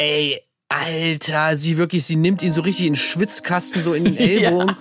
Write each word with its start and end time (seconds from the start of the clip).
ey, 0.00 0.40
Alter, 0.68 1.56
sie 1.56 1.78
wirklich, 1.78 2.04
sie 2.04 2.16
nimmt 2.16 2.42
ihn 2.42 2.52
so 2.52 2.60
richtig 2.62 2.86
in 2.86 2.92
den 2.92 2.96
Schwitzkasten, 2.96 3.82
so 3.82 3.92
in 3.92 4.04
den 4.04 4.16
Ellbogen. 4.18 4.76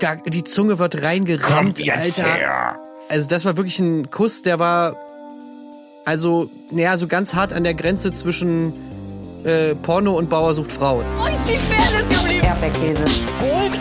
ja. 0.00 0.16
die 0.16 0.44
Zunge 0.44 0.78
wird 0.78 1.02
reingerammt, 1.02 1.80
Alter. 1.90 2.24
Her. 2.24 2.76
Also 3.08 3.28
das 3.28 3.44
war 3.44 3.56
wirklich 3.56 3.78
ein 3.78 4.10
Kuss, 4.10 4.42
der 4.42 4.58
war 4.58 4.96
also, 6.04 6.50
naja, 6.70 6.96
so 6.96 7.06
ganz 7.06 7.34
hart 7.34 7.52
an 7.52 7.62
der 7.62 7.74
Grenze 7.74 8.12
zwischen 8.12 8.72
äh, 9.44 9.74
Porno 9.76 10.12
und 10.16 10.30
Bauer 10.30 10.54
sucht 10.54 10.72
Frau. 10.72 11.02
Wo 11.18 11.26
ist 11.26 11.36
die 11.46 11.58
Fairness 11.58 12.08
geblieben? 12.08 12.46
Erdbeerkäse. 12.46 13.04
Gold, 13.40 13.78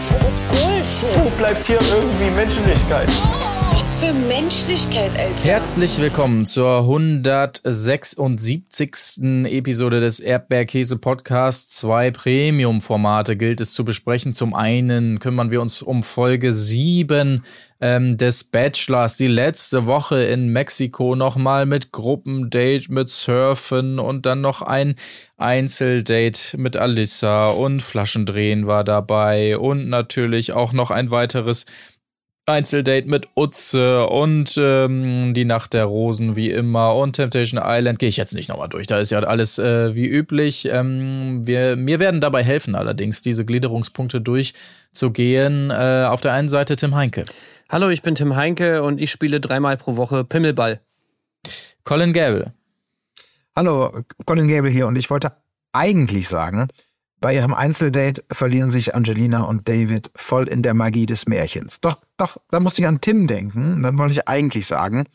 Bullshit. 0.50 1.24
Wo 1.24 1.30
bleibt 1.38 1.66
hier 1.66 1.80
irgendwie 1.80 2.30
Menschlichkeit? 2.32 3.08
Was 3.08 3.69
für 4.00 4.14
Menschlichkeit, 4.14 5.12
Alter. 5.18 5.44
Herzlich 5.44 5.98
willkommen 5.98 6.46
zur 6.46 6.80
176. 6.80 9.46
Episode 9.46 10.00
des 10.00 10.22
Erdbeerkäse 10.22 10.98
Podcasts. 10.98 11.76
Zwei 11.76 12.10
Premium-Formate 12.10 13.36
gilt 13.36 13.60
es 13.60 13.74
zu 13.74 13.84
besprechen. 13.84 14.34
Zum 14.34 14.54
einen 14.54 15.20
kümmern 15.20 15.52
wir 15.52 15.62
uns 15.62 15.82
um 15.82 16.04
Folge 16.04 16.54
7 16.54 17.44
ähm, 17.82 18.16
des 18.16 18.46
Bachelors, 18.46 19.18
die 19.18 19.28
letzte 19.28 19.86
Woche 19.86 20.24
in 20.24 20.54
Mexiko 20.54 21.18
nochmal 21.18 21.66
mit 21.66 21.92
Gruppendate, 21.92 22.86
mit 22.88 23.10
Surfen 23.10 24.00
und 24.00 24.26
dann 24.26 24.40
noch 24.40 24.62
ein 24.62 24.96
Einzeldate 25.36 26.58
mit 26.58 26.78
Alissa 26.78 27.50
und 27.50 27.82
Flaschendrehen 27.82 28.66
war 28.66 28.86
dabei 28.86 29.58
und 29.58 29.90
natürlich 29.90 30.54
auch 30.54 30.72
noch 30.72 30.90
ein 30.90 31.12
weiteres 31.12 31.66
Einzeldate 32.50 33.08
mit 33.08 33.28
Utze 33.36 34.08
und 34.08 34.56
ähm, 34.58 35.34
die 35.34 35.46
Nacht 35.46 35.74
der 35.74 35.86
Rosen 35.86 36.36
wie 36.36 36.52
immer 36.52 36.96
und 36.96 37.14
Temptation 37.14 37.62
Island 37.64 38.00
gehe 38.00 38.10
ich 38.10 38.18
jetzt 38.18 38.34
nicht 38.34 38.50
nochmal 38.50 38.70
durch. 38.70 38.88
Da 38.88 39.00
ist 39.00 39.12
ja 39.12 39.20
alles 39.20 39.60
äh, 39.60 39.96
wie 39.96 40.08
üblich. 40.08 40.68
Ähm, 40.72 41.48
wir, 41.48 41.76
mir 41.76 42.00
werden 42.00 42.22
dabei 42.22 42.44
helfen 42.44 42.76
allerdings, 42.76 43.22
diese 43.22 43.46
Gliederungspunkte 43.46 44.22
durchzugehen. 44.22 45.72
Äh, 45.72 46.06
auf 46.08 46.22
der 46.22 46.34
einen 46.34 46.50
Seite 46.50 46.76
Tim 46.76 46.96
Heinke. 46.96 47.26
Hallo, 47.70 47.90
ich 47.90 48.02
bin 48.02 48.16
Tim 48.16 48.36
Heinke 48.36 48.84
und 48.84 49.00
ich 49.00 49.12
spiele 49.12 49.40
dreimal 49.40 49.78
pro 49.78 49.96
Woche 49.96 50.24
Pimmelball. 50.24 50.80
Colin 51.84 52.14
Gable. 52.14 52.54
Hallo, 53.56 54.04
Colin 54.26 54.48
Gable 54.48 54.70
hier 54.70 54.88
und 54.88 54.96
ich 54.96 55.10
wollte 55.10 55.34
eigentlich 55.72 56.28
sagen, 56.28 56.68
bei 57.20 57.36
ihrem 57.36 57.54
Einzeldate 57.54 58.24
verlieren 58.32 58.72
sich 58.72 58.96
Angelina 58.96 59.44
und 59.44 59.68
David 59.68 60.12
voll 60.16 60.48
in 60.48 60.64
der 60.64 60.74
Magie 60.74 61.06
des 61.06 61.28
Märchens. 61.28 61.82
Doch, 61.82 61.98
doch, 62.18 62.38
da 62.50 62.60
musste 62.60 62.82
ich 62.82 62.88
an 62.88 63.02
Tim 63.02 63.28
denken. 63.28 63.84
Dann 63.84 63.98
wollte 63.98 64.14
ich 64.14 64.28
eigentlich 64.28 64.68
sagen, 64.68 65.06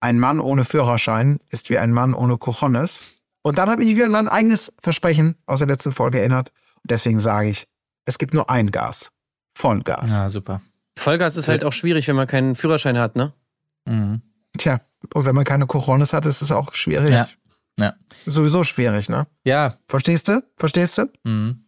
ein 0.00 0.18
Mann 0.18 0.40
ohne 0.40 0.64
Führerschein 0.64 1.38
ist 1.50 1.70
wie 1.70 1.78
ein 1.78 1.92
Mann 1.92 2.14
ohne 2.14 2.38
Cojones. 2.38 3.02
Und 3.42 3.58
dann 3.58 3.68
habe 3.68 3.82
ich 3.82 3.96
wieder 3.96 4.06
an 4.06 4.14
ein 4.14 4.28
eigenes 4.28 4.74
Versprechen 4.80 5.36
aus 5.46 5.58
der 5.58 5.68
letzten 5.68 5.92
Folge 5.92 6.20
erinnert. 6.20 6.52
Und 6.76 6.90
deswegen 6.90 7.20
sage 7.20 7.48
ich, 7.48 7.66
es 8.04 8.18
gibt 8.18 8.34
nur 8.34 8.50
ein 8.50 8.70
Gas. 8.70 9.12
Vollgas. 9.54 10.12
Ja, 10.12 10.30
super. 10.30 10.60
Vollgas 10.96 11.36
ist 11.36 11.48
halt 11.48 11.64
auch 11.64 11.72
schwierig, 11.72 12.06
wenn 12.08 12.16
man 12.16 12.26
keinen 12.26 12.54
Führerschein 12.54 12.98
hat, 12.98 13.16
ne? 13.16 13.32
Mhm. 13.84 14.22
Tja, 14.56 14.80
und 15.14 15.24
wenn 15.24 15.34
man 15.34 15.44
keine 15.44 15.66
Coronas 15.66 16.12
hat, 16.12 16.26
ist 16.26 16.42
es 16.42 16.52
auch 16.52 16.74
schwierig. 16.74 17.10
Ja. 17.10 17.28
Ja. 17.78 17.94
Sowieso 18.26 18.64
schwierig, 18.64 19.08
ne? 19.08 19.26
Ja. 19.44 19.78
Verstehst 19.86 20.28
du? 20.28 20.42
Verstehst 20.56 20.98
du? 20.98 21.06
Mhm. 21.24 21.64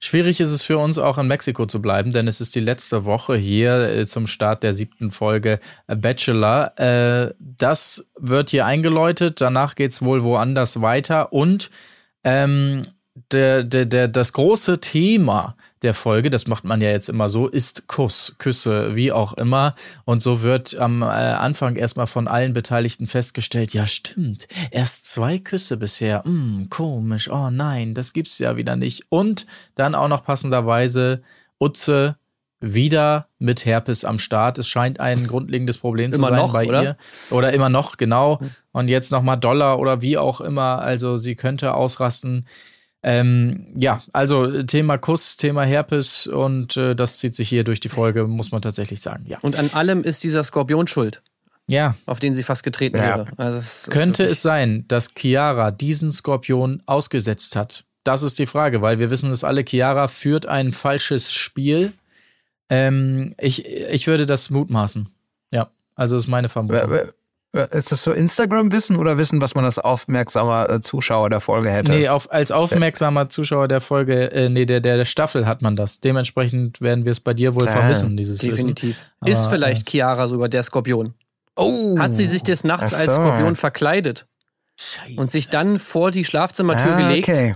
Schwierig 0.00 0.40
ist 0.40 0.50
es 0.50 0.64
für 0.64 0.78
uns 0.78 0.98
auch 0.98 1.18
in 1.18 1.28
Mexiko 1.28 1.66
zu 1.66 1.80
bleiben, 1.80 2.12
denn 2.12 2.26
es 2.26 2.40
ist 2.40 2.54
die 2.56 2.60
letzte 2.60 3.04
Woche 3.04 3.36
hier 3.36 3.88
äh, 3.90 4.04
zum 4.04 4.26
Start 4.26 4.64
der 4.64 4.74
siebten 4.74 5.12
Folge 5.12 5.60
Bachelor. 5.86 6.78
Äh, 6.78 7.34
das 7.38 8.10
wird 8.18 8.50
hier 8.50 8.66
eingeläutet, 8.66 9.40
danach 9.40 9.76
geht's 9.76 10.02
wohl 10.02 10.24
woanders 10.24 10.82
weiter 10.82 11.32
und 11.32 11.70
ähm, 12.24 12.82
der, 13.14 13.62
der, 13.62 13.84
der, 13.84 14.08
das 14.08 14.32
große 14.32 14.80
Thema 14.80 15.54
der 15.82 15.94
Folge, 15.94 16.30
das 16.30 16.46
macht 16.46 16.64
man 16.64 16.80
ja 16.80 16.90
jetzt 16.90 17.08
immer 17.08 17.28
so, 17.28 17.48
ist 17.48 17.88
Kuss, 17.88 18.36
Küsse, 18.38 18.94
wie 18.94 19.12
auch 19.12 19.34
immer. 19.34 19.74
Und 20.04 20.22
so 20.22 20.42
wird 20.42 20.76
am 20.76 21.02
äh, 21.02 21.06
Anfang 21.06 21.76
erstmal 21.76 22.06
von 22.06 22.28
allen 22.28 22.52
Beteiligten 22.52 23.06
festgestellt, 23.06 23.74
ja 23.74 23.86
stimmt, 23.86 24.46
erst 24.70 25.06
zwei 25.06 25.38
Küsse 25.38 25.76
bisher, 25.76 26.24
hm, 26.24 26.68
komisch, 26.70 27.30
oh 27.30 27.50
nein, 27.50 27.94
das 27.94 28.12
gibt's 28.12 28.38
ja 28.38 28.56
wieder 28.56 28.76
nicht. 28.76 29.06
Und 29.08 29.46
dann 29.74 29.94
auch 29.94 30.08
noch 30.08 30.24
passenderweise 30.24 31.22
Utze 31.58 32.16
wieder 32.60 33.26
mit 33.38 33.64
Herpes 33.64 34.04
am 34.04 34.20
Start. 34.20 34.56
Es 34.56 34.68
scheint 34.68 35.00
ein 35.00 35.26
grundlegendes 35.26 35.78
Problem 35.78 36.12
immer 36.12 36.28
zu 36.28 36.34
sein 36.34 36.42
noch, 36.42 36.52
bei 36.52 36.68
oder? 36.68 36.82
ihr. 36.82 36.96
Oder 37.30 37.52
immer 37.52 37.68
noch, 37.68 37.96
genau. 37.96 38.38
Und 38.70 38.86
jetzt 38.86 39.10
nochmal 39.10 39.36
Dollar 39.36 39.80
oder 39.80 40.00
wie 40.00 40.16
auch 40.16 40.40
immer. 40.40 40.80
Also 40.80 41.16
sie 41.16 41.34
könnte 41.34 41.74
ausrasten. 41.74 42.46
Ähm, 43.04 43.66
ja, 43.76 44.02
also 44.12 44.62
Thema 44.62 44.96
Kuss, 44.96 45.36
Thema 45.36 45.64
Herpes 45.64 46.26
und 46.28 46.76
äh, 46.76 46.94
das 46.94 47.18
zieht 47.18 47.34
sich 47.34 47.48
hier 47.48 47.64
durch 47.64 47.80
die 47.80 47.88
Folge, 47.88 48.24
muss 48.28 48.52
man 48.52 48.62
tatsächlich 48.62 49.00
sagen. 49.00 49.24
Ja. 49.26 49.38
Und 49.42 49.56
an 49.58 49.70
allem 49.72 50.04
ist 50.04 50.22
dieser 50.22 50.44
Skorpion 50.44 50.86
schuld. 50.86 51.20
Ja. 51.66 51.96
Auf 52.06 52.20
den 52.20 52.34
sie 52.34 52.42
fast 52.42 52.62
getreten 52.62 52.96
Ja. 52.98 53.02
wäre. 53.02 53.26
Also 53.36 53.56
das 53.58 53.82
ist 53.82 53.90
Könnte 53.90 54.24
es 54.24 54.42
sein, 54.42 54.84
dass 54.88 55.14
Chiara 55.16 55.70
diesen 55.72 56.10
Skorpion 56.12 56.82
ausgesetzt 56.86 57.56
hat? 57.56 57.84
Das 58.04 58.22
ist 58.22 58.38
die 58.38 58.46
Frage, 58.46 58.82
weil 58.82 58.98
wir 58.98 59.10
wissen 59.10 59.30
es 59.30 59.42
alle, 59.44 59.64
Chiara 59.66 60.08
führt 60.08 60.46
ein 60.46 60.72
falsches 60.72 61.32
Spiel. 61.32 61.92
Ähm, 62.68 63.34
ich, 63.38 63.66
ich 63.66 64.06
würde 64.06 64.26
das 64.26 64.50
mutmaßen. 64.50 65.08
Ja, 65.52 65.70
also 65.94 66.16
ist 66.16 66.26
meine 66.28 66.48
Vermutung. 66.48 66.90
Wer- 67.52 67.70
Ist 67.72 67.92
das 67.92 68.02
so 68.02 68.12
Instagram-Wissen 68.12 68.96
oder 68.96 69.18
Wissen, 69.18 69.40
was 69.42 69.54
man 69.54 69.64
als 69.66 69.78
aufmerksamer 69.78 70.70
äh, 70.70 70.80
Zuschauer 70.80 71.28
der 71.28 71.40
Folge 71.40 71.70
hätte? 71.70 71.90
Nee, 71.90 72.08
auf, 72.08 72.32
als 72.32 72.50
aufmerksamer 72.50 73.28
Zuschauer 73.28 73.68
der 73.68 73.82
Folge, 73.82 74.32
äh, 74.32 74.48
nee, 74.48 74.64
der, 74.64 74.80
der, 74.80 74.96
der 74.96 75.04
Staffel 75.04 75.46
hat 75.46 75.60
man 75.60 75.76
das. 75.76 76.00
Dementsprechend 76.00 76.80
werden 76.80 77.04
wir 77.04 77.12
es 77.12 77.20
bei 77.20 77.34
dir 77.34 77.54
wohl 77.54 77.68
Ah, 77.68 77.72
verwissen, 77.76 78.16
dieses 78.16 78.38
Definitiv. 78.38 78.96
Wissen. 79.20 79.32
ist 79.32 79.44
Aber, 79.44 79.50
vielleicht 79.50 79.88
Chiara 79.90 80.28
sogar 80.28 80.48
der 80.48 80.62
Skorpion. 80.62 81.12
Oh. 81.54 81.98
Hat 81.98 82.14
sie 82.14 82.24
sich 82.24 82.42
des 82.42 82.64
Nachts 82.64 82.94
Ach 82.94 83.00
als 83.00 83.14
so. 83.14 83.20
Skorpion 83.20 83.54
verkleidet 83.56 84.26
Scheiße. 84.80 85.20
und 85.20 85.30
sich 85.30 85.50
dann 85.50 85.78
vor 85.78 86.10
die 86.10 86.24
Schlafzimmertür 86.24 86.92
ah, 86.94 87.00
gelegt, 87.08 87.28
Okay. 87.28 87.54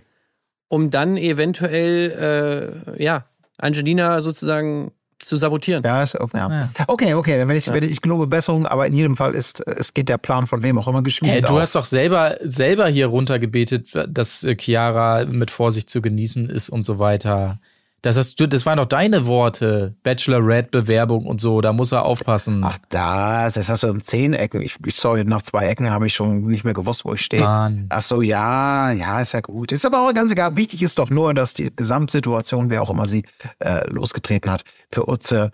um 0.68 0.90
dann 0.90 1.16
eventuell, 1.16 2.84
äh, 2.98 3.02
ja, 3.02 3.24
Angelina 3.56 4.20
sozusagen 4.20 4.92
zu 5.26 5.36
sabotieren. 5.36 5.82
Ja, 5.84 6.02
ist, 6.02 6.14
ja. 6.14 6.28
Ja. 6.34 6.70
Okay, 6.86 7.14
okay, 7.14 7.36
dann 7.36 7.48
werde 7.48 7.58
ich, 7.58 7.66
werde 7.66 7.86
ich 7.86 8.00
gelobe 8.00 8.26
Besserung, 8.26 8.66
aber 8.66 8.86
in 8.86 8.92
jedem 8.92 9.16
Fall 9.16 9.34
ist, 9.34 9.60
es 9.66 9.92
geht 9.92 10.08
der 10.08 10.18
Plan 10.18 10.46
von 10.46 10.62
wem 10.62 10.78
auch 10.78 10.86
immer 10.86 11.02
geschmiedet 11.02 11.36
Hä, 11.38 11.40
du 11.42 11.54
auf. 11.54 11.60
hast 11.60 11.74
doch 11.74 11.84
selber, 11.84 12.36
selber 12.42 12.86
hier 12.86 13.08
runtergebetet, 13.08 13.92
dass 14.08 14.44
äh, 14.44 14.56
Chiara 14.56 15.24
mit 15.24 15.50
Vorsicht 15.50 15.90
zu 15.90 16.00
genießen 16.00 16.48
ist 16.48 16.70
und 16.70 16.86
so 16.86 16.98
weiter. 16.98 17.58
Das 18.02 18.16
hast 18.16 18.38
du, 18.38 18.46
das 18.46 18.66
waren 18.66 18.76
doch 18.76 18.86
deine 18.86 19.26
Worte. 19.26 19.96
Bachelorette-Bewerbung 20.02 21.26
und 21.26 21.40
so, 21.40 21.60
da 21.60 21.72
muss 21.72 21.92
er 21.92 22.04
aufpassen. 22.04 22.62
Ach, 22.62 22.78
das, 22.88 23.54
das 23.54 23.68
hast 23.68 23.82
du 23.82 23.88
um 23.88 24.02
zehn 24.02 24.32
Ecken. 24.32 24.62
Ich, 24.62 24.76
sorry, 24.92 25.24
nach 25.24 25.42
zwei 25.42 25.66
Ecken 25.66 25.90
habe 25.90 26.06
ich 26.06 26.14
schon 26.14 26.40
nicht 26.42 26.64
mehr 26.64 26.74
gewusst, 26.74 27.04
wo 27.04 27.14
ich 27.14 27.22
stehe. 27.22 27.44
Ach 27.44 28.02
so, 28.02 28.22
ja, 28.22 28.92
ja, 28.92 29.20
ist 29.20 29.32
ja 29.32 29.40
gut. 29.40 29.72
Ist 29.72 29.86
aber 29.86 30.06
auch 30.06 30.14
ganz 30.14 30.30
egal. 30.30 30.56
Wichtig 30.56 30.82
ist 30.82 30.98
doch 30.98 31.10
nur, 31.10 31.34
dass 31.34 31.54
die 31.54 31.74
Gesamtsituation, 31.74 32.70
wer 32.70 32.82
auch 32.82 32.90
immer 32.90 33.08
sie 33.08 33.24
äh, 33.58 33.88
losgetreten 33.90 34.50
hat, 34.50 34.62
für 34.92 35.08
Utze, 35.08 35.50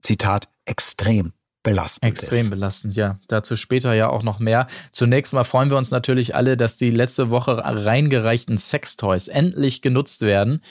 Zitat, 0.00 0.48
extrem 0.64 1.32
belastend 1.62 2.10
Extrem 2.10 2.40
ist. 2.44 2.50
belastend, 2.50 2.96
ja. 2.96 3.18
Dazu 3.28 3.56
später 3.56 3.92
ja 3.92 4.08
auch 4.08 4.22
noch 4.22 4.38
mehr. 4.38 4.66
Zunächst 4.92 5.32
mal 5.32 5.44
freuen 5.44 5.70
wir 5.70 5.76
uns 5.76 5.90
natürlich 5.90 6.34
alle, 6.34 6.56
dass 6.56 6.76
die 6.76 6.90
letzte 6.90 7.30
Woche 7.30 7.58
reingereichten 7.62 8.56
Sextoys 8.56 9.28
endlich 9.28 9.82
genutzt 9.82 10.22
werden. 10.22 10.62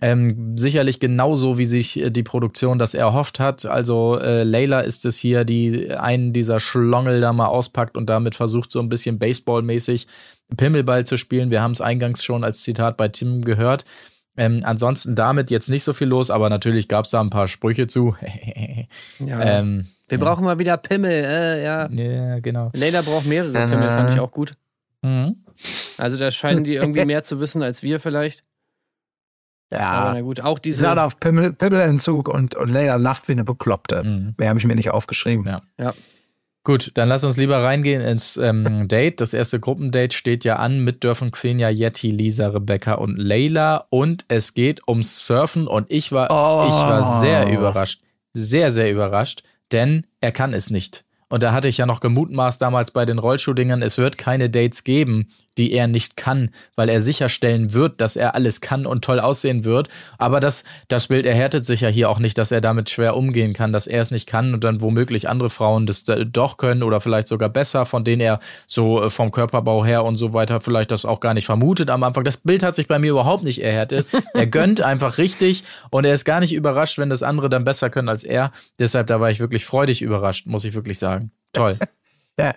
Ähm, 0.00 0.56
sicherlich 0.56 1.00
genauso, 1.00 1.58
wie 1.58 1.64
sich 1.64 1.98
äh, 1.98 2.10
die 2.10 2.22
Produktion 2.22 2.78
das 2.78 2.94
erhofft 2.94 3.40
hat. 3.40 3.66
Also 3.66 4.16
äh, 4.18 4.44
Layla 4.44 4.80
ist 4.80 5.04
es 5.04 5.16
hier, 5.16 5.44
die 5.44 5.90
einen 5.90 6.32
dieser 6.32 6.60
Schlongel 6.60 7.20
da 7.20 7.32
mal 7.32 7.46
auspackt 7.46 7.96
und 7.96 8.08
damit 8.08 8.36
versucht, 8.36 8.70
so 8.70 8.78
ein 8.78 8.88
bisschen 8.88 9.18
Baseballmäßig 9.18 10.06
Pimmelball 10.56 11.04
zu 11.04 11.16
spielen. 11.16 11.50
Wir 11.50 11.62
haben 11.62 11.72
es 11.72 11.80
eingangs 11.80 12.22
schon 12.22 12.44
als 12.44 12.62
Zitat 12.62 12.96
bei 12.96 13.08
Tim 13.08 13.42
gehört. 13.42 13.84
Ähm, 14.36 14.60
ansonsten 14.62 15.16
damit 15.16 15.50
jetzt 15.50 15.68
nicht 15.68 15.82
so 15.82 15.92
viel 15.92 16.06
los, 16.06 16.30
aber 16.30 16.48
natürlich 16.48 16.86
gab 16.86 17.06
es 17.06 17.10
da 17.10 17.20
ein 17.20 17.28
paar 17.28 17.48
Sprüche 17.48 17.88
zu. 17.88 18.14
Ja. 19.18 19.42
ähm, 19.58 19.84
Wir 20.06 20.18
brauchen 20.18 20.44
mal 20.44 20.60
wieder 20.60 20.76
Pimmel, 20.76 21.10
äh, 21.10 21.64
ja. 21.64 21.90
ja, 21.90 22.38
genau. 22.38 22.70
Leila 22.72 23.02
braucht 23.02 23.26
mehrere 23.26 23.52
Pimmel, 23.66 23.88
fand 23.88 24.14
ich 24.14 24.20
auch 24.20 24.30
gut. 24.30 24.54
Mhm. 25.02 25.44
Also 25.96 26.16
da 26.18 26.30
scheinen 26.30 26.62
die 26.62 26.74
irgendwie 26.74 27.04
mehr 27.06 27.24
zu 27.24 27.40
wissen 27.40 27.64
als 27.64 27.82
wir 27.82 27.98
vielleicht. 27.98 28.44
Aber 29.70 29.80
Ja, 29.80 30.10
na 30.14 30.20
gut, 30.22 30.40
auch 30.40 30.58
diese. 30.58 30.88
hat 30.88 30.98
auf 30.98 31.20
Pimmel, 31.20 31.52
Pimmelentzug 31.52 32.28
und, 32.28 32.54
und 32.54 32.68
Leila 32.70 32.96
lacht 32.96 33.28
wie 33.28 33.32
eine 33.32 33.44
Bekloppte. 33.44 34.02
Mhm. 34.04 34.34
Mehr 34.38 34.48
habe 34.48 34.58
ich 34.58 34.66
mir 34.66 34.74
nicht 34.74 34.90
aufgeschrieben. 34.90 35.46
Ja. 35.46 35.62
Ja. 35.78 35.94
Gut, 36.64 36.90
dann 36.94 37.08
lass 37.08 37.24
uns 37.24 37.36
lieber 37.38 37.62
reingehen 37.62 38.02
ins 38.02 38.36
ähm, 38.36 38.88
Date. 38.88 39.20
Das 39.22 39.32
erste 39.32 39.58
Gruppendate 39.58 40.14
steht 40.14 40.44
ja 40.44 40.56
an. 40.56 40.84
Mit 40.84 41.02
dürfen 41.02 41.30
Xenia, 41.30 41.70
Yeti, 41.70 42.10
Lisa, 42.10 42.48
Rebecca 42.48 42.94
und 42.94 43.16
Layla. 43.16 43.86
Und 43.88 44.26
es 44.28 44.52
geht 44.52 44.86
ums 44.86 45.24
Surfen. 45.26 45.66
Und 45.66 45.90
ich 45.90 46.12
war, 46.12 46.28
Oh. 46.30 46.66
ich 46.68 46.74
war 46.74 47.20
sehr 47.20 47.50
überrascht. 47.50 48.02
Sehr, 48.34 48.70
sehr 48.70 48.90
überrascht. 48.90 49.44
Denn 49.72 50.06
er 50.20 50.32
kann 50.32 50.52
es 50.52 50.68
nicht. 50.68 51.04
Und 51.30 51.42
da 51.42 51.52
hatte 51.52 51.68
ich 51.68 51.78
ja 51.78 51.86
noch 51.86 52.00
gemutmaßt 52.00 52.60
damals 52.60 52.90
bei 52.90 53.04
den 53.06 53.18
Rollschuhdingern, 53.18 53.82
es 53.82 53.98
wird 53.98 54.16
keine 54.18 54.48
Dates 54.50 54.82
geben, 54.82 55.28
die 55.58 55.72
er 55.72 55.88
nicht 55.88 56.16
kann, 56.16 56.50
weil 56.76 56.88
er 56.88 57.00
sicherstellen 57.00 57.72
wird, 57.72 58.00
dass 58.00 58.16
er 58.16 58.34
alles 58.34 58.60
kann 58.60 58.86
und 58.86 59.04
toll 59.04 59.20
aussehen 59.20 59.64
wird. 59.64 59.88
Aber 60.16 60.40
das, 60.40 60.64
das 60.88 61.08
Bild 61.08 61.26
erhärtet 61.26 61.66
sich 61.66 61.80
ja 61.80 61.88
hier 61.88 62.08
auch 62.08 62.20
nicht, 62.20 62.38
dass 62.38 62.52
er 62.52 62.60
damit 62.60 62.90
schwer 62.90 63.16
umgehen 63.16 63.52
kann, 63.52 63.72
dass 63.72 63.86
er 63.86 64.00
es 64.00 64.10
nicht 64.10 64.26
kann 64.26 64.54
und 64.54 64.64
dann 64.64 64.80
womöglich 64.80 65.28
andere 65.28 65.50
Frauen 65.50 65.86
das 65.86 66.04
doch 66.04 66.56
können 66.56 66.82
oder 66.82 67.00
vielleicht 67.00 67.28
sogar 67.28 67.48
besser, 67.48 67.84
von 67.84 68.04
denen 68.04 68.20
er 68.20 68.38
so 68.66 69.02
äh, 69.02 69.10
vom 69.10 69.32
Körperbau 69.32 69.84
her 69.84 70.04
und 70.04 70.16
so 70.16 70.32
weiter 70.32 70.60
vielleicht 70.60 70.90
das 70.90 71.04
auch 71.04 71.20
gar 71.20 71.34
nicht 71.34 71.46
vermutet 71.46 71.90
am 71.90 72.02
Anfang. 72.02 72.24
Das 72.24 72.36
Bild 72.36 72.62
hat 72.62 72.76
sich 72.76 72.86
bei 72.86 72.98
mir 72.98 73.10
überhaupt 73.10 73.42
nicht 73.42 73.62
erhärtet. 73.62 74.06
Er 74.34 74.46
gönnt 74.58 74.80
einfach 74.80 75.18
richtig 75.18 75.64
und 75.90 76.04
er 76.04 76.14
ist 76.14 76.24
gar 76.24 76.40
nicht 76.40 76.54
überrascht, 76.54 76.98
wenn 76.98 77.10
das 77.10 77.22
andere 77.22 77.48
dann 77.48 77.64
besser 77.64 77.90
können 77.90 78.08
als 78.08 78.24
er. 78.24 78.52
Deshalb, 78.78 79.08
da 79.08 79.20
war 79.20 79.30
ich 79.30 79.40
wirklich 79.40 79.64
freudig 79.64 80.02
überrascht, 80.02 80.46
muss 80.46 80.64
ich 80.64 80.74
wirklich 80.74 80.98
sagen. 80.98 81.32
Toll. 81.52 81.78
Ja, 82.40 82.54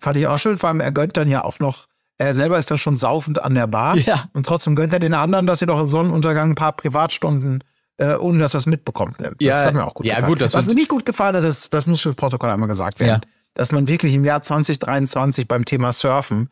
fand 0.00 0.16
ich 0.16 0.26
auch 0.26 0.38
schön, 0.38 0.56
vor 0.56 0.70
allem 0.70 0.80
er 0.80 0.92
gönnt 0.92 1.18
dann 1.18 1.28
ja 1.28 1.44
auch 1.44 1.58
noch 1.58 1.89
er 2.26 2.34
selber 2.34 2.58
ist 2.58 2.70
da 2.70 2.76
schon 2.76 2.96
saufend 2.96 3.42
an 3.42 3.54
der 3.54 3.66
Bar. 3.66 3.96
Ja. 3.96 4.24
Und 4.34 4.44
trotzdem 4.46 4.74
gönnt 4.76 4.92
er 4.92 4.98
den 5.00 5.14
anderen, 5.14 5.46
dass 5.46 5.60
sie 5.60 5.66
doch 5.66 5.80
im 5.80 5.88
Sonnenuntergang 5.88 6.50
ein 6.50 6.54
paar 6.54 6.72
Privatstunden, 6.72 7.64
äh, 7.96 8.14
ohne 8.14 8.38
dass 8.38 8.54
er 8.54 8.58
es 8.58 8.66
mitbekommt. 8.66 9.16
Das 9.18 9.32
Ja, 9.40 9.64
hat 9.64 9.74
mir 9.74 9.84
auch 9.86 9.94
gut 9.94 10.04
ja, 10.06 10.16
gefallen. 10.16 10.32
gut, 10.32 10.40
das 10.42 10.52
Was 10.54 10.66
mir 10.66 10.74
nicht 10.74 10.88
gut 10.88 11.06
gefallen 11.06 11.34
hat, 11.36 11.44
ist, 11.44 11.72
das 11.72 11.86
muss 11.86 12.00
für 12.02 12.10
das 12.10 12.16
Protokoll 12.16 12.50
einmal 12.50 12.68
gesagt 12.68 13.00
werden, 13.00 13.20
Ja. 13.24 13.28
dass 13.54 13.72
man 13.72 13.88
wirklich 13.88 14.14
im 14.14 14.24
Jahr 14.24 14.42
2023 14.42 15.48
beim 15.48 15.64
Thema 15.64 15.92
Surfen 15.92 16.50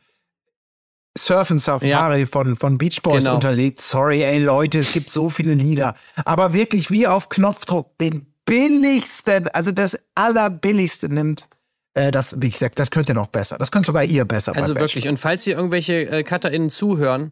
Surfen 1.19 1.59
Safari 1.59 2.27
von, 2.27 2.57
von 2.57 2.79
Beach 2.79 3.03
Boys 3.03 3.25
Genau. 3.25 3.35
unterlegt. 3.35 3.81
Sorry, 3.81 4.23
ey 4.23 4.39
Leute, 4.43 4.79
es 4.79 4.93
gibt 4.93 5.11
so 5.11 5.29
viele 5.29 5.55
Lieder. 5.55 5.95
Aber 6.25 6.53
wirklich 6.53 6.91
wie 6.91 7.07
auf 7.09 7.29
Knopfdruck 7.29 7.99
den 7.99 8.33
billigsten, 8.47 9.49
also 9.49 9.73
das 9.73 9.99
allerbilligste 10.15 11.09
nimmt. 11.13 11.47
Äh, 11.95 12.11
das, 12.11 12.41
wie 12.41 12.51
gesagt, 12.51 12.79
das 12.79 12.91
könnt 12.91 13.09
ihr 13.09 13.15
noch 13.15 13.29
besser. 13.29 13.59
Das 13.59 13.71
könnt 13.71 13.87
sogar 13.87 14.05
ihr 14.05 14.25
besser. 14.25 14.53
Also 14.53 14.75
Bachelor. 14.75 14.81
wirklich. 14.81 15.09
Und 15.09 15.19
falls 15.19 15.47
ihr 15.47 15.57
irgendwelche 15.57 16.09
äh, 16.09 16.23
CutterInnen 16.23 16.71
zuhören, 16.71 17.31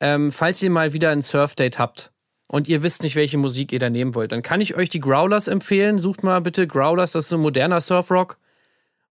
ähm, 0.00 0.32
falls 0.32 0.62
ihr 0.62 0.70
mal 0.70 0.92
wieder 0.92 1.10
ein 1.10 1.22
Surfdate 1.22 1.78
habt 1.78 2.12
und 2.46 2.68
ihr 2.68 2.82
wisst 2.82 3.02
nicht, 3.02 3.16
welche 3.16 3.38
Musik 3.38 3.72
ihr 3.72 3.78
da 3.78 3.90
nehmen 3.90 4.14
wollt, 4.14 4.32
dann 4.32 4.42
kann 4.42 4.60
ich 4.60 4.74
euch 4.74 4.88
die 4.88 5.00
Growlers 5.00 5.48
empfehlen. 5.48 5.98
Sucht 5.98 6.22
mal 6.22 6.40
bitte 6.40 6.66
Growlers, 6.66 7.12
das 7.12 7.24
ist 7.24 7.28
so 7.30 7.36
ein 7.36 7.42
moderner 7.42 7.80
Surfrock. 7.80 8.38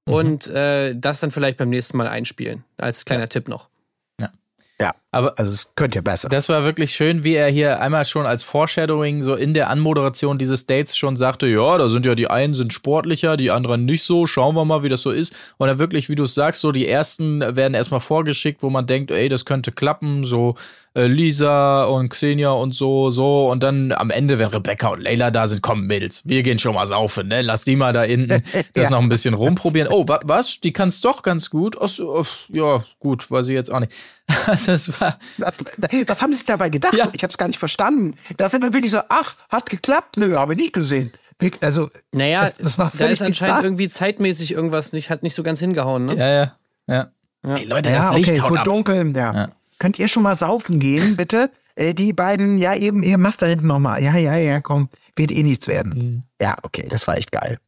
Mhm. 0.05 0.13
Und 0.13 0.47
äh, 0.47 0.95
das 0.95 1.19
dann 1.19 1.31
vielleicht 1.31 1.57
beim 1.57 1.69
nächsten 1.69 1.97
Mal 1.97 2.07
einspielen. 2.07 2.63
Als 2.77 3.05
kleiner 3.05 3.29
Tipp 3.29 3.47
noch. 3.47 3.69
Ja, 4.79 4.93
Aber 5.13 5.33
also 5.37 5.51
es 5.51 5.75
könnt 5.75 5.95
ihr 5.95 6.01
besser. 6.01 6.27
Das 6.27 6.49
war 6.49 6.65
wirklich 6.65 6.93
schön, 6.93 7.23
wie 7.23 7.35
er 7.35 7.47
hier 7.47 7.79
einmal 7.81 8.03
schon 8.05 8.25
als 8.25 8.43
Foreshadowing 8.43 9.21
so 9.21 9.35
in 9.35 9.53
der 9.53 9.69
Anmoderation 9.69 10.37
dieses 10.37 10.65
Dates 10.65 10.97
schon 10.97 11.15
sagte, 11.17 11.47
ja, 11.47 11.77
da 11.77 11.87
sind 11.87 12.05
ja 12.05 12.15
die 12.15 12.27
einen 12.29 12.55
sind 12.55 12.73
sportlicher, 12.73 13.37
die 13.37 13.51
anderen 13.51 13.85
nicht 13.85 14.03
so, 14.03 14.25
schauen 14.25 14.55
wir 14.55 14.65
mal, 14.65 14.83
wie 14.83 14.89
das 14.89 15.01
so 15.03 15.11
ist. 15.11 15.33
Und 15.57 15.67
dann 15.67 15.79
wirklich, 15.79 16.09
wie 16.09 16.15
du 16.15 16.23
es 16.23 16.33
sagst, 16.33 16.61
so 16.61 16.71
die 16.71 16.87
ersten 16.87 17.41
werden 17.55 17.75
erstmal 17.75 17.99
vorgeschickt, 17.99 18.63
wo 18.63 18.69
man 18.69 18.87
denkt, 18.87 19.11
ey, 19.11 19.29
das 19.29 19.45
könnte 19.45 19.71
klappen, 19.71 20.23
so 20.23 20.55
äh, 20.95 21.05
Lisa 21.07 21.83
und 21.85 22.09
Xenia 22.09 22.51
und 22.51 22.73
so, 22.73 23.09
so. 23.11 23.49
Und 23.51 23.61
dann 23.63 23.91
am 23.91 24.09
Ende, 24.09 24.39
wenn 24.39 24.47
Rebecca 24.47 24.89
und 24.89 25.01
Leila 25.01 25.29
da 25.31 25.47
sind, 25.47 25.61
komm 25.61 25.85
Mädels, 25.87 26.23
wir 26.25 26.41
gehen 26.43 26.59
schon 26.59 26.73
mal 26.75 26.87
saufen, 26.87 27.27
ne? 27.27 27.41
Lass 27.41 27.63
die 27.63 27.75
mal 27.75 27.93
da 27.93 28.03
hinten 28.03 28.43
das 28.73 28.83
Ja. 28.85 28.89
noch 28.89 28.99
ein 29.01 29.09
bisschen 29.09 29.33
rumprobieren. 29.35 29.89
Oh, 29.91 30.05
wa 30.07 30.19
was? 30.23 30.59
Die 30.59 30.73
kann's 30.73 31.01
doch 31.01 31.21
ganz 31.23 31.49
gut. 31.51 31.77
Ach 31.79 31.87
so, 31.87 32.23
ja, 32.49 32.83
gut, 32.99 33.29
weiß 33.29 33.47
ich 33.47 33.53
jetzt 33.53 33.71
auch 33.71 33.79
nicht. 33.79 33.91
Also 34.45 34.93
war, 34.99 35.02
Was, 35.37 35.57
was 36.07 36.21
haben 36.21 36.31
sie 36.31 36.37
sich 36.37 36.47
dabei 36.47 36.69
gedacht? 36.69 36.93
Ja. 36.95 37.09
Ich 37.13 37.23
habe 37.23 37.31
es 37.31 37.37
gar 37.37 37.47
nicht 37.47 37.59
verstanden. 37.59 38.13
Das 38.37 38.51
sind 38.51 38.61
dann 38.63 38.73
wirklich 38.73 38.91
so, 38.91 38.99
ach, 39.09 39.35
hat 39.49 39.69
geklappt? 39.69 40.17
Nö, 40.17 40.35
habe 40.35 40.53
ich 40.53 40.59
nicht 40.59 40.73
gesehen. 40.73 41.11
Also, 41.61 41.89
Naja, 42.13 42.41
das, 42.41 42.57
das 42.57 42.77
war 42.77 42.91
da 42.97 43.05
ist 43.07 43.21
anscheinend 43.21 43.37
bizarr. 43.39 43.63
irgendwie 43.63 43.89
zeitmäßig 43.89 44.53
irgendwas 44.53 44.93
nicht, 44.93 45.09
hat 45.09 45.23
nicht 45.23 45.33
so 45.35 45.43
ganz 45.43 45.59
hingehauen, 45.59 46.05
ne? 46.05 46.15
ja, 46.15 46.31
ja, 46.31 47.11
ja. 47.43 47.55
Ey, 47.55 47.65
Leute, 47.65 47.89
Ja, 47.89 47.95
das 47.97 48.09
okay, 48.11 48.17
Licht 48.19 48.31
es 48.31 48.41
haut 48.41 48.51
wird 48.51 48.59
ab. 48.59 48.65
dunkel. 48.65 49.11
Ja. 49.15 49.49
Könnt 49.79 49.99
ihr 49.99 50.07
schon 50.07 50.23
mal 50.23 50.35
saufen 50.37 50.79
gehen, 50.79 51.15
bitte? 51.17 51.49
Äh, 51.75 51.93
die 51.93 52.13
beiden, 52.13 52.59
ja 52.59 52.75
eben, 52.75 53.03
ihr 53.03 53.17
macht 53.17 53.41
da 53.41 53.47
hinten 53.47 53.67
noch 53.67 53.79
mal. 53.79 54.01
Ja, 54.01 54.15
ja, 54.15 54.35
ja, 54.37 54.61
komm, 54.61 54.87
wird 55.17 55.31
eh 55.31 55.43
nichts 55.43 55.67
werden. 55.67 55.93
Mhm. 55.93 56.23
Ja, 56.39 56.55
okay, 56.63 56.87
das 56.89 57.07
war 57.07 57.17
echt 57.17 57.31
geil. 57.33 57.59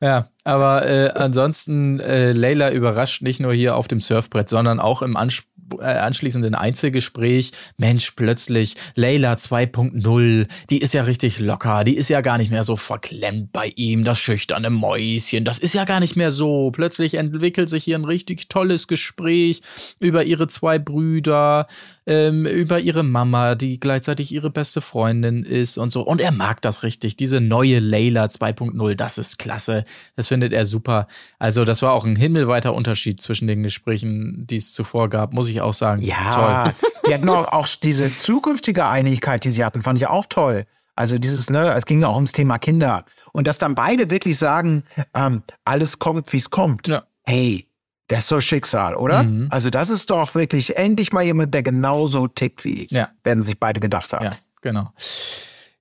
Ja, 0.00 0.28
aber 0.44 0.86
äh, 0.86 1.10
ansonsten, 1.14 1.98
äh, 1.98 2.32
Leila 2.32 2.70
überrascht 2.70 3.22
nicht 3.22 3.40
nur 3.40 3.54
hier 3.54 3.74
auf 3.74 3.88
dem 3.88 4.00
Surfbrett, 4.00 4.48
sondern 4.48 4.78
auch 4.78 5.00
im 5.02 5.16
Ans 5.16 5.38
äh, 5.38 5.42
anschließenden 5.80 6.54
Einzelgespräch. 6.54 7.52
Mensch, 7.76 8.12
plötzlich 8.12 8.74
Leila 8.94 9.32
2.0, 9.34 10.46
die 10.70 10.78
ist 10.78 10.94
ja 10.94 11.02
richtig 11.02 11.38
locker, 11.38 11.84
die 11.84 11.96
ist 11.96 12.08
ja 12.08 12.20
gar 12.20 12.38
nicht 12.38 12.50
mehr 12.50 12.64
so 12.64 12.76
verklemmt 12.76 13.52
bei 13.52 13.72
ihm, 13.76 14.04
das 14.04 14.18
schüchterne 14.18 14.70
Mäuschen, 14.70 15.44
das 15.44 15.58
ist 15.58 15.74
ja 15.74 15.84
gar 15.84 16.00
nicht 16.00 16.16
mehr 16.16 16.30
so. 16.30 16.70
Plötzlich 16.70 17.14
entwickelt 17.14 17.68
sich 17.68 17.84
hier 17.84 17.98
ein 17.98 18.04
richtig 18.04 18.48
tolles 18.48 18.86
Gespräch 18.86 19.60
über 19.98 20.24
ihre 20.24 20.48
zwei 20.48 20.78
Brüder, 20.78 21.66
ähm, 22.06 22.46
über 22.46 22.80
ihre 22.80 23.02
Mama, 23.02 23.54
die 23.54 23.80
gleichzeitig 23.80 24.32
ihre 24.32 24.50
beste 24.50 24.80
Freundin 24.80 25.44
ist 25.44 25.78
und 25.78 25.92
so. 25.92 26.02
Und 26.02 26.20
er 26.20 26.32
mag 26.32 26.60
das 26.62 26.82
richtig. 26.82 27.16
Diese 27.16 27.40
neue 27.40 27.78
Layla 27.78 28.24
2.0, 28.24 28.94
das 28.94 29.18
ist 29.18 29.38
klasse. 29.38 29.84
Das 30.16 30.28
findet 30.28 30.52
er 30.52 30.66
super. 30.66 31.06
Also, 31.38 31.64
das 31.64 31.82
war 31.82 31.92
auch 31.92 32.04
ein 32.04 32.16
himmelweiter 32.16 32.74
Unterschied 32.74 33.20
zwischen 33.20 33.48
den 33.48 33.62
Gesprächen, 33.62 34.46
die 34.46 34.56
es 34.56 34.72
zuvor 34.72 35.08
gab, 35.08 35.32
muss 35.32 35.48
ich 35.48 35.60
auch 35.60 35.74
sagen. 35.74 36.02
Ja, 36.02 36.64
Toll. 36.64 36.88
die 37.08 37.14
hatten 37.14 37.28
auch, 37.28 37.48
auch 37.52 37.68
diese 37.82 38.14
zukünftige 38.14 38.86
Einigkeit, 38.86 39.44
die 39.44 39.50
sie 39.50 39.64
hatten, 39.64 39.82
fand 39.82 39.98
ich 39.98 40.06
auch 40.06 40.26
toll. 40.26 40.66
Also 40.96 41.18
dieses, 41.18 41.50
ne, 41.50 41.74
es 41.74 41.86
ging 41.86 42.04
auch 42.04 42.14
ums 42.14 42.32
Thema 42.32 42.58
Kinder. 42.58 43.04
Und 43.32 43.46
dass 43.46 43.58
dann 43.58 43.74
beide 43.74 44.10
wirklich 44.10 44.38
sagen, 44.38 44.84
ähm, 45.14 45.42
alles 45.64 45.98
kommt, 45.98 46.32
wie 46.32 46.36
es 46.36 46.50
kommt. 46.50 46.86
Ja. 46.86 47.02
Hey, 47.24 47.66
das 48.08 48.20
ist 48.20 48.28
so 48.28 48.40
Schicksal, 48.40 48.94
oder? 48.96 49.22
Mhm. 49.22 49.48
Also 49.50 49.70
das 49.70 49.90
ist 49.90 50.10
doch 50.10 50.34
wirklich 50.34 50.76
endlich 50.76 51.12
mal 51.12 51.22
jemand, 51.22 51.54
der 51.54 51.62
genauso 51.62 52.28
tickt 52.28 52.64
wie 52.64 52.84
ich. 52.84 52.90
Ja. 52.90 53.10
Werden 53.22 53.42
sich 53.42 53.58
beide 53.58 53.80
gedacht 53.80 54.12
haben. 54.12 54.26
Ja, 54.26 54.32
genau. 54.60 54.92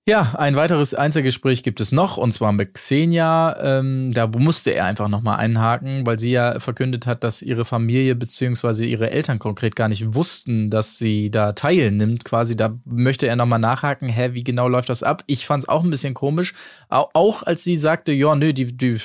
Ja, 0.06 0.34
ein 0.38 0.58
weiteres 0.58 0.94
Einzelgespräch 0.94 1.64
gibt 1.64 1.80
es 1.80 1.94
noch, 1.94 2.18
und 2.18 2.34
zwar 2.34 2.52
mit 2.52 2.74
Xenia. 2.74 3.56
Ähm, 3.62 4.12
da 4.14 4.28
musste 4.28 4.72
er 4.72 4.84
einfach 4.84 5.08
nochmal 5.08 5.38
einhaken, 5.38 6.06
weil 6.06 6.20
sie 6.20 6.32
ja 6.34 6.60
verkündet 6.60 7.08
hat, 7.08 7.24
dass 7.24 7.42
ihre 7.42 7.64
Familie 7.64 8.14
beziehungsweise 8.14 8.84
ihre 8.84 9.12
Eltern 9.12 9.40
konkret 9.40 9.78
gar 9.78 9.88
nicht 9.88 10.14
wussten, 10.14 10.70
dass 10.70 10.98
sie 10.98 11.32
da 11.32 11.54
teilnimmt. 11.54 12.26
Quasi, 12.26 12.58
da 12.58 12.78
möchte 12.84 13.28
er 13.28 13.38
nochmal 13.38 13.60
nachhaken, 13.60 14.10
hä, 14.10 14.32
wie 14.34 14.44
genau 14.44 14.68
läuft 14.68 14.90
das 14.90 15.04
ab? 15.04 15.24
Ich 15.28 15.46
fand 15.46 15.64
es 15.64 15.70
auch 15.70 15.86
ein 15.86 15.90
bisschen 15.90 16.14
komisch. 16.14 16.54
Au- 16.90 17.10
Auch 17.14 17.44
als 17.44 17.64
sie 17.64 17.78
sagte, 17.78 18.12
ja, 18.12 18.36
nö, 18.36 18.52
die, 18.52 18.76
die 18.76 18.98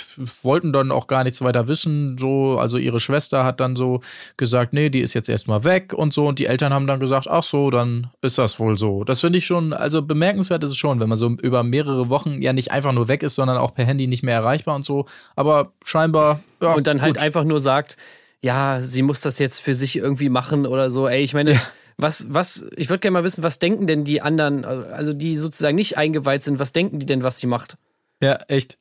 wollten 0.43 0.73
dann 0.73 0.91
auch 0.91 1.07
gar 1.07 1.23
nichts 1.23 1.41
weiter 1.43 1.69
wissen. 1.69 2.19
So, 2.19 2.59
also 2.59 2.77
ihre 2.77 2.99
Schwester 2.99 3.45
hat 3.45 3.61
dann 3.61 3.77
so 3.77 4.01
gesagt, 4.37 4.73
nee, 4.73 4.91
die 4.91 5.03
ist 5.03 5.15
jetzt 5.15 5.29
erstmal 5.29 5.63
weg 5.63 5.93
und 5.93 6.13
so. 6.13 6.27
Und 6.27 6.41
die 6.41 6.47
Eltern 6.47 6.75
haben 6.75 6.89
dann 6.89 6.99
gesagt, 6.99 7.29
ach 7.31 7.45
so, 7.45 7.71
dann 7.71 8.09
ist 8.21 8.37
das 8.37 8.59
wohl 8.59 8.77
so. 8.77 9.05
Das 9.05 9.21
finde 9.21 9.39
ich 9.39 9.47
schon, 9.47 9.73
also 9.73 10.03
bemerkenswert 10.03 10.65
ist 10.65 10.71
es 10.71 10.77
schon, 10.77 10.88
wenn 11.01 11.09
man 11.09 11.19
so 11.19 11.31
über 11.31 11.63
mehrere 11.63 12.09
Wochen 12.09 12.41
ja 12.43 12.53
nicht 12.53 12.73
einfach 12.73 12.93
nur 12.93 13.09
weg 13.09 13.23
ist, 13.23 13.35
sondern 13.35 13.57
auch 13.57 13.75
per 13.75 13.85
Handy 13.85 14.07
nicht 14.07 14.23
mehr 14.23 14.35
erreichbar 14.35 14.75
und 14.77 14.85
so. 14.85 15.07
Aber 15.37 15.73
scheinbar, 15.85 16.41
ja. 16.61 16.75
und 16.75 16.87
dann 16.87 17.03
halt 17.03 17.15
gut. 17.15 17.23
einfach 17.23 17.45
nur 17.45 17.61
sagt, 17.61 17.97
ja, 18.41 18.81
sie 18.81 19.03
muss 19.03 19.21
das 19.21 19.39
jetzt 19.39 19.59
für 19.59 19.75
sich 19.75 19.97
irgendwie 19.97 20.29
machen 20.29 20.67
oder 20.67 20.91
so. 20.91 21.09
Ey, 21.09 21.23
ich 21.23 21.35
meine, 21.35 21.61
was, 21.97 22.33
was, 22.33 22.65
ich 22.77 22.89
würde 22.89 23.01
gerne 23.01 23.15
mal 23.15 23.25
wissen, 23.25 23.43
was 23.43 23.59
denken 23.59 23.87
denn 23.87 24.05
die 24.05 24.23
anderen, 24.23 24.65
also 24.65 25.13
die 25.13 25.37
sozusagen 25.37 25.77
nicht 25.77 25.97
eingeweiht 25.97 26.43
sind, 26.43 26.59
was 26.59 26.73
denken 26.73 26.99
die 26.99 27.07
denn, 27.07 27.23
was 27.23 27.39
sie 27.39 27.47
macht? 27.47 27.77
Ja, 28.23 28.35
echt. 28.49 28.79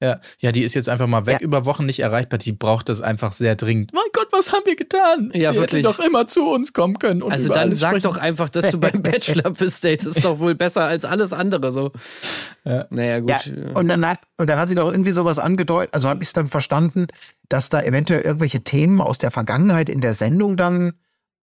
Ja, 0.00 0.20
ja, 0.40 0.52
die 0.52 0.62
ist 0.62 0.74
jetzt 0.74 0.88
einfach 0.88 1.06
mal 1.08 1.26
weg 1.26 1.38
Ja. 1.40 1.44
über 1.44 1.64
Wochen 1.66 1.84
nicht 1.84 1.98
erreichbar. 2.00 2.38
Die 2.38 2.52
braucht 2.52 2.88
das 2.88 3.00
einfach 3.00 3.32
sehr 3.32 3.56
dringend. 3.56 3.92
Mein 3.92 4.04
Gott, 4.12 4.28
was 4.30 4.52
haben 4.52 4.62
wir 4.64 4.76
getan? 4.76 5.32
Ja, 5.34 5.52
Sie 5.52 5.58
wirklich. 5.58 5.84
hätte 5.84 5.96
doch 5.98 6.04
immer 6.04 6.26
zu 6.28 6.48
uns 6.50 6.72
kommen 6.72 6.98
können. 7.00 7.20
Und 7.22 7.32
Also 7.32 7.48
dann 7.52 7.74
sag 7.74 7.90
sprechen. 7.90 8.02
doch 8.04 8.16
einfach, 8.16 8.48
dass 8.48 8.70
du 8.70 8.78
beim 8.78 9.02
Bachelor 9.02 9.50
bist, 9.50 9.84
ey. 9.84 9.96
Das 9.96 10.06
ist 10.06 10.24
doch 10.24 10.38
wohl 10.38 10.54
besser 10.54 10.84
als 10.84 11.04
alles 11.04 11.32
andere 11.32 11.72
so. 11.72 11.90
Naja, 12.64 13.20
gut. 13.20 13.30
Ja, 13.30 13.72
und 13.74 13.88
dann 13.88 14.06
hat, 14.06 14.20
und 14.36 14.48
dann 14.48 14.58
hat 14.58 14.68
sie 14.68 14.74
doch 14.74 14.90
irgendwie 14.90 15.12
sowas 15.12 15.38
angedeutet, 15.38 15.94
also 15.94 16.08
habe 16.08 16.22
ich 16.22 16.28
es 16.28 16.32
dann 16.32 16.48
verstanden, 16.48 17.06
dass 17.48 17.70
da 17.70 17.82
eventuell 17.82 18.20
irgendwelche 18.20 18.60
Themen 18.62 19.00
aus 19.00 19.18
der 19.18 19.30
Vergangenheit 19.30 19.88
in 19.88 20.00
der 20.00 20.14
Sendung 20.14 20.56
dann 20.56 20.92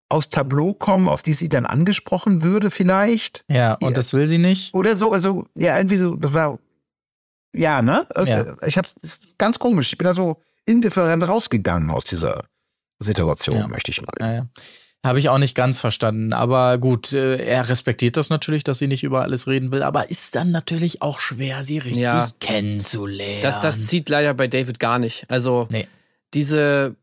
aufs 0.07 0.29
Tableau 0.29 0.73
kommen, 0.75 1.09
auf 1.09 1.23
die 1.23 1.33
sie 1.33 1.49
dann 1.49 1.65
angesprochen 1.65 2.43
würde 2.43 2.69
vielleicht. 2.69 3.43
Ja, 3.49 3.73
und 3.73 3.89
Ja. 3.89 3.95
das 3.95 4.13
will 4.13 4.27
sie 4.27 4.37
nicht. 4.37 4.71
Oder 4.75 4.95
so, 4.95 5.11
also, 5.11 5.45
ja, 5.57 5.75
irgendwie 5.77 5.97
so, 5.97 6.15
das 6.15 6.33
war, 6.33 6.59
ja, 7.55 7.81
ne? 7.81 8.05
Ja. 8.25 8.55
Ich 8.65 8.77
hab's, 8.77 8.95
ist 9.01 9.37
ganz 9.37 9.59
komisch. 9.59 9.91
Ich 9.91 9.97
bin 9.97 10.05
da 10.05 10.13
so 10.13 10.41
indifferent 10.65 11.27
rausgegangen 11.27 11.89
aus 11.89 12.03
dieser 12.05 12.45
Situation, 12.99 13.57
Ja. 13.57 13.67
möchte 13.67 13.91
ich 13.91 14.01
mal. 14.01 14.13
Naja. 14.19 14.47
Habe 15.05 15.19
ich 15.19 15.29
auch 15.29 15.37
nicht 15.37 15.53
ganz 15.53 15.79
verstanden. 15.79 16.33
Aber 16.33 16.79
gut, 16.79 17.13
äh, 17.13 17.35
er 17.37 17.69
respektiert 17.69 18.17
das 18.17 18.29
natürlich, 18.31 18.63
dass 18.63 18.79
sie 18.79 18.87
nicht 18.87 19.03
über 19.03 19.21
alles 19.21 19.45
reden 19.47 19.71
will. 19.71 19.83
Aber 19.83 20.09
ist 20.09 20.35
dann 20.35 20.49
natürlich 20.49 21.03
auch 21.03 21.19
schwer, 21.19 21.61
sie 21.61 21.77
richtig 21.77 22.01
Ja. 22.01 22.27
kennenzulernen. 22.39 23.43
Das, 23.43 23.59
das 23.59 23.85
zieht 23.85 24.09
leider 24.09 24.33
bei 24.33 24.47
David 24.47 24.79
gar 24.79 24.97
nicht. 24.97 25.25
Also 25.29 25.67
Nee. 25.69 25.87
diese, 26.33 26.95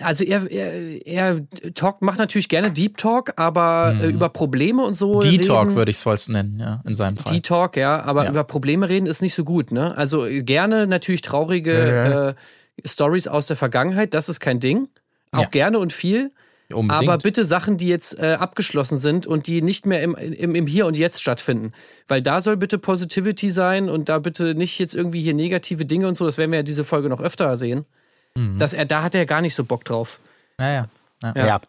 also 0.00 0.24
er, 0.24 0.50
er, 0.50 1.06
er 1.06 1.40
talkt, 1.74 2.02
macht 2.02 2.18
natürlich 2.18 2.48
gerne 2.48 2.70
Deep 2.70 2.96
Talk, 2.96 3.32
aber 3.36 3.94
äh, 4.00 4.08
über 4.08 4.28
Probleme 4.28 4.82
und 4.82 4.94
so. 4.94 5.20
Mhm. 5.22 5.42
Talk 5.42 5.74
würde 5.74 5.90
ich 5.90 5.98
es 5.98 6.02
vollst 6.02 6.28
nennen, 6.30 6.58
ja, 6.58 6.82
in 6.84 6.94
seinem 6.94 7.16
Fall. 7.16 7.32
Die 7.32 7.42
Talk, 7.42 7.76
ja, 7.76 8.02
aber 8.02 8.24
Ja. 8.24 8.30
über 8.30 8.44
Probleme 8.44 8.88
reden 8.88 9.06
ist 9.06 9.22
nicht 9.22 9.34
so 9.34 9.44
gut, 9.44 9.70
ne? 9.70 9.96
Also 9.96 10.26
äh, 10.26 10.42
gerne 10.42 10.86
natürlich 10.86 11.22
traurige 11.22 12.34
äh, 12.84 12.88
Stories 12.88 13.28
aus 13.28 13.46
der 13.46 13.56
Vergangenheit, 13.56 14.14
das 14.14 14.28
ist 14.28 14.40
kein 14.40 14.60
Ding. 14.60 14.88
Auch 15.32 15.42
Ja. 15.42 15.48
gerne 15.48 15.78
und 15.78 15.92
viel. 15.92 16.32
Unbedingt. 16.72 17.08
aber 17.10 17.18
bitte 17.18 17.44
Sachen, 17.44 17.76
die 17.76 17.88
jetzt 17.88 18.18
äh, 18.18 18.36
abgeschlossen 18.40 18.98
sind 18.98 19.26
und 19.26 19.46
die 19.46 19.60
nicht 19.60 19.84
mehr 19.84 20.02
im, 20.02 20.14
im, 20.14 20.54
im 20.54 20.66
Hier 20.66 20.86
und 20.86 20.96
Jetzt 20.96 21.20
stattfinden. 21.20 21.72
Weil 22.08 22.22
da 22.22 22.40
soll 22.40 22.56
bitte 22.56 22.78
Positivity 22.78 23.50
sein 23.50 23.90
und 23.90 24.08
da 24.08 24.18
bitte 24.18 24.54
nicht 24.54 24.78
jetzt 24.78 24.94
irgendwie 24.94 25.20
hier 25.20 25.34
negative 25.34 25.84
Dinge 25.84 26.08
und 26.08 26.16
so, 26.16 26.24
das 26.24 26.38
werden 26.38 26.50
wir 26.52 26.60
ja 26.60 26.62
diese 26.64 26.84
Folge 26.86 27.10
noch 27.10 27.20
öfter 27.20 27.56
sehen. 27.56 27.84
Mhm. 28.36 28.58
Dass 28.58 28.72
er, 28.72 28.84
da 28.84 29.02
hat 29.02 29.14
er 29.14 29.26
gar 29.26 29.40
nicht 29.40 29.54
so 29.54 29.64
Bock 29.64 29.84
drauf. 29.84 30.20
Naja. 30.58 30.88
Ja. 31.22 31.32
Ja. 31.36 31.46
Ja. 31.46 31.60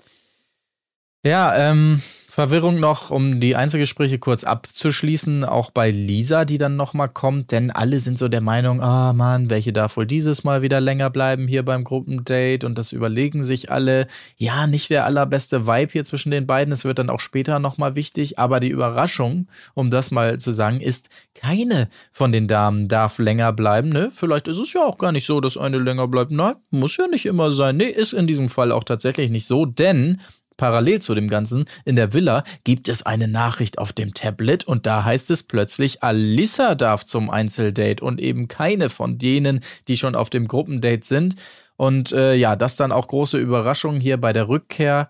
Ja, 1.24 1.56
ähm, 1.72 2.02
Verwirrung 2.36 2.82
noch, 2.82 3.12
um 3.12 3.40
die 3.40 3.56
Einzelgespräche 3.56 4.20
kurz 4.20 4.44
abzuschließen, 4.44 5.46
auch 5.46 5.72
bei 5.72 5.90
Lisa, 5.90 6.44
die 6.44 6.58
dann 6.58 6.76
nochmal 6.76 7.08
kommt, 7.08 7.54
denn 7.54 7.72
alle 7.72 7.98
sind 8.00 8.18
so 8.18 8.28
der 8.28 8.42
Meinung, 8.42 8.82
ah 8.82 9.14
Mann, 9.14 9.50
welche 9.50 9.72
darf 9.72 9.96
wohl 9.96 10.06
dieses 10.06 10.44
Mal 10.44 10.62
wieder 10.62 10.82
länger 10.82 11.10
bleiben 11.10 11.48
hier 11.48 11.64
beim 11.64 11.86
Gruppendate 11.86 12.66
und 12.66 12.78
das 12.78 12.92
überlegen 12.92 13.46
sich 13.46 13.72
alle. 13.72 14.08
Ja, 14.36 14.68
nicht 14.68 14.90
der 14.90 15.06
allerbeste 15.06 15.66
Vibe 15.66 15.94
hier 15.94 16.04
zwischen 16.04 16.30
den 16.30 16.46
beiden, 16.46 16.74
es 16.74 16.84
wird 16.84 17.00
dann 17.00 17.10
auch 17.10 17.22
später 17.22 17.60
nochmal 17.60 17.96
wichtig, 17.96 18.38
aber 18.38 18.60
die 18.60 18.68
Überraschung, 18.68 19.48
um 19.74 19.90
das 19.90 20.12
mal 20.12 20.38
zu 20.38 20.52
sagen, 20.52 20.82
ist, 20.82 21.08
keine 21.36 21.88
von 22.12 22.34
den 22.34 22.50
Damen 22.50 22.90
darf 22.90 23.18
länger 23.18 23.54
bleiben, 23.54 23.88
ne? 23.88 24.12
Vielleicht 24.14 24.50
ist 24.50 24.60
es 24.60 24.74
ja 24.74 24.84
auch 24.84 24.98
gar 24.98 25.14
nicht 25.14 25.26
so, 25.26 25.40
dass 25.40 25.56
eine 25.56 25.78
länger 25.78 26.10
bleibt. 26.10 26.32
Nein, 26.32 26.56
muss 26.70 26.98
ja 26.98 27.08
nicht 27.08 27.28
immer 27.28 27.54
sein. 27.54 27.78
Nee, 27.78 27.86
ist 27.86 28.12
in 28.12 28.28
diesem 28.28 28.50
Fall 28.50 28.74
auch 28.74 28.84
tatsächlich 28.84 29.30
nicht 29.30 29.48
so, 29.48 29.66
denn 29.66 30.20
Parallel 30.58 31.02
zu 31.02 31.16
dem 31.16 31.28
Ganzen, 31.28 31.66
in 31.84 31.96
der 31.96 32.14
Villa 32.14 32.44
gibt 32.64 32.90
es 32.90 33.06
eine 33.06 33.28
Nachricht 33.28 33.78
auf 33.78 33.94
dem 33.94 34.14
Tablet 34.14 34.64
und 34.64 34.86
da 34.86 35.04
heißt 35.04 35.32
es 35.32 35.44
plötzlich, 35.44 36.04
Alissa 36.04 36.76
darf 36.76 37.06
zum 37.06 37.30
Einzeldate 37.30 38.04
und 38.04 38.20
eben 38.20 38.48
keine 38.48 38.90
von 38.90 39.18
denen, 39.18 39.60
die 39.88 39.98
schon 39.98 40.16
auf 40.16 40.30
dem 40.30 40.48
Gruppendate 40.48 41.06
sind. 41.06 41.36
Und 41.78 42.12
äh, 42.14 42.36
ja, 42.36 42.56
das 42.56 42.78
dann 42.78 42.92
auch 42.92 43.08
große 43.08 43.38
Überraschung 43.38 44.00
hier 44.00 44.18
bei 44.18 44.32
der 44.32 44.48
Rückkehr. 44.48 45.10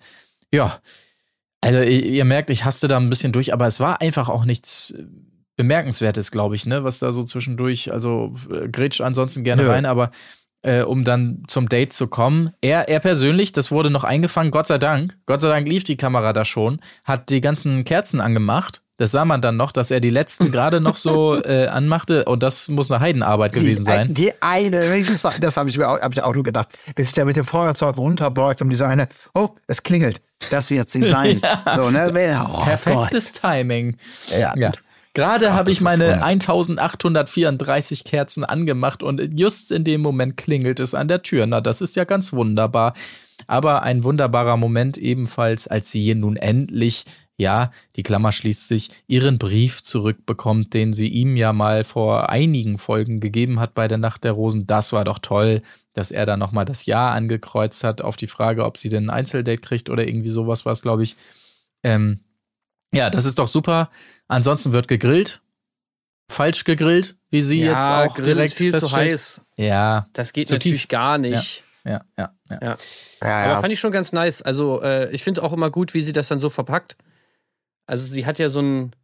Ja, 0.52 0.80
also 1.62 1.80
ihr, 1.80 2.06
ihr 2.06 2.26
merkt, 2.26 2.50
ich 2.50 2.66
hasste 2.66 2.88
da 2.88 2.98
ein 2.98 3.10
bisschen 3.10 3.32
durch, 3.32 3.54
aber 3.54 3.68
es 3.68 3.80
war 3.80 4.02
einfach 4.02 4.30
auch 4.30 4.46
nichts 4.46 4.96
Bemerkenswertes, 5.58 6.32
glaube 6.32 6.56
ich, 6.56 6.66
ne, 6.66 6.84
was 6.84 7.00
da 7.00 7.12
so 7.12 7.24
zwischendurch, 7.24 7.92
also 7.92 8.34
äh, 8.52 8.68
grätscht 8.68 9.02
ansonsten 9.02 9.44
gerne 9.44 9.64
Nö. 9.64 9.70
rein, 9.70 9.86
aber 9.86 10.12
äh, 10.66 10.82
um 10.82 11.04
dann 11.04 11.44
zum 11.48 11.70
Date 11.70 11.94
zu 11.94 12.08
kommen. 12.08 12.52
Er, 12.62 12.90
er 12.90 13.00
persönlich, 13.00 13.52
das 13.52 13.72
wurde 13.72 13.92
noch 13.92 14.04
eingefangen, 14.04 14.52
Gott 14.52 14.68
sei 14.68 14.78
Dank. 14.78 15.16
Gott 15.26 15.42
sei 15.42 15.50
Dank 15.50 15.68
lief 15.68 15.84
die 15.84 15.98
Kamera 15.98 16.34
da 16.34 16.44
schon, 16.44 16.80
hat 17.04 17.30
die 17.30 17.42
ganzen 17.42 17.84
Kerzen 17.84 18.20
angemacht. 18.20 18.82
Das 18.98 19.12
sah 19.12 19.26
man 19.26 19.42
dann 19.42 19.58
noch, 19.58 19.74
dass 19.74 19.92
er 19.92 20.00
die 20.00 20.10
letzten 20.10 20.54
gerade 20.54 20.80
noch 20.80 20.96
so 20.96 21.36
äh, 21.44 21.68
anmachte 21.68 22.24
und 22.26 22.42
das 22.42 22.70
muss 22.70 22.90
eine 22.90 23.02
Heidenarbeit 23.02 23.52
gewesen 23.52 23.84
die, 23.84 23.92
sein. 23.92 24.14
Die 24.14 24.42
eine, 24.42 25.04
das 25.42 25.58
habe 25.58 25.70
ich 25.70 25.78
mir 25.78 25.90
auch, 25.90 26.00
hab 26.00 26.14
ich 26.14 26.24
auch 26.24 26.34
nur 26.34 26.44
gedacht, 26.44 26.70
bis 26.96 27.12
der 27.12 27.26
mit 27.26 27.36
dem 27.36 27.44
Feuerzeug 27.44 27.98
runterbeugt 27.98 28.62
und 28.62 28.70
diese 28.70 28.88
eine, 28.88 29.10
oh, 29.34 29.50
es 29.68 29.84
klingelt, 29.84 30.22
das 30.50 30.70
wird 30.70 30.90
sie 30.90 31.04
sein. 31.10 31.42
So, 31.76 31.92
ne? 31.92 32.10
Oh, 32.10 32.64
Perfektes 32.64 33.34
Timing. 33.34 33.98
Gott. 34.30 34.40
Ja. 34.40 34.54
Ja. 34.56 34.72
Gerade 35.16 35.54
habe 35.54 35.72
ich 35.72 35.80
meine 35.80 36.04
wunderbar. 36.04 36.28
1834 36.28 38.04
Kerzen 38.04 38.44
angemacht 38.44 39.02
und 39.02 39.40
just 39.40 39.72
in 39.72 39.86
dem 39.86 40.02
Moment 40.02 40.36
klingelt 40.36 40.80
es 40.82 40.94
an 40.94 41.08
der 41.08 41.24
Tür. 41.24 41.48
Na, 41.48 41.62
das 41.62 41.80
ist 41.80 41.96
ja 41.96 42.04
ganz 42.04 42.34
wunderbar. 42.34 42.94
Aber 43.48 43.84
ein 43.84 44.04
wunderbarer 44.04 44.58
Moment 44.58 44.98
ebenfalls, 44.98 45.68
als 45.68 45.90
sie 45.90 46.02
hier 46.02 46.16
nun 46.16 46.36
endlich, 46.36 47.06
ja, 47.38 47.72
die 47.96 48.04
Klammer 48.04 48.34
schließt 48.34 48.68
sich, 48.68 48.90
ihren 49.08 49.38
Brief 49.38 49.82
zurückbekommt, 49.84 50.74
den 50.74 50.92
sie 50.92 51.08
ihm 51.08 51.38
ja 51.38 51.54
mal 51.54 51.86
vor 51.86 52.30
einigen 52.30 52.78
Folgen 52.78 53.22
gegeben 53.22 53.62
hat 53.62 53.74
bei 53.74 53.88
der 53.88 53.98
Nacht 53.98 54.26
der 54.26 54.34
Rosen. 54.34 54.68
Das 54.68 54.92
war 54.92 55.06
doch 55.06 55.20
toll, 55.20 55.62
dass 55.94 56.12
er 56.12 56.26
da 56.26 56.36
nochmal 56.36 56.66
das 56.66 56.86
Ja 56.86 57.12
angekreuzt 57.12 57.86
hat 57.86 58.02
auf 58.02 58.18
die 58.18 58.28
Frage, 58.28 58.66
ob 58.66 58.78
sie 58.78 58.90
denn 58.90 59.06
ein 59.06 59.18
Einzeldate 59.22 59.62
kriegt 59.62 59.90
oder 59.90 60.06
irgendwie 60.06 60.30
sowas 60.30 60.66
war 60.66 60.74
es, 60.74 60.82
glaube 60.82 61.04
ich. 61.04 61.16
Ähm, 61.84 62.20
ja, 62.94 63.10
das 63.10 63.26
ist 63.26 63.40
doch 63.40 63.48
super. 63.48 63.90
Ansonsten 64.28 64.74
wird 64.74 64.88
gegrillt. 64.88 65.42
Falsch 66.32 66.64
gegrillt, 66.64 67.18
wie 67.30 67.42
sie 67.42 67.62
jetzt 67.62 67.88
auch 67.88 68.16
Grill 68.16 68.26
direkt 68.26 68.54
ist 68.54 68.58
viel 68.58 68.72
zu 68.74 68.80
feststellt. 68.80 69.12
heiß. 69.14 69.42
Ja, 69.58 70.08
Das 70.14 70.34
geht 70.34 70.48
Zu 70.48 70.56
natürlich 70.56 70.82
tief. 70.82 70.88
gar 70.90 71.18
nicht. 71.20 71.64
ja, 71.84 72.02
ja, 72.18 72.34
ja. 72.50 72.58
Ja. 72.62 72.78
Ja, 73.22 73.28
Aber 73.44 73.54
ja. 73.54 73.62
fand 73.62 73.72
ich 73.74 73.80
schon 73.80 73.92
ganz 73.92 74.12
nice. 74.12 74.42
Also, 74.42 74.82
äh, 74.82 75.12
ich 75.12 75.24
finde 75.24 75.44
auch 75.44 75.54
immer 75.54 75.70
gut, 75.70 75.94
wie 75.94 76.02
sie 76.02 76.14
das 76.14 76.28
dann 76.28 76.40
so 76.40 76.50
verpackt. 76.50 76.98
Also, 77.86 78.06
sie 78.06 78.26
hat 78.26 78.40
ja 78.40 78.50
so 78.50 78.60
einen. 78.60 78.96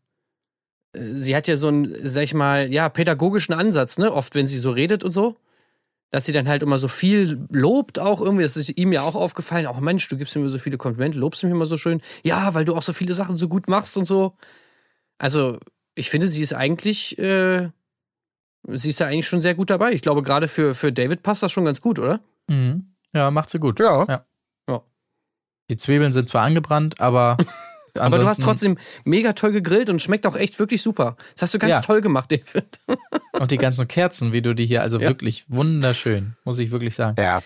äh, 0.95 1.13
Sie 1.13 1.35
hat 1.35 1.47
ja 1.47 1.57
so 1.57 1.67
einen, 1.67 1.95
sag 2.07 2.23
ich 2.23 2.33
mal, 2.33 2.71
ja, 2.73 2.89
pädagogischen 2.89 3.53
Ansatz, 3.53 3.97
ne? 4.00 4.11
Oft, 4.11 4.33
wenn 4.35 4.47
sie 4.47 4.57
so 4.57 4.71
redet 4.71 5.03
und 5.03 5.11
so. 5.11 5.38
Dass 6.12 6.25
sie 6.25 6.34
dann 6.34 6.48
halt 6.48 6.62
immer 6.62 6.77
so 6.77 6.89
viel 6.89 7.48
lobt, 7.50 7.98
auch 7.98 8.22
irgendwie. 8.22 8.44
Das 8.44 8.58
ist 8.58 8.77
ihm 8.77 8.91
ja 8.91 9.01
auch 9.01 9.15
aufgefallen. 9.15 9.65
Auch 9.65 9.80
Mensch, 9.80 10.08
du 10.10 10.18
gibst 10.18 10.36
mir 10.36 10.41
immer 10.41 10.50
so 10.50 10.60
viele 10.60 10.77
Komplimente, 10.77 11.18
lobst 11.18 11.44
mich 11.44 11.51
immer 11.51 11.65
so 11.65 11.77
schön. 11.77 12.01
Ja, 12.24 12.53
weil 12.53 12.65
du 12.65 12.75
auch 12.75 12.82
so 12.82 12.91
viele 12.94 13.13
Sachen 13.13 13.38
so 13.38 13.48
gut 13.48 13.70
machst 13.70 13.98
und 13.98 14.06
so. 14.06 14.36
Also, 15.18 15.58
ich 15.96 16.10
finde, 16.10 16.27
sie 16.27 16.41
ist 16.41 16.53
eigentlich. 16.53 17.18
Äh, 17.18 17.70
sie 18.68 18.89
ist 18.89 19.00
da 19.00 19.08
eigentlich 19.08 19.27
schon 19.27 19.41
sehr 19.41 19.56
gut 19.56 19.70
dabei. 19.70 19.94
Ich 19.94 20.01
glaube, 20.01 20.22
gerade 20.22 20.48
für, 20.48 20.75
für 20.75 20.91
David 20.91 21.24
passt 21.24 21.44
das 21.44 21.51
schon 21.51 21.65
ganz 21.65 21.82
gut, 21.82 21.98
oder? 21.98 22.20
Mhm. 22.48 22.94
Ja, 23.13 23.32
macht 23.32 23.50
sie 23.50 23.60
gut. 23.60 23.80
Ja. 23.80 24.06
ja. 24.08 24.25
Ja. 24.68 24.82
Die 25.70 25.77
Zwiebeln 25.77 26.13
sind 26.13 26.30
zwar 26.30 26.44
angebrannt, 26.44 27.00
aber. 27.00 27.38
Aber 28.00 28.17
du 28.17 28.24
hast 28.25 28.39
ansonsten- 28.39 28.75
trotzdem 28.75 28.77
mega 29.03 29.33
toll 29.33 29.51
gegrillt 29.51 29.89
und 29.89 30.01
schmeckt 30.01 30.25
auch 30.27 30.36
echt 30.36 30.60
wirklich 30.60 30.81
super. 30.81 31.15
Das 31.33 31.43
hast 31.43 31.53
du 31.53 31.60
ganz 31.60 31.71
Ja. 31.71 31.81
toll 31.81 32.01
gemacht, 32.01 32.31
David. 32.31 32.79
Und 33.39 33.51
die 33.51 33.57
ganzen 33.57 33.88
Kerzen, 33.88 34.33
wie 34.33 34.41
du 34.41 34.53
die 34.53 34.65
hier, 34.65 34.81
also 34.81 35.00
Ja. 35.00 35.07
wirklich 35.10 35.45
wunderschön, 35.50 36.36
muss 36.43 36.60
ich 36.60 36.71
wirklich 36.71 36.95
sagen. 36.95 37.15
ja. 37.21 37.41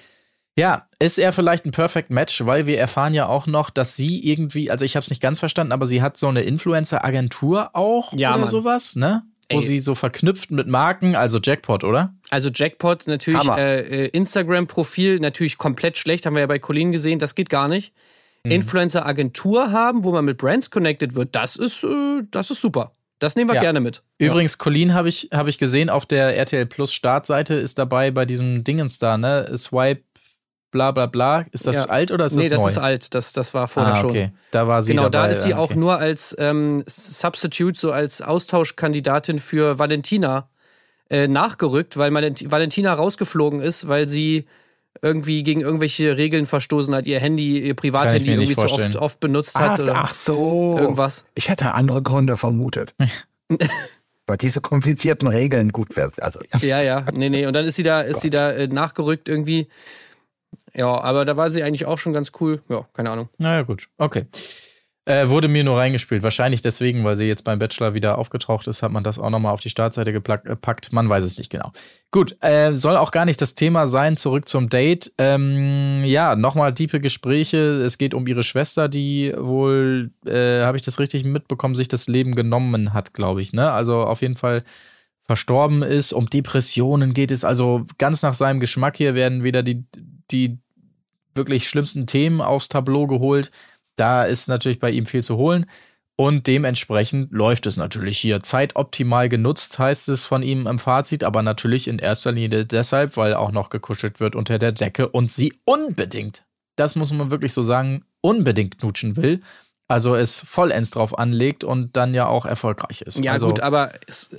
Ja, 0.58 0.88
ist 1.00 1.18
er 1.20 1.34
vielleicht 1.34 1.66
ein 1.66 1.72
Perfect 1.72 2.10
Match, 2.12 2.46
weil 2.46 2.66
wir 2.66 2.80
erfahren 2.80 3.14
ja 3.14 3.26
auch 3.26 3.46
noch, 3.46 3.70
dass 3.70 3.98
sie 3.98 4.26
irgendwie, 4.26 4.72
also 4.72 4.86
ich 4.86 4.96
habe 4.96 5.04
es 5.04 5.10
nicht 5.10 5.22
ganz 5.22 5.42
verstanden, 5.42 5.74
aber 5.74 5.86
sie 5.86 6.02
hat 6.02 6.16
so 6.16 6.30
eine 6.30 6.44
Influencer-Agentur 6.44 7.72
auch 7.74 8.14
Ja, 8.14 8.30
oder 8.32 8.40
Mann. 8.40 8.48
sowas, 8.50 8.96
ne? 8.96 9.24
Wo 9.52 9.58
Ey. 9.60 9.62
sie 9.66 9.80
so 9.80 9.96
verknüpft 9.96 10.52
mit 10.52 10.68
Marken, 10.68 11.16
also 11.16 11.40
Jackpot, 11.44 11.84
oder? 11.84 12.14
Also 12.30 12.50
Jackpot 12.54 13.06
natürlich, 13.06 13.46
äh, 13.50 14.06
äh, 14.06 14.08
Instagram-Profil 14.08 15.20
natürlich 15.20 15.58
komplett 15.58 15.98
schlecht, 15.98 16.26
haben 16.26 16.36
wir 16.36 16.40
ja 16.42 16.48
bei 16.48 16.58
Colleen 16.60 16.92
gesehen, 16.92 17.20
das 17.20 17.36
geht 17.36 17.50
gar 17.50 17.68
nicht. 17.68 17.94
Mhm. 18.46 18.52
Influencer-Agentur 18.52 19.72
haben, 19.72 20.04
wo 20.04 20.12
man 20.12 20.26
mit 20.26 20.38
Brands 20.38 20.70
connected 20.72 21.16
wird, 21.16 21.36
das 21.36 21.56
ist, 21.56 21.84
äh, 21.84 22.22
das 22.32 22.52
ist 22.52 22.62
super. 22.62 22.92
Das 23.20 23.36
nehmen 23.36 23.50
wir 23.50 23.56
Ja. 23.56 23.62
gerne 23.62 23.80
mit. 23.80 24.04
Übrigens, 24.18 24.58
Colleen 24.58 24.94
habe 24.94 25.08
ich, 25.10 25.30
hab 25.32 25.48
ich 25.48 25.58
gesehen 25.58 25.90
auf 25.90 26.06
der 26.06 26.36
RTL 26.38 26.66
Plus 26.66 26.94
Startseite, 26.94 27.54
ist 27.56 27.78
dabei 27.80 28.12
bei 28.12 28.26
diesem 28.26 28.64
Dingens 28.64 29.00
da, 29.00 29.18
ne? 29.18 29.50
Swipe, 29.58 30.04
bla 30.72 30.92
bla 30.92 31.06
bla. 31.06 31.46
Ist 31.52 31.66
das 31.66 31.78
Ja. 31.78 31.86
alt 31.86 32.12
oder 32.12 32.26
ist 32.26 32.36
nee, 32.36 32.50
das 32.50 32.58
das 32.58 32.62
neu? 32.62 32.70
ist 32.72 32.78
alt, 32.78 33.16
das, 33.16 33.32
das 33.32 33.54
war 33.54 33.70
vorher 33.70 33.94
ah, 33.94 34.02
schon. 34.02 34.10
okay. 34.10 34.32
Da 34.52 34.68
war 34.68 34.84
sie 34.84 34.92
Genau, 34.92 35.08
dabei. 35.10 35.28
da 35.28 35.34
ist 35.34 35.44
sie 35.44 35.54
ah, 35.54 35.60
auch 35.60 35.70
okay. 35.72 35.80
nur 35.80 35.98
als 35.98 36.36
ähm, 36.38 36.84
Substitute, 36.88 37.80
so 37.80 37.92
als 37.94 38.22
Austauschkandidatin 38.22 39.40
für 39.40 39.80
Valentina 39.80 40.50
äh, 41.10 41.28
nachgerückt, 41.30 41.96
weil 41.98 42.12
Valent- 42.12 42.52
Valentina 42.52 42.94
rausgeflogen 42.94 43.62
ist, 43.62 43.88
weil 43.88 44.08
sie 44.08 44.46
irgendwie 45.06 45.44
gegen 45.44 45.62
irgendwelche 45.62 46.18
Regeln 46.18 46.48
verstoßen 46.48 46.94
hat, 46.96 47.06
ihr 47.06 47.20
Handy, 47.20 47.60
ihr 47.60 47.76
Privathandy 47.76 48.32
irgendwie 48.32 48.56
zu 48.56 48.62
oft, 48.62 48.96
oft 48.96 49.20
benutzt 49.20 49.56
hat 49.56 49.80
Ach, 49.80 49.80
oder 49.80 49.96
ach 49.98 50.14
so. 50.14 50.78
irgendwas. 50.80 51.28
Ich 51.36 51.48
hätte 51.48 51.76
andere 51.76 52.02
Gründe 52.02 52.38
vermutet. 52.38 52.96
Weil 54.28 54.38
diese 54.38 54.60
komplizierten 54.62 55.28
Regeln 55.28 55.72
gut 55.72 55.96
werden. 55.96 56.14
Also, 56.20 56.40
ja. 56.52 56.60
Ja, 56.60 56.82
ja, 56.82 57.06
nee, 57.14 57.30
nee. 57.30 57.46
Und 57.46 57.54
dann 57.54 57.66
ist 57.66 57.76
sie 57.76 57.84
da, 57.84 58.02
ist 58.02 58.22
sie 58.22 58.32
da 58.32 58.52
äh, 58.52 58.68
nachgerückt 58.68 59.30
irgendwie. 59.30 59.68
Ja, 60.74 61.00
aber 61.00 61.24
da 61.24 61.38
war 61.38 61.52
sie 61.52 61.62
eigentlich 61.62 61.86
auch 61.86 62.00
schon 62.00 62.12
ganz 62.12 62.32
cool. 62.42 62.64
Ja, 62.68 62.88
keine 62.94 63.12
Ahnung. 63.12 63.30
Naja, 63.38 63.62
gut. 63.62 63.88
Okay. 64.00 64.26
Äh, 65.08 65.30
wurde 65.30 65.48
mir 65.48 65.64
nur 65.64 65.78
reingespielt. 65.78 66.24
Wahrscheinlich 66.24 66.64
deswegen, 66.64 67.04
weil 67.04 67.16
sie 67.16 67.26
jetzt 67.26 67.44
beim 67.44 67.60
Bachelor 67.60 67.94
wieder 67.94 68.18
aufgetaucht 68.18 68.66
ist, 68.68 68.82
hat 68.82 68.92
man 68.92 69.04
das 69.04 69.20
auch 69.20 69.30
nochmal 69.30 69.54
auf 69.54 69.60
die 69.60 69.70
Startseite 69.70 70.12
gepackt. 70.12 70.92
Man 70.94 71.08
weiß 71.08 71.24
es 71.24 71.38
nicht 71.38 71.52
genau. 71.52 71.72
Gut, 72.10 72.36
äh, 72.42 72.74
soll 72.74 72.98
auch 72.98 73.12
gar 73.12 73.26
nicht 73.26 73.40
das 73.40 73.54
Thema 73.54 73.86
sein. 73.86 74.18
Zurück 74.18 74.50
zum 74.50 74.68
Date. 74.68 75.14
Ähm, 75.20 76.04
ja, 76.06 76.36
nochmal 76.36 76.74
tiefe 76.74 77.00
Gespräche. 77.00 77.58
Es 77.58 78.00
geht 78.00 78.16
um 78.16 78.26
ihre 78.26 78.42
Schwester, 78.42 78.90
die 78.90 79.32
wohl, 79.38 80.10
äh, 80.26 80.64
habe 80.64 80.78
ich 80.78 80.84
das 80.84 80.98
richtig 80.98 81.24
mitbekommen, 81.24 81.76
sich 81.76 81.88
das 81.88 82.08
Leben 82.08 82.34
genommen 82.34 82.96
hat, 82.96 83.14
glaube 83.14 83.44
ich. 83.44 83.54
Ne? 83.54 83.72
Also 83.72 84.02
auf 84.02 84.24
jeden 84.24 84.38
Fall 84.38 84.64
verstorben 85.22 85.84
ist. 85.84 86.14
Um 86.14 86.32
Depressionen 86.32 87.14
geht 87.14 87.30
es 87.30 87.44
also 87.44 87.86
ganz 88.00 88.24
nach 88.24 88.34
seinem 88.34 88.60
Geschmack. 88.60 88.98
Hier 88.98 89.14
werden 89.14 89.44
wieder 89.44 89.62
die, 89.62 89.86
die 90.32 90.58
wirklich 91.36 91.68
schlimmsten 91.68 92.08
Themen 92.08 92.42
aufs 92.42 92.70
Tableau 92.70 93.06
geholt. 93.06 93.52
Da 93.96 94.24
ist 94.24 94.48
natürlich 94.48 94.80
bei 94.80 94.92
ihm 94.92 95.06
viel 95.06 95.24
zu 95.24 95.38
holen. 95.38 95.66
Und 96.18 96.48
dementsprechend 96.48 97.34
läuft 97.34 97.66
es 97.66 97.76
natürlich 97.76 98.18
hier. 98.18 98.42
Zeit 98.42 98.78
optimal 98.78 99.28
genutzt, 99.28 99.78
heißt 99.78 100.08
es 100.08 100.24
von 100.24 100.44
ihm 100.44 100.66
im 100.66 100.80
Fazit, 100.80 101.26
aber 101.26 101.42
natürlich 101.42 101.90
in 101.90 102.00
erster 102.00 102.32
Linie 102.32 102.66
deshalb, 102.66 103.18
weil 103.18 103.34
auch 103.34 103.52
noch 103.52 103.70
gekuschelt 103.70 104.22
wird 104.22 104.36
unter 104.36 104.58
der 104.58 104.72
Decke 104.72 105.10
und 105.10 105.30
sie 105.30 105.54
unbedingt, 105.66 106.46
das 106.78 106.96
muss 106.96 107.12
man 107.12 107.32
wirklich 107.32 107.52
so 107.52 107.64
sagen, 107.64 108.06
unbedingt 108.22 108.80
knutschen 108.80 109.18
will. 109.18 109.42
Also 109.88 110.16
es 110.16 110.40
vollends 110.40 110.92
drauf 110.92 111.20
anlegt 111.20 111.64
und 111.64 111.96
dann 111.98 112.14
ja 112.14 112.28
auch 112.28 112.46
erfolgreich 112.46 113.02
ist. 113.02 113.24
Ja, 113.24 113.34
also, 113.34 113.48
gut, 113.48 113.60
aber 113.60 113.92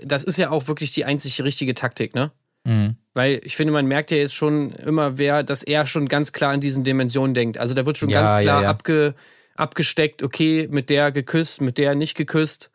das 0.03 0.25
ist 0.25 0.39
ja 0.39 0.51
auch 0.51 0.67
wirklich 0.67 0.91
die 0.93 1.05
einzig 1.05 1.41
richtige 1.43 1.75
Taktik, 1.75 2.15
ne? 2.15 2.33
mh. 2.65 2.95
Weil 3.15 3.41
ich 3.45 3.55
finde, 3.55 3.73
man 3.73 3.87
merkt 3.87 4.11
ja 4.11 4.17
jetzt 4.17 4.35
schon 4.35 4.73
immer, 4.73 5.19
wer, 5.19 5.43
dass 5.43 5.63
er 5.63 5.87
schon 5.87 6.09
ganz 6.09 6.33
klar 6.33 6.53
in 6.53 6.61
diesen 6.61 6.85
Dimensionen 6.85 7.33
denkt. 7.33 7.59
Also 7.59 7.75
da 7.75 7.87
wird 7.87 7.97
schon 7.97 8.09
Ja, 8.09 8.21
ganz 8.21 8.33
ja, 8.33 8.41
klar 8.41 8.63
ja. 8.63 8.71
Abge, 8.71 9.15
abgesteckt, 9.59 10.23
okay, 10.23 10.69
mit 10.71 10.91
der 10.91 11.13
geküsst, 11.13 11.61
mit 11.61 11.79
der 11.79 11.95
nicht 11.95 12.17
geküsst. 12.17 12.71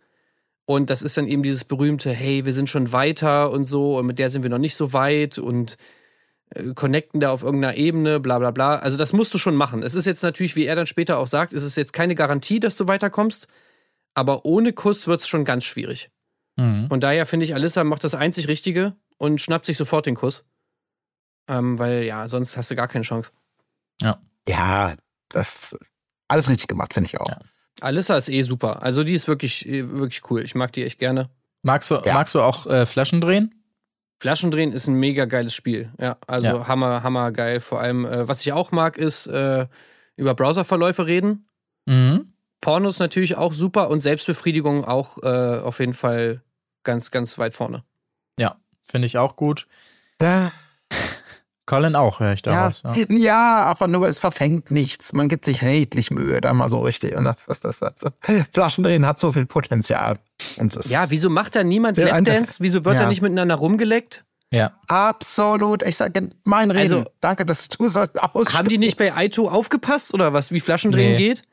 Und 0.66 0.90
das 0.90 1.02
ist 1.02 1.18
dann 1.18 1.28
eben 1.28 1.44
dieses 1.44 1.64
berühmte, 1.64 2.12
hey, 2.12 2.46
wir 2.46 2.54
sind 2.54 2.70
schon 2.70 2.92
weiter 2.94 3.52
und 3.52 3.66
so, 3.66 3.98
und 3.98 4.06
mit 4.06 4.20
der 4.20 4.30
sind 4.30 4.44
wir 4.44 4.50
noch 4.50 4.58
nicht 4.58 4.76
so 4.76 4.94
weit 4.94 5.38
und 5.38 5.78
äh, 6.52 6.74
connecten 6.74 7.20
da 7.20 7.32
auf 7.32 7.44
irgendeiner 7.44 7.76
Ebene, 7.76 8.20
bla 8.20 8.40
bla 8.40 8.52
bla. 8.52 8.76
Also 8.76 8.98
das 8.98 9.14
musst 9.14 9.34
du 9.34 9.38
schon 9.38 9.56
machen. 9.56 9.84
Es 9.84 9.96
ist 9.96 10.06
jetzt 10.06 10.24
natürlich, 10.24 10.56
wie 10.56 10.66
er 10.66 10.76
dann 10.76 10.88
später 10.88 11.18
auch 11.18 11.28
sagt, 11.28 11.54
es 11.54 11.64
ist 11.64 11.76
jetzt 11.78 11.94
keine 11.94 12.16
Garantie, 12.16 12.60
dass 12.60 12.78
du 12.78 12.88
weiterkommst, 12.88 13.48
aber 14.14 14.46
ohne 14.46 14.74
Kuss 14.74 15.08
wird 15.08 15.22
es 15.22 15.28
schon 15.28 15.46
ganz 15.46 15.66
schwierig. 15.66 16.10
Mhm. 16.58 16.88
Von 16.88 17.00
daher 17.00 17.26
finde 17.26 17.46
ich, 17.46 17.54
Alissa 17.54 17.84
macht 17.84 18.04
das 18.04 18.16
einzig 18.16 18.48
Richtige 18.48 18.96
und 19.18 19.42
schnappt 19.42 19.66
sich 19.66 19.78
sofort 19.78 20.06
den 20.06 20.16
Kuss. 20.16 20.46
Ähm, 21.48 21.80
weil 21.80 22.04
ja, 22.04 22.28
sonst 22.28 22.56
hast 22.56 22.72
du 22.72 22.76
gar 22.76 22.88
keine 22.88 23.04
Chance. 23.04 23.32
Ja, 24.48 24.96
das 25.30 25.78
alles 26.32 26.50
richtig 26.50 26.68
gemacht, 26.68 26.94
finde 26.94 27.08
ich 27.08 27.20
auch. 27.20 27.28
Ja. 27.30 27.40
Alissa 27.82 28.16
ist 28.18 28.30
eh 28.30 28.42
super. 28.44 28.84
Also 28.84 29.04
die 29.04 29.14
ist 29.14 29.28
wirklich, 29.28 29.68
eh, 29.68 29.88
wirklich 29.90 30.22
cool. 30.30 30.44
Ich 30.44 30.56
mag 30.56 30.72
die 30.74 30.84
echt 30.84 31.00
gerne. 31.00 31.30
Magst 31.64 31.90
du, 31.92 31.96
Ja. 32.06 32.14
magst 32.14 32.34
du 32.36 32.42
auch 32.42 32.68
äh, 32.68 32.86
Flaschen 32.86 33.22
drehen? 33.22 33.56
Flaschendrehen 34.20 34.72
ist 34.72 34.88
ein 34.88 34.94
mega 34.96 35.26
geiles 35.26 35.54
Spiel. 35.56 35.92
Ja, 36.00 36.18
also 36.28 36.46
Ja. 36.48 36.68
hammer, 36.68 37.02
hammer 37.04 37.32
geil. 37.32 37.60
Vor 37.60 37.80
allem, 37.82 38.06
äh, 38.06 38.28
was 38.28 38.42
ich 38.42 38.54
auch 38.54 38.72
mag, 38.72 38.98
ist 38.98 39.28
äh, 39.28 39.68
über 40.16 40.36
Browserverläufe 40.36 41.08
reden. 41.08 41.48
Mhm. 41.88 42.34
Pornos 42.62 43.00
natürlich 43.00 43.36
auch 43.38 43.54
super 43.54 43.90
und 43.90 44.00
Selbstbefriedigung 44.02 44.86
auch 44.86 45.18
äh, 45.24 45.60
auf 45.60 45.80
jeden 45.80 45.96
Fall 45.96 46.44
ganz, 46.84 47.10
ganz 47.10 47.40
weit 47.40 47.56
vorne. 47.56 47.84
Ja, 48.38 48.58
finde 48.84 49.08
ich 49.08 49.18
auch 49.18 49.36
gut. 49.36 49.68
Ja, 50.22 50.52
Colin 51.72 51.96
auch, 51.96 52.20
höre 52.20 52.34
ich 52.34 52.46
ja, 52.46 52.52
daraus. 52.52 52.84
Ja. 52.84 53.06
ja, 53.16 53.64
aber 53.64 53.88
nur 53.88 54.06
es 54.10 54.20
verfängt 54.20 54.72
nichts. 54.72 55.14
Man 55.14 55.30
gibt 55.30 55.46
sich 55.46 55.62
redlich 55.62 56.12
Mühe, 56.12 56.42
da 56.42 56.54
mal 56.54 56.70
so 56.70 56.82
richtig. 56.82 57.16
Und 57.16 57.24
das, 57.24 57.38
das, 57.48 57.62
das, 57.62 57.80
das, 57.80 58.12
Flaschendrehen 58.52 59.06
hat 59.06 59.22
so 59.22 59.32
viel 59.32 59.46
Potenzial. 59.46 60.18
Ja, 60.90 61.10
wieso 61.10 61.30
macht 61.30 61.56
da 61.56 61.64
niemand 61.64 61.98
Ja, 61.98 62.08
Lapdance? 62.18 62.58
Wieso 62.60 62.84
wird 62.84 62.96
ja. 62.96 63.04
da 63.04 63.08
nicht 63.08 63.22
miteinander 63.22 63.56
rumgeleckt? 63.56 64.26
ja. 64.54 64.74
absolut. 64.90 65.82
Ich 65.84 65.96
sage 65.96 66.30
mein 66.44 66.72
Reden. 66.72 66.94
Also- 66.94 67.06
Danke, 67.22 67.46
dass 67.46 67.70
du 67.70 67.86
das 67.86 67.96
aussprichst. 67.96 68.58
Haben 68.58 68.68
die 68.68 68.78
nicht 68.78 68.98
bei 68.98 69.16
Aito 69.16 69.48
aufgepasst 69.48 70.14
oder 70.14 70.34
was, 70.34 70.52
wie 70.52 70.60
Flaschendrehen 70.60 71.14
Nee. 71.14 71.18
geht? 71.30 71.44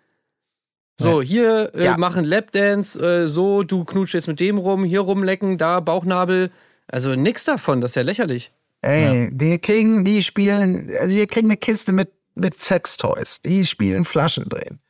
So, 1.00 1.22
hier 1.22 1.70
äh, 1.76 1.84
Ja. 1.84 1.96
machen 1.96 2.24
Lapdance, 2.24 2.98
äh, 2.98 3.28
so, 3.28 3.62
du 3.62 3.84
knutschst 3.84 4.14
jetzt 4.14 4.26
mit 4.26 4.40
dem 4.40 4.58
rum, 4.58 4.82
hier 4.82 4.98
rumlecken, 5.02 5.56
da 5.58 5.78
Bauchnabel. 5.78 6.50
Also 6.88 7.14
nix 7.14 7.44
davon, 7.44 7.80
das 7.80 7.92
ist 7.92 7.94
ja 7.94 8.02
lächerlich. 8.02 8.50
Ey, 8.80 9.30
die 9.32 9.58
kriegen, 9.58 10.04
die 10.04 10.22
spielen, 10.22 10.90
also 11.00 11.14
wir 11.14 11.26
kriegen 11.26 11.48
eine 11.48 11.56
Kiste 11.56 11.92
mit, 11.92 12.12
mit 12.34 12.58
Sextoys. 12.58 13.42
Die 13.42 13.66
spielen 13.66 14.04
Flaschendrehen. 14.04 14.80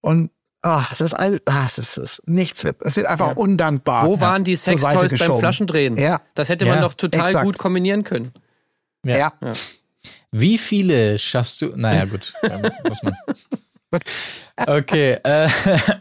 Und 0.00 0.30
ach, 0.62 0.90
das 0.90 1.00
ist 1.00 1.14
alles, 1.14 1.40
ach, 1.46 1.78
es 1.78 1.96
ist, 1.96 2.22
nichts 2.26 2.64
wird. 2.64 2.82
Es 2.82 2.96
wird 2.96 3.06
einfach 3.06 3.36
undankbar. 3.36 4.06
Wo 4.06 4.20
waren 4.20 4.44
die 4.44 4.54
Sextoys 4.56 5.18
beim. 5.18 5.38
Flaschendrehen? 5.38 5.96
Ja. 5.96 6.20
Das 6.34 6.48
hätte 6.48 6.66
man 6.66 6.76
Ja, 6.76 6.80
doch 6.82 6.94
total 6.94 7.26
exakt. 7.26 7.44
gut 7.44 7.58
kombinieren 7.58 8.04
können. 8.04 8.32
Ja. 9.04 9.32
Wie 10.30 10.58
viele 10.58 11.18
schaffst 11.18 11.62
du? 11.62 11.72
Naja, 11.74 12.04
gut, 12.04 12.34
muss 12.86 13.02
man. 13.02 13.14
Okay, 14.66 15.18
äh, 15.22 15.48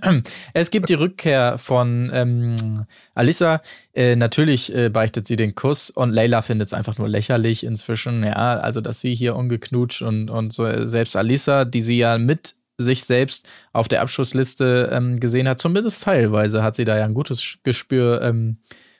es 0.53 0.71
gibt 0.71 0.89
die 0.89 0.95
Rückkehr 0.95 1.57
von 1.57 2.09
ähm, 2.13 2.83
Alissa. 3.13 3.61
Äh, 3.93 4.15
natürlich 4.15 4.73
äh, 4.73 4.89
beichtet 4.89 5.27
sie 5.27 5.35
den 5.35 5.53
Kuss 5.53 5.89
und 5.89 6.11
Layla 6.11 6.41
findet 6.41 6.67
es 6.67 6.73
einfach 6.73 6.97
nur 6.97 7.07
lächerlich 7.07 7.63
inzwischen. 7.63 8.23
Ja, 8.23 8.59
also 8.59 8.81
dass 8.81 8.99
sie 8.99 9.13
hier 9.13 9.35
ungeknutscht 9.35 10.01
und, 10.01 10.29
und 10.29 10.53
so, 10.53 10.87
selbst 10.87 11.15
Alissa, 11.15 11.65
die 11.65 11.81
sie 11.81 11.99
ja 11.99 12.17
mit 12.17 12.55
sich 12.79 13.03
selbst 13.05 13.47
auf 13.73 13.87
der 13.87 14.01
Abschussliste 14.01 14.89
ähm, 14.91 15.19
gesehen 15.19 15.47
hat, 15.47 15.59
zumindest 15.59 16.03
teilweise 16.03 16.63
hat 16.63 16.75
sie 16.75 16.85
da 16.85 16.97
ja 16.97 17.05
ein 17.05 17.13
gutes 17.13 17.59
Gespür 17.63 18.21
ähm, 18.21 18.57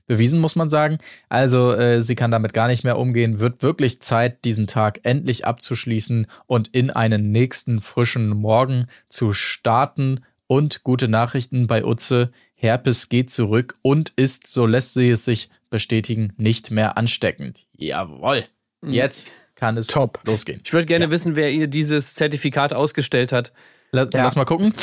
bewiesen, 0.07 0.39
muss 0.39 0.55
man 0.55 0.69
sagen. 0.69 0.97
Also 1.29 1.73
äh, 1.73 2.01
sie 2.01 2.15
kann 2.15 2.31
damit 2.31 2.53
gar 2.53 2.67
nicht 2.67 2.83
mehr 2.83 2.97
umgehen. 2.97 3.39
Wird 3.39 3.61
wirklich 3.61 4.01
Zeit, 4.01 4.43
diesen 4.45 4.65
Tag 4.67 5.01
endlich 5.03 5.45
abzuschließen 5.45 6.27
und 6.47 6.69
in 6.69 6.89
einen 6.89 7.31
nächsten 7.31 7.81
frischen 7.81 8.29
Morgen 8.29 8.87
zu 9.09 9.33
starten. 9.33 10.21
Und 10.49 10.83
gute 10.83 11.09
Nachrichten 11.09 11.67
bei 11.67 11.83
Utze. 11.83 12.31
Herpes 12.55 13.09
geht 13.09 13.29
zurück 13.29 13.75
und 13.81 14.13
ist, 14.15 14.47
so 14.47 14.65
lässt 14.65 14.93
sie 14.93 15.09
es 15.11 15.25
sich 15.25 15.49
bestätigen, 15.69 16.31
nicht 16.37 16.71
mehr 16.71 16.97
ansteckend. 16.97 17.65
Jawohl. 17.75 18.43
Jetzt 18.81 19.27
kann 19.55 19.75
es 19.75 19.87
Top. 19.87 20.19
losgehen. 20.25 20.61
Ich 20.63 20.71
würde 20.71 20.85
gerne 20.85 21.11
wissen, 21.11 21.35
wer 21.35 21.51
ihr 21.51 21.67
dieses 21.67 22.13
Zertifikat 22.13 22.71
ausgestellt 22.73 23.33
hat. 23.33 23.51
Lass, 23.91 24.07
Ja. 24.13 24.23
lass 24.23 24.35
mal 24.37 24.45
gucken. 24.45 24.71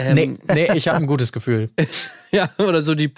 Ähm, 0.00 0.14
Nee, 0.14 0.30
nee, 0.54 0.68
ich 0.76 0.88
habe 0.88 0.96
ein 0.98 1.06
gutes 1.08 1.32
Gefühl. 1.32 1.70
Ja, 2.32 2.48
oder 2.58 2.80
so 2.80 2.94
die 2.94 3.12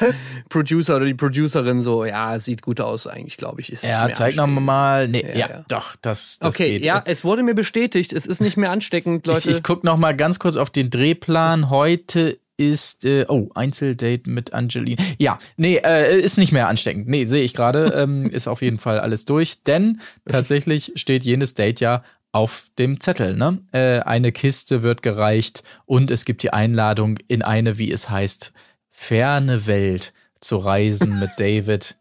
Producer 0.49 0.97
oder 0.97 1.05
die 1.05 1.12
Producerin 1.12 1.83
so, 1.83 2.07
ja, 2.07 2.35
es 2.35 2.47
sieht 2.47 2.62
gut 2.62 2.81
aus 2.81 3.07
eigentlich, 3.07 3.37
glaube 3.37 3.61
ich. 3.61 3.71
Ist 3.71 3.85
Ja, 3.85 4.11
zeig 4.11 4.37
noch 4.37 4.45
ansteckend. 4.45 4.64
mal. 4.66 5.07
Nee, 5.09 5.27
ja, 5.35 5.49
ja. 5.51 5.64
doch, 5.68 5.97
das, 6.01 6.38
das 6.40 6.55
Okay, 6.55 6.71
geht. 6.71 6.85
ja, 6.87 7.03
es 7.05 7.23
wurde 7.23 7.42
mir 7.42 7.55
bestätigt, 7.55 8.14
es 8.14 8.25
ist 8.25 8.40
nicht 8.40 8.57
mehr 8.57 8.71
ansteckend, 8.71 9.27
Leute. 9.27 9.51
Ich, 9.51 9.57
ich 9.59 9.62
guck 9.62 9.85
noch 9.85 9.99
mal 9.99 10.16
ganz 10.16 10.38
kurz 10.38 10.57
auf 10.57 10.71
den 10.71 10.88
Drehplan. 10.88 11.68
Heute 11.68 12.38
ist, 12.57 13.05
äh, 13.05 13.27
oh, 13.29 13.51
Einzeldate 13.55 14.31
mit 14.31 14.55
Angeline. 14.55 14.97
Ja, 15.18 15.38
nee, 15.59 15.77
äh, 15.85 16.18
ist 16.18 16.38
nicht 16.38 16.53
mehr 16.53 16.68
ansteckend. 16.68 17.07
Nee, 17.07 17.27
sehe 17.27 17.42
ich 17.45 17.53
gerade. 17.53 17.92
ähm, 17.95 18.31
ist 18.31 18.49
auf 18.49 18.62
jeden 18.62 18.79
Fall 18.79 18.99
alles 18.99 19.27
durch. 19.27 19.62
Denn 19.64 20.01
tatsächlich 20.25 20.92
steht 20.97 21.23
jenes 21.25 21.53
Date 21.53 21.81
ja 21.81 22.03
auf 22.33 22.68
dem 22.79 22.99
Zettel. 23.01 23.37
Ne? 23.37 23.62
Äh, 23.73 24.01
eine 24.01 24.33
Kiste 24.33 24.83
wird 24.83 25.03
gereicht 25.03 25.62
und 25.87 26.11
es 26.11 26.25
gibt 26.25 26.42
die 26.42 26.53
Einladung 26.53 27.18
in 27.29 27.42
eine, 27.42 27.79
wie 27.79 27.92
es 27.92 28.11
heißt, 28.11 28.53
ferne 28.90 29.66
Welt 29.66 30.12
zu 30.40 30.57
reisen 30.57 31.18
mit 31.21 31.31
David. 31.37 31.97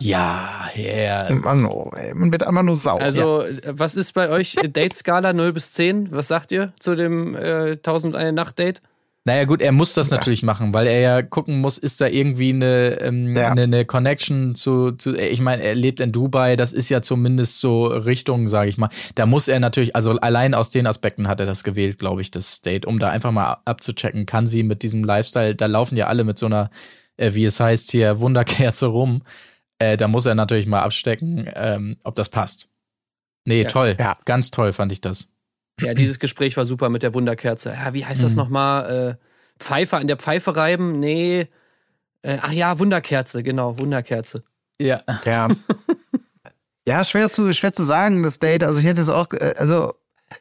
Ja, 0.00 0.68
yeah. 0.76 1.32
Mann, 1.32 1.64
oh, 1.64 1.92
ey, 1.96 2.12
man 2.12 2.32
wird 2.32 2.42
einfach 2.42 2.64
nur 2.64 2.74
sauer. 2.74 3.00
also, 3.00 3.42
äh, 3.42 3.60
was 3.66 3.94
ist 3.94 4.14
bei 4.14 4.28
euch 4.30 4.56
äh, 4.56 4.68
Date-Skala 4.68 5.32
0 5.32 5.52
bis 5.52 5.70
10? 5.72 6.10
Was 6.10 6.26
sagt 6.26 6.50
ihr 6.50 6.72
zu 6.80 6.96
dem 6.96 7.36
äh, 7.36 7.72
1001 7.72 8.34
Nacht-Date? 8.34 8.82
Naja, 9.26 9.44
gut, 9.44 9.60
er 9.60 9.72
muss 9.72 9.92
das 9.92 10.10
natürlich 10.12 10.44
machen, 10.44 10.72
weil 10.72 10.86
er 10.86 11.00
ja 11.00 11.20
gucken 11.22 11.60
muss, 11.60 11.78
ist 11.78 12.00
da 12.00 12.06
irgendwie 12.06 12.50
eine, 12.50 13.00
ähm, 13.00 13.34
Ja. 13.34 13.50
eine, 13.50 13.62
eine 13.64 13.84
Connection 13.84 14.54
zu, 14.54 14.92
zu 14.92 15.16
ich 15.16 15.40
meine, 15.40 15.64
er 15.64 15.74
lebt 15.74 15.98
in 15.98 16.12
Dubai, 16.12 16.54
das 16.54 16.72
ist 16.72 16.88
ja 16.90 17.02
zumindest 17.02 17.58
so 17.58 17.86
Richtung, 17.86 18.46
sage 18.48 18.68
ich 18.70 18.78
mal. 18.78 18.88
Da 19.16 19.26
muss 19.26 19.48
er 19.48 19.58
natürlich, 19.58 19.96
also 19.96 20.12
allein 20.12 20.54
aus 20.54 20.70
den 20.70 20.86
Aspekten 20.86 21.26
hat 21.26 21.40
er 21.40 21.46
das 21.46 21.64
gewählt, 21.64 21.98
glaube 21.98 22.20
ich, 22.20 22.30
das 22.30 22.60
Date, 22.62 22.86
um 22.86 23.00
da 23.00 23.10
einfach 23.10 23.32
mal 23.32 23.56
abzuchecken, 23.64 24.26
kann 24.26 24.46
sie 24.46 24.62
mit 24.62 24.82
diesem 24.84 25.02
Lifestyle, 25.02 25.56
da 25.56 25.66
laufen 25.66 25.96
ja 25.96 26.06
alle 26.06 26.22
mit 26.22 26.38
so 26.38 26.46
einer, 26.46 26.70
äh, 27.16 27.34
wie 27.34 27.44
es 27.46 27.58
heißt 27.58 27.90
hier, 27.90 28.20
Wunderkerze 28.20 28.86
rum. 28.86 29.22
Äh, 29.80 29.96
da 29.96 30.06
muss 30.06 30.24
er 30.26 30.36
natürlich 30.36 30.68
mal 30.68 30.82
abstecken, 30.82 31.48
ähm, 31.56 31.96
ob 32.04 32.14
das 32.14 32.28
passt. 32.28 32.70
Nee, 33.44 33.62
Ja. 33.62 33.68
toll. 33.68 33.96
Ja. 33.98 34.16
Ganz 34.24 34.52
toll 34.52 34.72
fand 34.72 34.92
ich 34.92 35.00
das. 35.00 35.32
Ja, 35.80 35.92
dieses 35.94 36.18
Gespräch 36.18 36.56
war 36.56 36.64
super 36.64 36.88
mit 36.88 37.02
der 37.02 37.12
Wunderkerze. 37.14 37.70
Ja, 37.70 37.92
wie 37.92 38.04
heißt 38.04 38.22
das 38.22 38.32
Mhm. 38.32 38.38
nochmal? 38.38 39.18
Äh, 39.18 39.62
Pfeife 39.62 39.96
an 39.98 40.06
der 40.06 40.16
Pfeife 40.16 40.56
reiben? 40.56 40.98
Nee. 41.00 41.48
Äh, 42.22 42.38
ach 42.40 42.52
ja, 42.52 42.78
Wunderkerze, 42.78 43.42
genau, 43.42 43.78
Wunderkerze. 43.78 44.42
Ja. 44.80 45.02
Ja. 45.24 45.48
ja, 46.86 47.04
schwer 47.04 47.30
zu, 47.30 47.52
schwer 47.52 47.72
zu 47.72 47.82
sagen, 47.82 48.22
das 48.22 48.38
Date. 48.38 48.64
Also 48.64 48.80
ich 48.80 48.86
hätte 48.86 49.00
es 49.00 49.08
auch, 49.08 49.28
äh, 49.32 49.54
also 49.58 49.94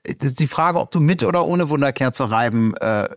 das 0.03 0.29
ist 0.31 0.39
die 0.39 0.47
Frage, 0.47 0.79
ob 0.79 0.91
du 0.91 0.99
mit 0.99 1.21
oder 1.23 1.45
ohne 1.45 1.69
Wunderkerze 1.69 2.31
reiben 2.31 2.75
äh, 2.77 3.03
äh, 3.05 3.07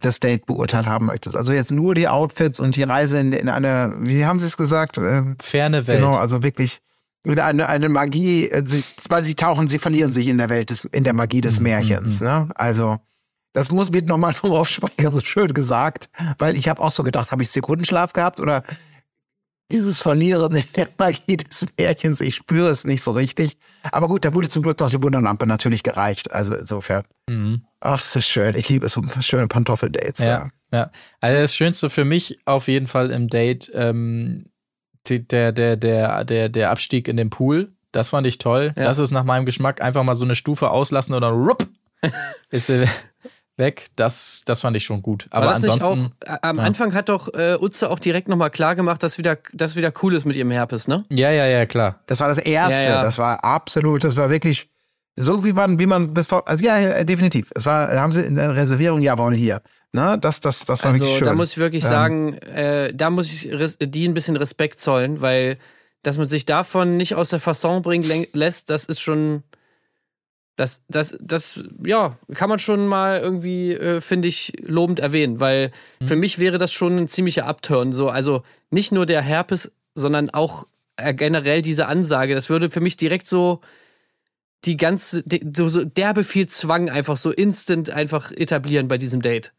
das 0.00 0.18
Date 0.20 0.46
beurteilt 0.46 0.86
haben 0.86 1.06
möchtest. 1.06 1.36
Also 1.36 1.52
jetzt 1.52 1.70
nur 1.70 1.94
die 1.94 2.08
Outfits 2.08 2.58
und 2.58 2.74
die 2.76 2.82
Reise 2.82 3.18
in, 3.20 3.32
in 3.32 3.48
eine, 3.48 3.94
wie 4.00 4.24
haben 4.24 4.40
sie 4.40 4.46
es 4.46 4.56
gesagt? 4.56 4.98
Ähm, 4.98 5.36
Ferne 5.40 5.86
Welt. 5.86 6.00
Genau, 6.00 6.16
also 6.16 6.42
wirklich 6.42 6.80
eine, 7.26 7.68
eine 7.68 7.88
Magie, 7.88 8.48
äh, 8.48 8.62
sie, 8.66 8.82
weil 9.08 9.22
sie 9.22 9.34
tauchen, 9.34 9.68
sie 9.68 9.78
verlieren 9.78 10.12
sich 10.12 10.26
in 10.28 10.38
der 10.38 10.48
Welt 10.48 10.70
des, 10.70 10.84
in 10.86 11.04
der 11.04 11.12
Magie 11.12 11.40
des 11.40 11.60
Märchens. 11.60 12.20
Ne? 12.20 12.48
Also 12.54 12.98
das 13.52 13.70
muss 13.70 13.90
mir 13.90 14.02
nochmal 14.02 14.34
worauf 14.42 14.68
Speicher 14.68 15.10
so 15.10 15.20
schön 15.20 15.52
gesagt, 15.52 16.08
weil 16.38 16.56
ich 16.56 16.68
habe 16.68 16.80
auch 16.80 16.90
so 16.92 17.02
gedacht, 17.02 17.30
habe 17.32 17.42
ich 17.42 17.50
Sekundenschlaf 17.50 18.12
gehabt 18.12 18.40
oder 18.40 18.62
dieses 19.72 20.00
Verlieren 20.00 20.52
in 20.56 20.64
der 20.74 20.88
Magie 20.98 21.36
des 21.36 21.64
Märchens, 21.78 22.20
ich 22.20 22.34
spüre 22.34 22.70
es 22.70 22.84
nicht 22.84 23.02
so 23.02 23.12
richtig. 23.12 23.56
Aber 23.92 24.08
gut, 24.08 24.24
da 24.24 24.34
wurde 24.34 24.48
zum 24.48 24.62
Glück 24.64 24.78
doch 24.78 24.90
die 24.90 25.00
Wunderlampe 25.00 25.46
natürlich 25.46 25.84
gereicht. 25.84 26.32
Also 26.32 26.56
insofern, 26.56 27.04
Mhm. 27.28 27.62
ach, 27.78 28.02
es 28.02 28.16
ist 28.16 28.26
schön. 28.26 28.56
Ich 28.56 28.68
liebe 28.68 28.86
es, 28.86 28.92
so 28.92 29.02
schöne 29.20 29.46
Pantoffeldates. 29.46 30.18
Ja, 30.24 30.50
ja. 30.72 30.90
Also 31.20 31.40
das 31.42 31.54
Schönste 31.54 31.88
für 31.88 32.04
mich 32.04 32.40
auf 32.46 32.66
jeden 32.66 32.88
Fall 32.88 33.12
im 33.12 33.28
Date, 33.28 33.70
ähm, 33.72 34.46
der, 35.08 35.52
der, 35.52 35.76
der, 35.76 36.24
der, 36.24 36.48
der 36.48 36.70
Abstieg 36.70 37.08
in 37.08 37.16
den 37.16 37.30
Pool. 37.30 37.72
Das 37.92 38.10
fand 38.10 38.26
ich 38.26 38.38
toll. 38.38 38.72
Ja. 38.76 38.84
Das 38.84 38.98
ist 38.98 39.10
nach 39.10 39.24
meinem 39.24 39.46
Geschmack 39.46 39.82
einfach 39.82 40.04
mal 40.04 40.14
so 40.14 40.24
eine 40.24 40.34
Stufe 40.34 40.70
auslassen 40.70 41.14
oder 41.14 41.28
rupp. 41.28 41.66
ist, 42.50 42.70
weg. 43.60 43.86
Das, 43.94 44.42
das 44.44 44.62
fand 44.62 44.76
ich 44.76 44.84
schon 44.84 45.02
gut. 45.02 45.28
Aber 45.30 45.54
ansonsten. 45.54 45.82
auch, 45.84 45.96
äh, 46.28 46.38
am 46.42 46.56
ja. 46.56 46.64
Anfang 46.64 46.92
hat 46.94 47.08
doch 47.08 47.32
äh, 47.32 47.56
Utze 47.60 47.88
auch 47.90 48.00
direkt 48.00 48.26
nochmal 48.26 48.50
klar 48.50 48.74
gemacht, 48.74 49.04
dass 49.04 49.18
wieder, 49.18 49.38
dass 49.52 49.76
wieder 49.76 49.92
cool 50.02 50.14
ist 50.14 50.24
mit 50.24 50.34
ihrem 50.34 50.50
Herpes, 50.50 50.88
ne? 50.88 51.04
Ja, 51.10 51.30
ja, 51.30 51.46
ja, 51.46 51.66
klar. 51.66 52.00
Das 52.06 52.18
war 52.18 52.26
das 52.26 52.38
Erste. 52.38 52.82
Ja, 52.82 52.88
ja. 52.88 53.02
Das 53.04 53.18
war 53.18 53.44
absolut, 53.44 54.02
das 54.02 54.16
war 54.16 54.30
wirklich 54.30 54.69
so, 55.16 55.44
wie 55.44 55.52
man, 55.52 55.78
wie 55.78 55.86
man 55.86 56.14
bis 56.14 56.26
vor, 56.26 56.48
also 56.48 56.64
ja, 56.64 56.78
ja, 56.78 57.04
definitiv. 57.04 57.50
Es 57.54 57.66
war, 57.66 57.90
haben 57.94 58.12
sie 58.12 58.22
in 58.24 58.36
der 58.36 58.54
Reservierung, 58.54 59.00
ja, 59.00 59.18
wollen 59.18 59.34
hier. 59.34 59.60
Ne, 59.92 60.18
das, 60.20 60.40
das, 60.40 60.64
das 60.64 60.82
war 60.84 60.92
Also 60.92 61.04
wirklich 61.04 61.18
schön. 61.18 61.26
da 61.26 61.34
muss 61.34 61.50
ich 61.52 61.58
wirklich 61.58 61.84
Ähm, 61.84 61.90
sagen, 61.90 62.32
äh, 62.38 62.94
da 62.94 63.10
muss 63.10 63.30
ich 63.32 63.50
die 63.80 64.08
ein 64.08 64.14
bisschen 64.14 64.36
Respekt 64.36 64.80
zollen, 64.80 65.20
weil 65.20 65.58
dass 66.02 66.16
man 66.16 66.26
sich 66.26 66.46
davon 66.46 66.96
nicht 66.96 67.14
aus 67.14 67.28
der 67.28 67.40
Fasson 67.40 67.82
bringen 67.82 68.04
lä- 68.08 68.28
lässt, 68.32 68.70
das 68.70 68.86
ist 68.86 69.00
schon, 69.02 69.42
das, 70.56 70.82
das, 70.88 71.16
das, 71.20 71.60
ja, 71.84 72.16
kann 72.34 72.48
man 72.48 72.58
schon 72.58 72.86
mal 72.86 73.20
irgendwie, 73.20 73.72
äh, 73.72 74.00
finde 74.00 74.28
ich, 74.28 74.52
lobend 74.62 75.00
erwähnen, 75.00 75.40
weil 75.40 75.70
für 76.04 76.16
mich 76.16 76.38
wäre 76.38 76.58
das 76.58 76.72
schon 76.72 76.96
ein 76.96 77.08
ziemlicher 77.08 77.46
Upturn. 77.46 77.92
So, 77.92 78.08
also 78.08 78.42
nicht 78.70 78.92
nur 78.92 79.06
der 79.06 79.22
Herpes, 79.22 79.72
sondern 79.94 80.30
auch 80.30 80.66
äh, 80.96 81.14
generell 81.14 81.62
diese 81.62 81.86
Ansage. 81.86 82.34
Das 82.34 82.48
würde 82.50 82.70
für 82.70 82.80
mich 82.80 82.96
direkt 82.96 83.26
so 83.26 83.60
die 84.64 84.76
ganze, 84.76 85.22
die, 85.24 85.46
so, 85.56 85.68
so 85.68 85.84
derbe 85.84 86.24
viel 86.24 86.46
Zwang 86.46 86.90
einfach 86.90 87.16
so 87.16 87.30
instant 87.30 87.90
einfach 87.90 88.30
etablieren 88.32 88.88
bei 88.88 88.98
diesem 88.98 89.22
Date. 89.22 89.52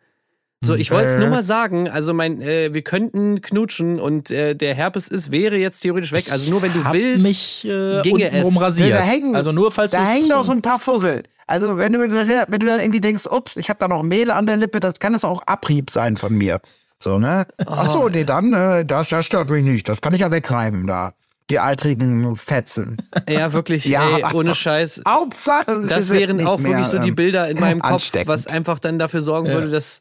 So, 0.63 0.75
ich 0.75 0.91
wollte 0.91 1.07
es 1.09 1.15
Äh. 1.15 1.19
nur 1.19 1.29
mal 1.29 1.41
sagen, 1.43 1.89
also 1.89 2.13
mein, 2.13 2.39
äh, 2.39 2.71
wir 2.71 2.83
könnten 2.83 3.41
knutschen 3.41 3.99
und 3.99 4.29
äh, 4.29 4.55
der 4.55 4.75
Herpes 4.75 5.07
ist, 5.07 5.31
wäre 5.31 5.55
jetzt 5.57 5.79
theoretisch 5.79 6.11
weg. 6.11 6.31
Also 6.31 6.51
nur 6.51 6.61
wenn 6.61 6.71
du 6.71 6.83
Hab 6.83 6.93
willst. 6.93 7.23
mich 7.23 7.65
äh, 7.65 8.03
ginge 8.03 8.31
es. 8.31 8.61
rasiert. 8.61 8.91
Da 8.91 9.01
hängen- 9.01 9.35
also 9.35 9.51
nur 9.51 9.71
falls 9.71 9.93
Da 9.93 10.01
du's- 10.01 10.09
hängen 10.09 10.29
doch 10.29 10.43
so 10.43 10.51
ein 10.51 10.61
paar 10.61 10.77
Fussel. 10.77 11.23
Also 11.47 11.77
wenn 11.77 11.93
du, 11.93 11.99
wenn 11.99 12.59
du 12.59 12.65
dann 12.67 12.79
irgendwie 12.79 13.01
denkst, 13.01 13.25
ups, 13.25 13.57
ich 13.57 13.69
habe 13.69 13.79
da 13.79 13.87
noch 13.87 14.03
Mehl 14.03 14.29
an 14.29 14.45
der 14.45 14.55
Lippe, 14.57 14.79
das 14.79 14.99
kann 14.99 15.15
es 15.15 15.25
auch 15.25 15.41
Abrieb 15.47 15.89
sein 15.89 16.15
von 16.15 16.37
mir. 16.37 16.61
So, 16.99 17.17
ne? 17.17 17.47
Ach 17.65 17.87
so, 17.91 18.07
nee, 18.07 18.23
dann, 18.23 18.53
äh, 18.53 18.85
das, 18.85 19.09
das 19.09 19.25
stört 19.25 19.49
mich 19.49 19.63
nicht. 19.63 19.89
Das 19.89 19.99
kann 20.01 20.13
ich 20.13 20.21
ja 20.21 20.29
wegreiben 20.29 20.85
da. 20.85 21.13
Die 21.51 21.59
altrigen 21.59 22.35
Fetzen. 22.35 22.97
Ja, 23.29 23.53
wirklich, 23.53 23.85
Ja. 23.85 24.17
ey, 24.17 24.25
ohne 24.33 24.55
Scheiß. 24.55 25.01
Hauptsache, 25.07 25.65
Das 25.89 26.11
wären 26.11 26.45
auch 26.47 26.61
wirklich 26.63 26.87
so 26.87 26.97
die 26.99 27.09
ähm, 27.09 27.15
Bilder 27.15 27.47
in 27.49 27.59
meinem 27.59 27.81
Kopf, 27.81 28.09
was 28.25 28.47
einfach 28.47 28.79
dann 28.79 28.97
dafür 28.97 29.21
sorgen 29.21 29.49
würde, 29.49 29.69
dass. 29.69 29.99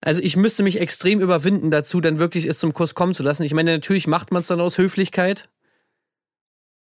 Also 0.00 0.20
ich 0.22 0.36
müsste 0.36 0.62
mich 0.62 0.80
extrem 0.80 1.20
überwinden 1.20 1.70
dazu, 1.72 2.00
dann 2.00 2.18
wirklich 2.20 2.46
es 2.46 2.58
zum 2.60 2.72
Kuss 2.72 2.94
kommen 2.94 3.14
zu 3.14 3.22
lassen. 3.24 3.42
Ich 3.42 3.52
meine, 3.54 3.72
natürlich 3.72 4.06
macht 4.06 4.30
man 4.30 4.40
es 4.40 4.46
dann 4.46 4.60
aus 4.60 4.78
Höflichkeit. 4.78 5.48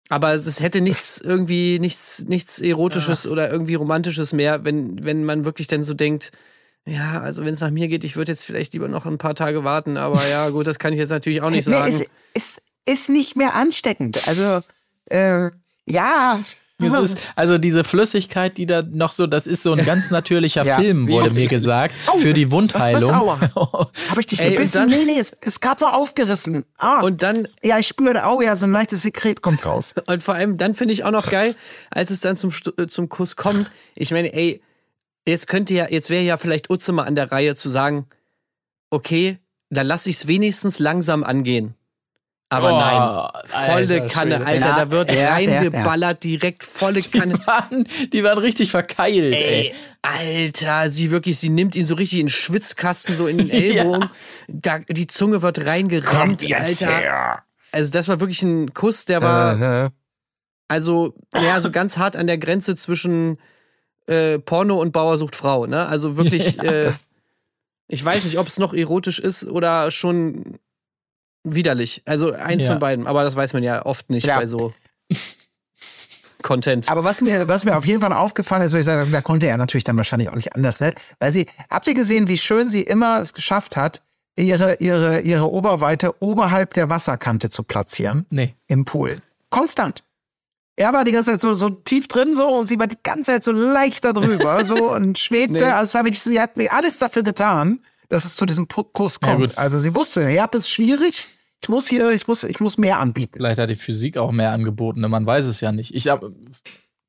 Aber 0.09 0.33
es 0.33 0.59
hätte 0.59 0.81
nichts 0.81 1.19
irgendwie, 1.19 1.79
nichts, 1.79 2.25
nichts 2.27 2.59
Erotisches 2.59 3.25
oder 3.25 3.49
irgendwie 3.51 3.75
Romantisches 3.75 4.33
mehr, 4.33 4.63
wenn, 4.65 5.03
wenn 5.03 5.23
man 5.23 5.45
wirklich 5.45 5.67
dann 5.67 5.83
so 5.83 5.93
denkt, 5.93 6.31
ja, 6.85 7.21
also 7.21 7.43
wenn 7.43 7.53
es 7.53 7.61
nach 7.61 7.71
mir 7.71 7.87
geht, 7.87 8.03
ich 8.03 8.15
würde 8.15 8.31
jetzt 8.31 8.43
vielleicht 8.43 8.73
lieber 8.73 8.87
noch 8.87 9.07
ein 9.07 9.17
paar 9.17 9.33
Tage 9.33 9.63
warten, 9.63 9.97
aber 9.97 10.27
ja, 10.27 10.49
gut, 10.49 10.67
das 10.67 10.77
kann 10.77 10.93
ich 10.93 10.99
jetzt 10.99 11.09
natürlich 11.09 11.41
auch 11.41 11.49
nicht 11.49 11.67
Nee, 11.67 11.73
sagen. 11.73 11.93
es, 11.93 12.09
es 12.33 12.61
ist 12.85 13.09
nicht 13.09 13.35
mehr 13.35 13.55
ansteckend. 13.55 14.27
Also, 14.27 14.61
äh, 15.09 15.49
ja. 15.87 16.39
Es 16.77 16.91
ist, 17.11 17.17
also 17.37 17.57
diese 17.57 17.85
Flüssigkeit, 17.85 18.57
die 18.57 18.65
da 18.65 18.81
noch 18.81 19.13
so, 19.13 19.27
das 19.27 19.47
ist 19.47 19.63
so 19.63 19.71
ein 19.71 19.85
ganz 19.85 20.11
natürlicher 20.11 20.65
Ja. 20.65 20.77
Film, 20.77 21.07
wurde 21.07 21.29
mir 21.31 21.47
gesagt, 21.47 21.95
Au, 22.07 22.17
für 22.17 22.33
die 22.33 22.51
Wundheilung. 22.51 23.09
Habe 23.13 23.89
ich 24.19 24.25
dich 24.25 24.41
Ey, 24.41 24.51
gebissen? 24.51 24.73
dann- 24.79 24.89
nee, 24.89 25.05
nee, 25.05 25.17
es 25.17 25.29
ist 25.29 25.61
gerade 25.61 25.79
so 25.79 25.85
aufgerissen. 25.85 26.65
Ah, 26.77 26.99
Und 27.01 27.23
dann 27.23 27.47
ja, 27.63 27.79
ich 27.79 27.87
spüre, 27.87 28.21
oh 28.27 28.41
ja, 28.41 28.57
so 28.57 28.65
ein 28.65 28.73
leichtes 28.73 29.03
Sekret 29.03 29.41
kommt 29.41 29.65
raus. 29.65 29.95
Und 30.07 30.21
vor 30.21 30.33
allem, 30.33 30.57
dann 30.57 30.75
finde 30.75 30.93
ich 30.93 31.05
auch 31.05 31.11
noch 31.11 31.29
geil, 31.31 31.55
als 31.91 32.09
es 32.11 32.19
dann 32.19 32.35
zum, 32.35 32.51
äh, 32.77 32.87
zum 32.87 33.07
Kuss 33.07 33.37
kommt. 33.37 33.71
Ich 33.95 34.11
meine, 34.11 34.33
ey, 34.33 34.61
jetzt 35.25 35.47
könnte 35.47 35.73
ja, 35.73 35.87
jetzt 35.89 36.09
wäre 36.09 36.23
ja 36.25 36.35
vielleicht 36.37 36.69
Utze 36.69 36.91
mal 36.91 37.03
an 37.03 37.15
der 37.15 37.31
Reihe 37.31 37.55
zu 37.55 37.69
sagen, 37.69 38.05
okay, 38.89 39.39
dann 39.69 39.87
lass 39.87 40.07
ich's 40.07 40.27
wenigstens 40.27 40.79
langsam 40.79 41.23
angehen. 41.23 41.73
Aber 42.49 42.73
Oh, 42.73 42.77
nein, 42.79 43.41
volle 43.49 43.73
alter 43.73 44.07
Kanne, 44.07 44.35
Schwede. 44.35 44.45
Alter, 44.45 44.67
Ja, 44.67 44.75
da 44.75 44.91
wird 44.91 45.11
ja, 45.11 45.17
ja, 45.17 45.29
reingeballert, 45.33 46.23
direkt 46.23 46.63
volle 46.63 47.01
Kanne. 47.01 47.33
Mann, 47.47 47.85
die 48.13 48.23
waren 48.23 48.37
richtig 48.37 48.69
verkeilt, 48.71 49.33
ey. 49.33 49.71
Ey, 49.71 49.73
Alter, 50.03 50.89
sie 50.91 51.09
wirklich, 51.09 51.39
sie 51.39 51.49
nimmt 51.49 51.75
ihn 51.75 51.87
so 51.87 51.95
richtig 51.95 52.19
in 52.19 52.25
den 52.27 52.31
Schwitzkasten, 52.31 53.15
so 53.15 53.25
in 53.27 53.39
den 53.39 53.49
Ellbogen. 53.51 54.09
da, 54.47 54.77
die 54.79 55.07
Zunge 55.07 55.41
wird 55.41 55.65
reingerammt, 55.65 56.43
Alter. 56.53 57.43
Also 57.71 57.91
das 57.91 58.07
war 58.07 58.19
wirklich 58.19 58.43
ein 58.43 58.73
Kuss, 58.73 59.05
der 59.05 59.21
war, 59.23 59.59
Äh, 59.61 59.85
äh, 59.85 59.89
also, 60.67 61.13
ja, 61.35 61.59
so 61.61 61.71
ganz 61.71 61.97
hart 61.97 62.15
an 62.15 62.27
der 62.27 62.37
Grenze 62.37 62.75
zwischen 62.75 63.37
äh, 64.07 64.37
Porno 64.39 64.79
und 64.79 64.91
Bauer 64.93 65.17
sucht 65.17 65.35
Frau, 65.35 65.65
ne? 65.65 65.87
Also 65.87 66.15
wirklich, 66.15 66.59
äh, 66.63 66.91
ich 67.87 68.05
weiß 68.05 68.23
nicht, 68.23 68.37
ob 68.37 68.47
es 68.47 68.59
noch 68.59 68.73
erotisch 68.73 69.17
ist 69.19 69.45
oder 69.47 69.89
schon 69.91 70.57
widerlich. 71.45 72.01
Also 72.05 72.33
eins 72.33 72.63
Ja. 72.63 72.71
von 72.71 72.79
beiden, 72.79 73.07
aber 73.07 73.23
das 73.23 73.35
weiß 73.35 73.53
man 73.53 73.63
ja 73.63 73.85
oft 73.85 74.09
nicht 74.09 74.25
Ja. 74.27 74.37
bei 74.39 74.45
so 74.45 74.73
Content. 76.41 76.89
Aber 76.89 77.03
was 77.03 77.21
mir, 77.21 77.47
was 77.47 77.63
mir 77.63 77.75
auf 77.75 77.85
jeden 77.85 78.01
Fall 78.01 78.13
aufgefallen 78.13 78.61
ist, 78.63 78.71
würde 78.71 78.81
ich 78.81 78.85
sagen, 78.85 79.11
da 79.11 79.21
konnte 79.21 79.47
er 79.47 79.57
natürlich 79.57 79.83
dann 79.83 79.97
wahrscheinlich 79.97 80.29
auch 80.29 80.35
nicht 80.35 80.55
anders, 80.55 80.79
ne? 80.79 80.93
Weil 81.19 81.31
sie, 81.33 81.47
habt 81.71 81.87
ihr 81.87 81.95
gesehen, 81.95 82.27
wie 82.27 82.37
schön 82.37 82.69
sie 82.69 82.81
immer 82.81 83.19
es 83.19 83.33
geschafft 83.33 83.75
hat, 83.75 84.03
ihre, 84.35 84.75
ihre, 84.75 85.21
ihre 85.21 85.49
Oberweite 85.49 86.21
oberhalb 86.21 86.73
der 86.75 86.89
Wasserkante 86.89 87.49
zu 87.49 87.63
platzieren 87.63 88.25
Nee. 88.29 88.53
im 88.67 88.85
Pool? 88.85 89.21
Konstant. 89.49 90.03
Er 90.75 90.91
war 90.93 91.03
die 91.05 91.13
ganze 91.13 91.31
Zeit 91.31 91.41
so, 91.41 91.53
so 91.53 91.69
tief 91.69 92.07
drin 92.09 92.35
so 92.35 92.45
und 92.47 92.67
sie 92.67 92.77
war 92.77 92.87
die 92.87 92.97
ganze 93.01 93.31
Zeit 93.31 93.43
so 93.43 93.51
leicht 93.53 94.03
da 94.03 94.11
drüber 94.13 94.65
so 94.65 94.91
und 94.91 95.17
schwebte. 95.17 95.53
Nee. 95.63 95.71
Also 95.71 95.83
es 95.89 95.93
war 95.95 96.03
wirklich, 96.03 96.21
sie 96.21 96.39
hat 96.39 96.57
mir 96.57 96.71
alles 96.73 96.99
dafür 96.99 97.23
getan, 97.23 97.79
dass 98.09 98.25
es 98.25 98.35
zu 98.35 98.45
diesem 98.45 98.67
Kuss 98.67 99.17
Ja, 99.23 99.29
kommt. 99.29 99.39
gut. 99.47 99.57
also 99.57 99.79
sie 99.79 99.95
wusste, 99.95 100.29
ja, 100.29 100.45
ist 100.45 100.69
schwierig. 100.69 101.27
Ich 101.65 101.69
muss 101.69 101.87
hier, 101.87 102.11
ich 102.11 102.27
muss, 102.27 102.43
ich 102.43 102.59
muss 102.59 102.77
mehr 102.77 102.99
anbieten. 102.99 103.33
Vielleicht 103.37 103.57
hat 103.57 103.71
die 103.71 103.75
Physik 103.75 104.19
auch 104.19 104.31
mehr 104.31 104.51
angeboten, 104.51 105.01
ne? 105.01 105.09
man 105.09 105.25
weiß 105.25 105.45
es 105.45 105.61
ja 105.61 105.71
nicht. 105.71 105.95
Ich 105.95 106.07
hab 106.07 106.23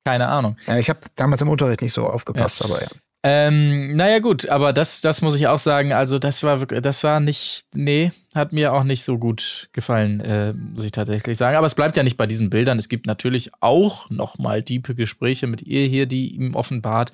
keine 0.03 0.29
Ahnung. 0.29 0.57
Ja, 0.67 0.79
ich 0.79 0.89
habe 0.89 1.01
damals 1.15 1.43
im 1.43 1.51
Unterricht 1.51 1.83
nicht 1.83 1.93
so 1.93 2.07
aufgepasst, 2.07 2.65
aber 2.65 2.81
ja. 2.81 2.89
Ähm, 3.23 3.97
naja, 3.97 4.21
gut, 4.21 4.49
aber 4.49 4.73
das, 4.73 5.03
das 5.03 5.21
muss 5.21 5.35
ich 5.35 5.47
auch 5.47 5.59
sagen. 5.59 5.93
Also, 5.93 6.19
das 6.19 6.43
war 6.43 6.61
wirklich, 6.61 6.81
das 6.81 7.05
war 7.05 7.21
nicht, 7.21 7.67
nee, 7.75 8.13
hat 8.35 8.55
mir 8.55 8.73
auch 8.73 8.85
nicht 8.85 9.05
so 9.05 9.19
gut 9.19 9.69
gefallen, 9.73 10.21
äh, 10.21 10.55
muss 10.55 10.87
ich 10.87 10.93
tatsächlich 10.93 11.37
sagen. 11.37 11.57
Aber 11.57 11.67
es 11.67 11.75
bleibt 11.75 11.99
ja 11.99 12.03
nicht 12.03 12.17
bei 12.17 12.27
diesen 12.27 12.49
Bildern. 12.49 12.79
Es 12.79 12.89
gibt 12.89 13.05
natürlich 13.05 13.51
auch 13.61 14.09
nochmal 14.09 14.63
tiefe 14.63 14.95
Gespräche 14.95 15.49
mit 15.49 15.61
ihr 15.61 15.87
hier, 15.87 16.07
die 16.07 16.35
ihm 16.35 16.55
offenbart, 16.55 17.13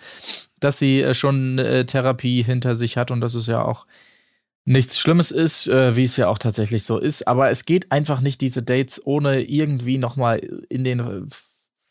dass 0.60 0.78
sie 0.78 1.02
äh, 1.02 1.12
schon 1.12 1.58
äh, 1.58 1.86
Therapie 1.86 2.44
hinter 2.44 2.76
sich 2.76 2.96
hat 2.96 3.10
und 3.10 3.20
dass 3.20 3.34
es 3.34 3.48
ja 3.48 3.64
auch 3.64 3.86
nichts 4.64 4.98
Schlimmes 4.98 5.30
ist, 5.30 5.68
äh, 5.68 5.96
wie 5.96 6.04
es 6.04 6.16
ja 6.16 6.28
auch 6.28 6.38
tatsächlich 6.38 6.84
so 6.84 6.98
ist. 6.98 7.26
Aber 7.26 7.50
es 7.50 7.64
geht 7.64 7.90
einfach 7.92 8.20
nicht, 8.20 8.40
diese 8.40 8.62
Dates 8.62 9.04
ohne 9.04 9.42
irgendwie 9.42 9.98
nochmal 9.98 10.38
in 10.68 10.84
den 10.84 11.28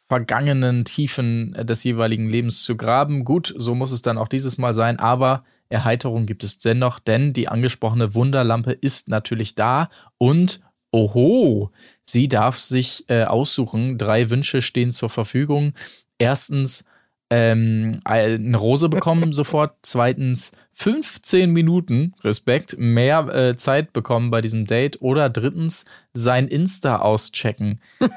vergangenen 0.07 0.83
Tiefen 0.83 1.55
äh, 1.55 1.65
des 1.65 1.83
jeweiligen 1.83 2.29
Lebens 2.29 2.63
zu 2.63 2.75
graben. 2.75 3.23
Gut, 3.23 3.53
so 3.57 3.75
muss 3.75 3.91
es 3.91 4.01
dann 4.01 4.17
auch 4.17 4.27
dieses 4.27 4.57
Mal 4.57 4.73
sein, 4.73 4.99
aber 4.99 5.43
Erheiterung 5.69 6.25
gibt 6.25 6.43
es 6.43 6.59
dennoch, 6.59 6.99
denn 6.99 7.31
die 7.31 7.47
angesprochene 7.47 8.13
Wunderlampe 8.13 8.73
ist 8.73 9.07
natürlich 9.07 9.55
da 9.55 9.89
und 10.17 10.59
oho, 10.91 11.71
sie 12.03 12.27
darf 12.27 12.57
sich 12.57 13.05
äh, 13.07 13.23
aussuchen. 13.23 13.97
Drei 13.97 14.29
Wünsche 14.29 14.61
stehen 14.61 14.91
zur 14.91 15.09
Verfügung. 15.09 15.73
Erstens 16.17 16.85
ähm, 17.31 17.99
eine 18.03 18.57
Rose 18.57 18.89
bekommen 18.89 19.33
sofort. 19.33 19.73
Zweitens 19.81 20.51
15 20.73 21.51
Minuten, 21.51 22.13
Respekt, 22.23 22.75
mehr 22.77 23.27
äh, 23.33 23.55
Zeit 23.55 23.93
bekommen 23.93 24.29
bei 24.31 24.41
diesem 24.41 24.67
Date. 24.67 25.01
Oder 25.01 25.29
drittens 25.29 25.85
sein 26.13 26.47
Insta 26.47 26.97
auschecken. 26.97 27.81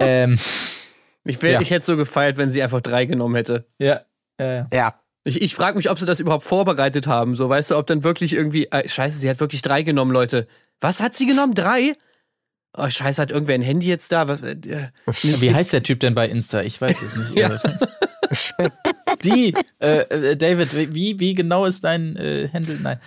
ähm, 0.00 0.38
Ich, 1.24 1.40
wär, 1.40 1.52
Ja. 1.52 1.60
ich 1.60 1.70
hätte 1.70 1.86
so 1.86 1.96
gefeiert, 1.96 2.36
wenn 2.36 2.50
sie 2.50 2.62
einfach 2.62 2.80
drei 2.80 3.04
genommen 3.06 3.34
hätte. 3.36 3.66
ja, 3.78 4.00
äh, 4.38 4.64
Ja, 4.74 4.94
Ich, 5.24 5.40
ich 5.40 5.54
frage 5.54 5.76
mich, 5.76 5.88
ob 5.88 5.98
sie 5.98 6.06
das 6.06 6.18
überhaupt 6.20 6.44
vorbereitet 6.44 7.06
haben. 7.06 7.36
So, 7.36 7.48
weißt 7.48 7.70
du, 7.70 7.76
ob 7.76 7.86
dann 7.86 8.02
wirklich 8.04 8.32
irgendwie. 8.34 8.66
Äh, 8.72 8.88
scheiße, 8.88 9.18
sie 9.18 9.30
hat 9.30 9.38
wirklich 9.40 9.62
drei 9.62 9.82
genommen, 9.82 10.10
Leute. 10.10 10.46
Was 10.80 11.00
hat 11.00 11.14
sie 11.14 11.26
genommen? 11.26 11.54
Drei? 11.54 11.94
Oh, 12.76 12.88
scheiße, 12.88 13.20
hat 13.22 13.30
irgendwer 13.30 13.54
ein 13.54 13.62
Handy 13.62 13.86
jetzt 13.86 14.10
da? 14.12 14.26
Was, 14.28 14.40
äh, 14.42 14.56
Wie 15.06 15.54
heißt 15.54 15.72
der 15.74 15.82
Typ 15.82 16.00
denn 16.00 16.14
bei 16.14 16.26
Insta? 16.28 16.62
Ich 16.62 16.80
weiß 16.80 17.02
es 17.02 17.14
nicht. 17.16 17.36
Ja. 17.36 17.60
Die, 19.24 19.54
äh, 19.80 19.98
äh, 19.98 20.36
David, 20.36 20.94
wie, 20.94 21.18
wie 21.20 21.34
genau 21.34 21.66
ist 21.66 21.84
dein 21.84 22.16
äh, 22.16 22.48
Handle? 22.52 22.78
Nein. 22.82 22.98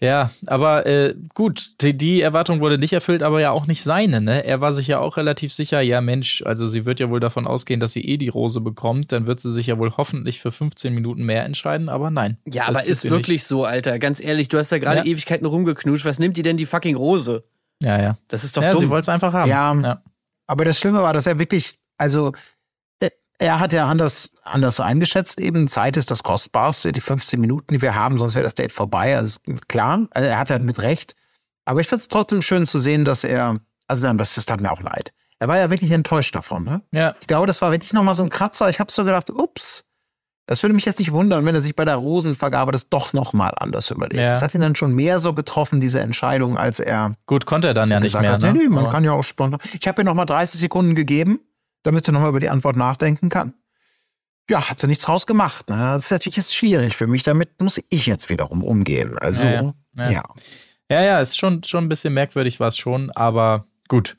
Ja, 0.00 0.30
aber 0.48 0.84
äh, 0.84 1.14
gut, 1.32 1.80
die, 1.80 1.96
die 1.96 2.22
Erwartung 2.22 2.60
wurde 2.60 2.76
nicht 2.76 2.92
erfüllt, 2.92 3.22
aber 3.22 3.40
ja 3.40 3.52
auch 3.52 3.68
nicht 3.68 3.84
seine, 3.84 4.20
ne? 4.20 4.44
Er 4.44 4.60
war 4.60 4.72
sich 4.72 4.88
ja 4.88 4.98
auch 4.98 5.16
relativ 5.16 5.54
sicher, 5.54 5.80
ja 5.80 6.00
Mensch, 6.00 6.42
also 6.44 6.66
sie 6.66 6.84
wird 6.84 6.98
ja 6.98 7.08
wohl 7.08 7.20
davon 7.20 7.46
ausgehen, 7.46 7.78
dass 7.78 7.92
sie 7.92 8.00
eh 8.02 8.16
die 8.16 8.28
Rose 8.28 8.60
bekommt, 8.60 9.12
dann 9.12 9.28
wird 9.28 9.38
sie 9.38 9.52
sich 9.52 9.68
ja 9.68 9.78
wohl 9.78 9.96
hoffentlich 9.96 10.40
für 10.40 10.50
15 10.50 10.92
Minuten 10.92 11.22
mehr 11.22 11.44
entscheiden, 11.44 11.88
aber 11.88 12.10
nein. 12.10 12.36
ja, 12.52 12.66
das 12.66 12.78
aber 12.78 12.86
ist 12.88 13.02
sie 13.02 13.10
wirklich 13.10 13.44
so, 13.44 13.64
Alter. 13.64 14.00
Ganz 14.00 14.18
ehrlich, 14.18 14.48
du 14.48 14.58
hast 14.58 14.72
da 14.72 14.78
gerade 14.80 14.98
Ja. 14.98 15.04
Ewigkeiten 15.04 15.46
rumgeknutscht. 15.46 16.04
Was 16.04 16.18
nimmt 16.18 16.36
die 16.36 16.42
denn 16.42 16.56
die 16.56 16.66
fucking 16.66 16.96
Rose? 16.96 17.44
Nicht. 17.80 17.88
Ja, 17.88 18.02
ja. 18.02 18.18
Das 18.26 18.42
ist 18.42 18.56
doch 18.56 18.62
Ja, 18.64 18.74
sie 18.74 18.80
dumm. 18.80 18.90
wollte 18.90 19.02
es 19.02 19.08
einfach 19.08 19.32
haben. 19.32 19.48
Ja. 19.48 19.72
ja. 19.72 20.02
aber 20.48 20.64
das 20.64 20.80
Schlimme 20.80 21.00
war, 21.00 21.12
dass 21.12 21.28
er 21.28 21.38
wirklich, 21.38 21.78
also, 21.96 22.32
er 23.38 23.58
hat 23.60 23.72
ja 23.72 23.88
anders, 23.88 24.30
anders 24.44 24.78
eingeschätzt 24.80 25.40
eben. 25.40 25.68
Zeit 25.68 25.96
ist 25.96 26.10
das 26.10 26.22
Kostbarste, 26.22 26.92
die 26.92 27.00
15 27.00 27.40
Minuten, 27.40 27.74
die 27.74 27.82
wir 27.82 27.94
haben, 27.94 28.18
sonst 28.18 28.34
wäre 28.34 28.44
das 28.44 28.54
Date 28.54 28.72
vorbei. 28.72 29.16
Also 29.16 29.38
klar, 29.68 30.06
also 30.10 30.28
er 30.28 30.38
hat 30.38 30.50
ja 30.50 30.58
mit 30.58 30.80
Recht. 30.80 31.16
Aber 31.64 31.80
ich 31.80 31.88
finde 31.88 32.02
es 32.02 32.08
trotzdem 32.08 32.42
schön 32.42 32.66
zu 32.66 32.78
sehen, 32.78 33.04
dass 33.04 33.24
er, 33.24 33.58
also 33.88 34.02
dann, 34.02 34.18
das, 34.18 34.34
das 34.34 34.46
tat 34.46 34.60
mir 34.60 34.70
auch 34.72 34.80
leid. 34.82 35.12
Er 35.38 35.48
war 35.48 35.58
ja 35.58 35.70
wirklich 35.70 35.90
enttäuscht 35.90 36.34
davon. 36.36 36.64
Ne? 36.64 36.82
Ja. 36.92 37.14
Ich 37.20 37.26
glaube, 37.26 37.46
das 37.48 37.60
war 37.62 37.72
wirklich 37.72 37.92
nochmal 37.92 38.14
so 38.14 38.22
ein 38.22 38.28
Kratzer. 38.28 38.68
Ich 38.70 38.78
habe 38.78 38.92
so 38.92 39.04
gedacht, 39.04 39.28
ups, 39.30 39.84
das 40.46 40.62
würde 40.62 40.74
mich 40.74 40.84
jetzt 40.84 40.98
nicht 40.98 41.12
wundern, 41.12 41.44
wenn 41.46 41.54
er 41.54 41.62
sich 41.62 41.74
bei 41.74 41.84
der 41.84 41.96
Rosenvergabe 41.96 42.70
das 42.72 42.88
doch 42.90 43.12
nochmal 43.12 43.52
anders 43.56 43.90
überlegt. 43.90 44.20
Ja. 44.20 44.28
Das 44.30 44.42
hat 44.42 44.54
ihn 44.54 44.60
dann 44.60 44.76
schon 44.76 44.92
mehr 44.94 45.18
so 45.20 45.32
getroffen, 45.34 45.80
diese 45.80 46.00
Entscheidung, 46.00 46.56
als 46.58 46.78
er 46.80 47.14
Gut, 47.26 47.46
konnte 47.46 47.68
er 47.68 47.74
dann 47.74 47.90
ja 47.90 47.98
nicht 48.00 48.18
mehr. 48.20 48.32
hat, 48.32 48.40
Ne? 48.40 48.52
nee, 48.52 48.58
nee, 48.64 48.68
man 48.68 48.84
Aber- 48.84 48.92
kann 48.92 49.04
ja 49.04 49.12
auch 49.12 49.22
spontan. 49.24 49.58
Ich 49.80 49.86
habe 49.88 50.02
ihm 50.02 50.06
nochmal 50.06 50.26
30 50.26 50.60
Sekunden 50.60 50.94
gegeben, 50.94 51.40
damit 51.82 52.06
er 52.08 52.12
nochmal 52.12 52.30
über 52.30 52.40
die 52.40 52.48
Antwort 52.48 52.76
nachdenken 52.76 53.28
kann. 53.28 53.54
Ja, 54.50 54.68
hat 54.68 54.80
sie 54.80 54.86
nichts 54.88 55.04
draus 55.04 55.26
gemacht. 55.26 55.68
Ne? 55.70 55.76
Das 55.76 56.04
ist 56.06 56.10
natürlich 56.10 56.36
jetzt 56.36 56.54
schwierig 56.54 56.96
für 56.96 57.06
mich. 57.06 57.22
Damit 57.22 57.60
muss 57.60 57.80
ich 57.90 58.06
jetzt 58.06 58.28
wiederum 58.28 58.62
umgehen. 58.64 59.16
Also, 59.18 59.42
Ja, 59.42 59.50
ja. 59.52 59.72
ja. 59.96 60.10
Ja. 60.10 60.22
Ja, 60.90 61.02
ja, 61.02 61.20
ist 61.20 61.38
schon, 61.38 61.62
schon 61.62 61.84
ein 61.84 61.88
bisschen 61.88 62.12
merkwürdig 62.12 62.60
war 62.60 62.68
es 62.68 62.76
schon, 62.76 63.10
aber 63.12 63.66
gut. 63.88 64.14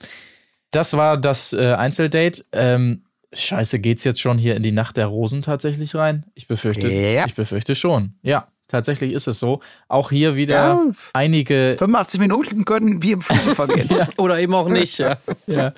Das 0.72 0.94
war 0.94 1.18
das 1.18 1.54
äh, 1.54 1.74
Einzeldate. 1.74 2.44
Ähm, 2.52 3.04
scheiße, 3.32 3.78
geht's 3.80 4.04
jetzt 4.06 4.20
schon 4.22 4.40
hier 4.40 4.56
in 4.56 4.64
die 4.64 4.72
Nacht 4.72 4.98
der 4.98 5.06
Rosen 5.06 5.44
tatsächlich 5.44 5.94
rein? 5.94 6.26
Ich 6.34 6.48
befürchte, 6.48 6.88
Ja. 6.90 7.26
ich 7.28 7.36
befürchte 7.36 7.76
schon. 7.76 8.16
Ja, 8.24 8.48
tatsächlich 8.74 9.14
ist 9.14 9.28
es 9.28 9.40
so. 9.40 9.62
Auch 9.88 10.10
hier 10.10 10.36
wieder 10.36 10.56
Ja. 10.56 10.82
einige 11.14 11.76
85 11.78 12.20
Minuten 12.20 12.66
können 12.66 13.02
wie 13.04 13.12
im 13.14 13.22
Flug 13.22 13.56
vergehen. 13.56 13.88
Oder 14.18 14.40
eben 14.40 14.54
auch 14.54 14.68
nicht. 14.68 14.98
Ja. 14.98 15.18
ja. 15.48 15.74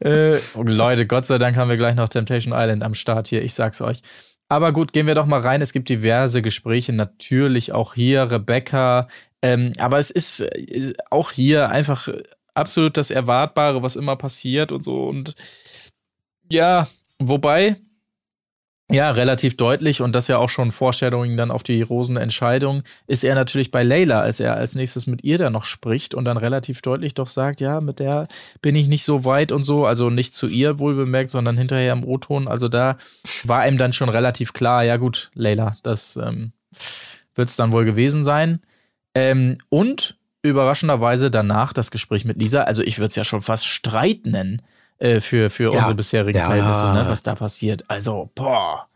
äh, 0.00 0.38
Leute, 0.54 1.06
Gott 1.06 1.26
sei 1.26 1.38
Dank 1.38 1.56
haben 1.56 1.68
wir 1.68 1.76
gleich 1.76 1.96
noch 1.96 2.08
Temptation 2.08 2.54
Island 2.56 2.82
am 2.84 2.94
Start 2.94 3.28
hier, 3.28 3.42
ich 3.42 3.52
sag's 3.54 3.80
euch. 3.80 4.00
Aber 4.48 4.72
gut, 4.72 4.92
gehen 4.92 5.06
wir 5.06 5.14
doch 5.14 5.26
mal 5.26 5.40
rein. 5.40 5.60
Es 5.60 5.72
gibt 5.72 5.88
diverse 5.90 6.40
Gespräche, 6.40 6.92
natürlich 6.92 7.72
auch 7.72 7.94
hier, 7.94 8.30
Rebecca. 8.30 9.08
Ähm, 9.42 9.72
aber 9.78 9.98
es 9.98 10.10
ist 10.10 10.40
äh, 10.40 10.94
auch 11.10 11.32
hier 11.32 11.68
einfach 11.68 12.08
absolut 12.54 12.96
das 12.96 13.10
Erwartbare, 13.10 13.82
was 13.82 13.96
immer 13.96 14.16
passiert 14.16 14.72
und 14.72 14.84
so. 14.84 15.04
Und 15.04 15.34
ja, 16.48 16.88
wobei, 17.18 17.76
ja, 18.90 19.10
relativ 19.10 19.56
deutlich 19.56 20.00
und 20.00 20.14
das 20.14 20.28
ja 20.28 20.38
auch 20.38 20.48
schon 20.48 20.72
Foreshadowing 20.72 21.36
dann 21.36 21.50
auf 21.50 21.62
die 21.62 21.82
Rosenentscheidung, 21.82 22.82
ist 23.06 23.22
er 23.22 23.34
natürlich 23.34 23.70
bei 23.70 23.82
Layla, 23.82 24.20
als 24.20 24.40
er 24.40 24.56
als 24.56 24.74
nächstes 24.74 25.06
mit 25.06 25.24
ihr 25.24 25.36
dann 25.36 25.52
noch 25.52 25.66
spricht 25.66 26.14
und 26.14 26.24
dann 26.24 26.38
relativ 26.38 26.80
deutlich 26.80 27.12
doch 27.12 27.28
sagt, 27.28 27.60
ja, 27.60 27.80
mit 27.80 27.98
der 27.98 28.28
bin 28.62 28.74
ich 28.74 28.88
nicht 28.88 29.04
so 29.04 29.26
weit 29.26 29.52
und 29.52 29.64
so, 29.64 29.84
also 29.84 30.08
nicht 30.08 30.32
zu 30.32 30.46
ihr 30.46 30.78
wohl 30.78 30.94
bemerkt, 30.94 31.30
sondern 31.30 31.58
hinterher 31.58 31.92
im 31.92 32.04
O-Ton, 32.04 32.48
also 32.48 32.68
da 32.68 32.96
war 33.44 33.68
ihm 33.68 33.76
dann 33.76 33.92
schon 33.92 34.08
relativ 34.08 34.54
klar, 34.54 34.84
ja 34.84 34.96
gut, 34.96 35.30
Layla, 35.34 35.76
das 35.82 36.16
ähm, 36.16 36.52
wird 37.34 37.50
es 37.50 37.56
dann 37.56 37.72
wohl 37.72 37.84
gewesen 37.84 38.24
sein. 38.24 38.60
Ähm, 39.14 39.58
und 39.68 40.16
überraschenderweise 40.40 41.30
danach 41.30 41.74
das 41.74 41.90
Gespräch 41.90 42.24
mit 42.24 42.38
Lisa, 42.38 42.62
also 42.62 42.82
ich 42.82 42.98
würde 42.98 43.10
es 43.10 43.16
ja 43.16 43.24
schon 43.24 43.42
fast 43.42 43.66
Streit 43.66 44.24
nennen 44.24 44.62
äh, 44.98 45.20
für, 45.20 45.50
für 45.50 45.72
Ja. 45.72 45.78
unsere 45.78 45.94
bisherigen 45.94 46.38
Ja. 46.38 46.46
Verhältnisse, 46.46 46.84
ne, 46.92 47.04
was 47.08 47.22
da 47.22 47.34
passiert. 47.34 47.84
Also, 47.88 48.30
boah. 48.34 48.86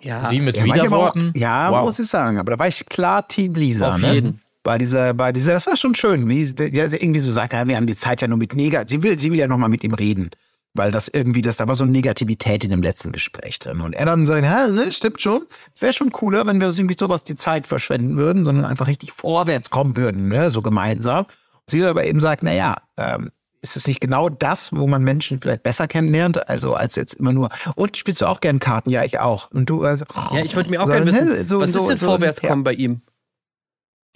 Ja. 0.00 0.24
Sie 0.24 0.40
mit 0.40 0.56
Ja, 0.56 0.62
aber 0.64 0.72
auch, 0.72 0.76
Widerworten. 0.76 1.32
ja, 1.36 1.70
wow. 1.70 1.84
muss 1.84 1.98
ich 1.98 2.08
sagen. 2.08 2.38
Aber 2.38 2.52
da 2.52 2.58
war 2.58 2.68
ich 2.68 2.86
klar 2.86 3.26
Team 3.28 3.54
Lisa. 3.54 3.90
Auf 3.94 3.98
ne? 4.00 4.14
jeden. 4.14 4.40
Bei 4.62 4.78
dieser, 4.78 5.14
bei 5.14 5.32
dieser, 5.32 5.52
das 5.54 5.66
war 5.66 5.76
schon 5.76 5.94
schön, 5.94 6.28
wie 6.28 6.44
sie 6.44 6.54
ja, 6.72 6.88
sie 6.88 6.98
irgendwie 6.98 7.20
so 7.20 7.32
sagt, 7.32 7.52
ja, 7.54 7.66
wir 7.66 7.76
haben 7.76 7.86
die 7.86 7.96
Zeit 7.96 8.20
ja 8.20 8.28
nur 8.28 8.38
mit 8.38 8.54
Neger. 8.54 8.84
Sie 8.86 9.02
will, 9.02 9.18
sie 9.18 9.30
will 9.30 9.38
ja 9.38 9.46
noch 9.46 9.56
mal 9.58 9.68
mit 9.68 9.84
ihm 9.84 9.94
reden. 9.94 10.30
Weil 10.72 10.92
das 10.92 11.08
irgendwie, 11.08 11.42
das, 11.42 11.56
da 11.56 11.66
war 11.66 11.74
so 11.74 11.82
eine 11.82 11.92
Negativität 11.92 12.62
in 12.62 12.70
dem 12.70 12.80
letzten 12.82 13.10
Gespräch 13.10 13.58
drin. 13.58 13.80
Und 13.80 13.92
er 13.94 14.06
dann 14.06 14.24
sagt, 14.24 14.44
ja, 14.44 14.68
ne, 14.68 14.92
stimmt 14.92 15.20
schon. 15.20 15.44
Es 15.74 15.82
wäre 15.82 15.92
schon 15.92 16.12
cooler, 16.12 16.46
wenn 16.46 16.60
wir 16.60 16.68
irgendwie 16.68 16.96
sowas 16.98 17.24
die 17.24 17.34
Zeit 17.36 17.66
verschwenden 17.66 18.16
würden, 18.16 18.44
sondern 18.44 18.64
einfach 18.64 18.86
richtig 18.86 19.12
vorwärts 19.12 19.70
kommen 19.70 19.96
würden, 19.96 20.28
ne, 20.28 20.50
so 20.50 20.62
gemeinsam. 20.62 21.24
Und 21.24 21.26
sie 21.66 21.84
aber 21.84 22.04
eben 22.04 22.20
sagt, 22.20 22.42
na 22.44 22.52
ja, 22.52 22.76
ähm, 22.96 23.30
ist 23.62 23.76
es 23.76 23.86
nicht 23.86 24.00
genau 24.00 24.28
das, 24.28 24.72
wo 24.74 24.86
man 24.86 25.02
Menschen 25.02 25.40
vielleicht 25.40 25.62
besser 25.62 25.86
kennenlernt? 25.86 26.48
Also 26.48 26.74
als 26.74 26.96
jetzt 26.96 27.14
immer 27.14 27.32
nur, 27.32 27.50
und 27.76 27.96
spielst 27.96 28.20
du 28.22 28.26
auch 28.26 28.40
gern 28.40 28.58
Karten? 28.58 28.90
Ja, 28.90 29.04
ich 29.04 29.18
auch. 29.20 29.50
Und 29.50 29.66
du, 29.68 29.82
also, 29.84 30.04
Ja, 30.32 30.42
ich 30.44 30.56
wollte 30.56 30.70
mir 30.70 30.80
auch 30.80 30.86
so, 30.86 30.92
gerne 30.92 31.06
wissen, 31.06 31.28
ne, 31.28 31.44
so- 31.46 31.60
was 31.60 31.72
so- 31.72 31.80
ist 31.80 31.88
denn 31.88 31.98
so- 31.98 32.06
Vorwärtskommen 32.06 32.64
bei 32.64 32.72
ihm? 32.72 33.02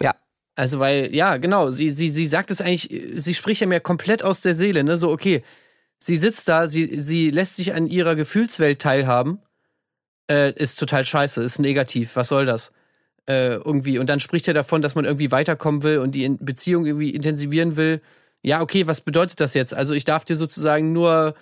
Ja. 0.01 0.15
Also, 0.55 0.79
weil, 0.79 1.13
ja, 1.15 1.37
genau, 1.37 1.69
sie, 1.71 1.89
sie, 1.89 2.09
sie 2.09 2.25
sagt 2.25 2.49
es 2.51 2.61
eigentlich, 2.61 2.89
sie 3.15 3.33
spricht 3.33 3.61
ja 3.61 3.67
mir 3.67 3.79
komplett 3.79 4.23
aus 4.23 4.41
der 4.41 4.55
Seele, 4.55 4.83
ne? 4.83 4.97
So, 4.97 5.11
okay, 5.11 5.43
sie 5.99 6.15
sitzt 6.15 6.47
da, 6.47 6.67
sie, 6.67 6.99
sie 7.01 7.29
lässt 7.29 7.57
sich 7.57 7.73
an 7.73 7.87
ihrer 7.87 8.15
Gefühlswelt 8.15 8.81
teilhaben, 8.81 9.39
äh, 10.31 10.53
ist 10.53 10.79
total 10.79 11.05
scheiße, 11.05 11.41
ist 11.43 11.59
negativ, 11.59 12.15
was 12.15 12.29
soll 12.29 12.45
das? 12.45 12.71
Äh, 13.27 13.55
irgendwie, 13.55 13.99
und 13.99 14.07
dann 14.09 14.19
spricht 14.19 14.47
er 14.47 14.53
davon, 14.53 14.81
dass 14.81 14.95
man 14.95 15.05
irgendwie 15.05 15.31
weiterkommen 15.31 15.83
will 15.83 15.97
und 15.99 16.15
die 16.15 16.27
Beziehung 16.39 16.85
irgendwie 16.85 17.09
intensivieren 17.11 17.75
will. 17.75 18.01
Ja, 18.45 18.61
okay, 18.61 18.85
was 18.87 19.01
bedeutet 19.01 19.39
das 19.39 19.53
jetzt? 19.55 19.73
Also, 19.73 19.93
ich 19.93 20.03
darf 20.03 20.23
dir 20.25 20.35
sozusagen 20.35 20.91
nur, 20.93 21.33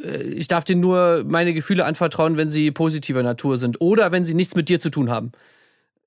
äh, 0.00 0.22
ich 0.22 0.46
darf 0.46 0.64
dir 0.64 0.76
nur 0.76 1.24
meine 1.26 1.52
Gefühle 1.52 1.84
anvertrauen, 1.84 2.36
wenn 2.36 2.48
sie 2.48 2.70
positiver 2.70 3.22
Natur 3.22 3.58
sind 3.58 3.80
oder 3.80 4.12
wenn 4.12 4.24
sie 4.24 4.34
nichts 4.34 4.54
mit 4.54 4.68
dir 4.68 4.78
zu 4.78 4.90
tun 4.90 5.10
haben. 5.10 5.32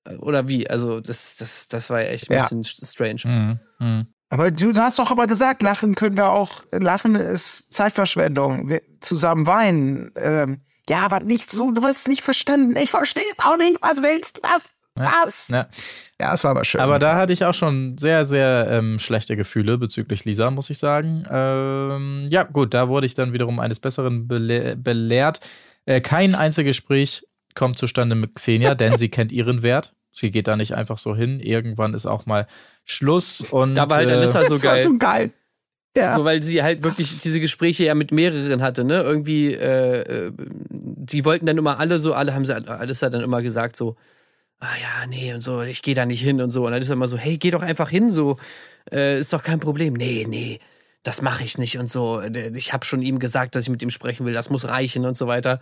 Äh, 0.04 0.16
Oder 0.16 0.48
wie? 0.48 0.68
Also, 0.70 1.00
das, 1.00 1.36
das, 1.36 1.68
das 1.68 1.90
war 1.90 2.00
ja 2.02 2.08
echt 2.08 2.30
ein 2.30 2.36
Ja. 2.36 2.42
bisschen 2.48 2.64
strange. 2.64 3.20
Mhm. 3.24 3.58
Mhm. 3.78 4.06
Aber 4.30 4.50
du 4.50 4.72
hast 4.76 4.98
doch 4.98 5.10
aber 5.10 5.26
gesagt, 5.26 5.60
lachen 5.60 5.96
können 5.96 6.16
wir 6.16 6.30
auch. 6.30 6.62
Lachen 6.70 7.14
ist 7.16 7.72
Zeitverschwendung. 7.74 8.68
Wir 8.68 8.80
zusammen 9.00 9.44
weinen. 9.46 10.12
Ähm, 10.16 10.60
ja, 10.88 11.00
aber 11.00 11.20
nicht 11.20 11.50
so, 11.50 11.72
du 11.72 11.82
hast 11.82 11.98
es 12.02 12.08
nicht 12.08 12.22
verstanden. 12.22 12.76
Ich 12.76 12.90
verstehe 12.90 13.24
es 13.36 13.44
auch 13.44 13.56
nicht. 13.56 13.82
Was 13.82 14.00
willst 14.02 14.38
du? 14.38 14.40
Was? 14.44 14.62
Was? 15.00 15.48
Ja. 15.48 15.68
Ja, 16.20 16.34
es 16.34 16.44
war 16.44 16.50
aber 16.50 16.64
schön. 16.64 16.80
Aber 16.80 16.98
da 16.98 17.16
hatte 17.16 17.32
ich 17.32 17.44
auch 17.44 17.54
schon 17.54 17.96
sehr, 17.96 18.26
sehr 18.26 18.66
ähm, 18.70 18.98
schlechte 18.98 19.36
Gefühle 19.36 19.78
bezüglich 19.78 20.24
Lisa, 20.24 20.50
muss 20.50 20.68
ich 20.68 20.78
sagen. 20.78 21.24
Ähm, 21.30 22.26
ja, 22.28 22.42
gut, 22.42 22.74
da 22.74 22.88
wurde 22.88 23.06
ich 23.06 23.14
dann 23.14 23.32
wiederum 23.32 23.58
eines 23.58 23.80
Besseren 23.80 24.28
bele 24.28 24.76
belehrt. 24.76 25.40
Äh, 25.86 26.00
kein 26.00 26.34
Einzelgespräch 26.34 27.26
kommt 27.54 27.78
zustande 27.78 28.16
mit 28.16 28.34
Xenia, 28.34 28.74
denn 28.74 28.98
sie 28.98 29.08
kennt 29.08 29.32
ihren 29.32 29.62
Wert. 29.62 29.94
Sie 30.12 30.30
geht 30.30 30.48
da 30.48 30.56
nicht 30.56 30.74
einfach 30.74 30.98
so 30.98 31.16
hin. 31.16 31.40
Irgendwann 31.40 31.94
ist 31.94 32.06
auch 32.06 32.26
mal 32.26 32.46
Schluss. 32.84 33.40
Und, 33.40 33.74
Da 33.74 33.88
war 33.88 33.98
halt 33.98 34.10
äh, 34.10 34.14
Alissa 34.14 34.42
so 34.42 34.54
das 34.54 34.64
war 34.64 34.74
geil. 34.74 34.82
so 34.82 34.98
geil. 34.98 35.30
Ja. 35.96 36.12
So, 36.14 36.24
weil 36.24 36.42
sie 36.42 36.62
halt 36.62 36.84
wirklich 36.84 37.20
diese 37.20 37.40
Gespräche 37.40 37.84
ja 37.84 37.94
mit 37.94 38.12
mehreren 38.12 38.62
hatte, 38.62 38.84
ne? 38.84 39.00
Irgendwie, 39.02 39.54
äh, 39.54 40.26
äh, 40.26 40.32
die 40.68 41.24
wollten 41.24 41.46
dann 41.46 41.58
immer 41.58 41.80
alle 41.80 41.98
so, 41.98 42.14
alle 42.14 42.34
haben 42.34 42.44
sie, 42.44 42.54
alles 42.54 43.02
hat 43.02 43.14
dann 43.14 43.22
immer 43.22 43.42
gesagt 43.42 43.74
so, 43.74 43.96
ah 44.60 44.66
ja, 44.80 45.06
nee 45.08 45.32
und 45.34 45.40
so, 45.40 45.62
ich 45.62 45.82
gehe 45.82 45.94
da 45.94 46.06
nicht 46.06 46.22
hin 46.22 46.40
und 46.40 46.50
so. 46.50 46.64
Und 46.66 46.72
dann 46.72 46.80
ist 46.82 46.88
er 46.90 46.94
immer 46.94 47.08
so, 47.08 47.16
hey, 47.18 47.36
geh 47.38 47.50
doch 47.50 47.62
einfach 47.62 47.88
hin, 47.90 48.10
so, 48.12 48.36
äh, 48.92 49.18
ist 49.18 49.32
doch 49.32 49.42
kein 49.42 49.60
Problem. 49.60 49.94
Nee, 49.94 50.26
nee, 50.28 50.60
das 51.02 51.22
mache 51.22 51.44
ich 51.44 51.58
nicht 51.58 51.78
und 51.78 51.90
so. 51.90 52.20
Äh, 52.20 52.52
Ich 52.56 52.72
habe 52.72 52.84
schon 52.84 53.02
ihm 53.02 53.18
gesagt, 53.18 53.54
dass 53.54 53.64
ich 53.64 53.70
mit 53.70 53.82
ihm 53.82 53.90
sprechen 53.90 54.26
will, 54.26 54.34
das 54.34 54.50
muss 54.50 54.68
reichen 54.68 55.04
und 55.06 55.16
so 55.16 55.26
weiter. 55.26 55.60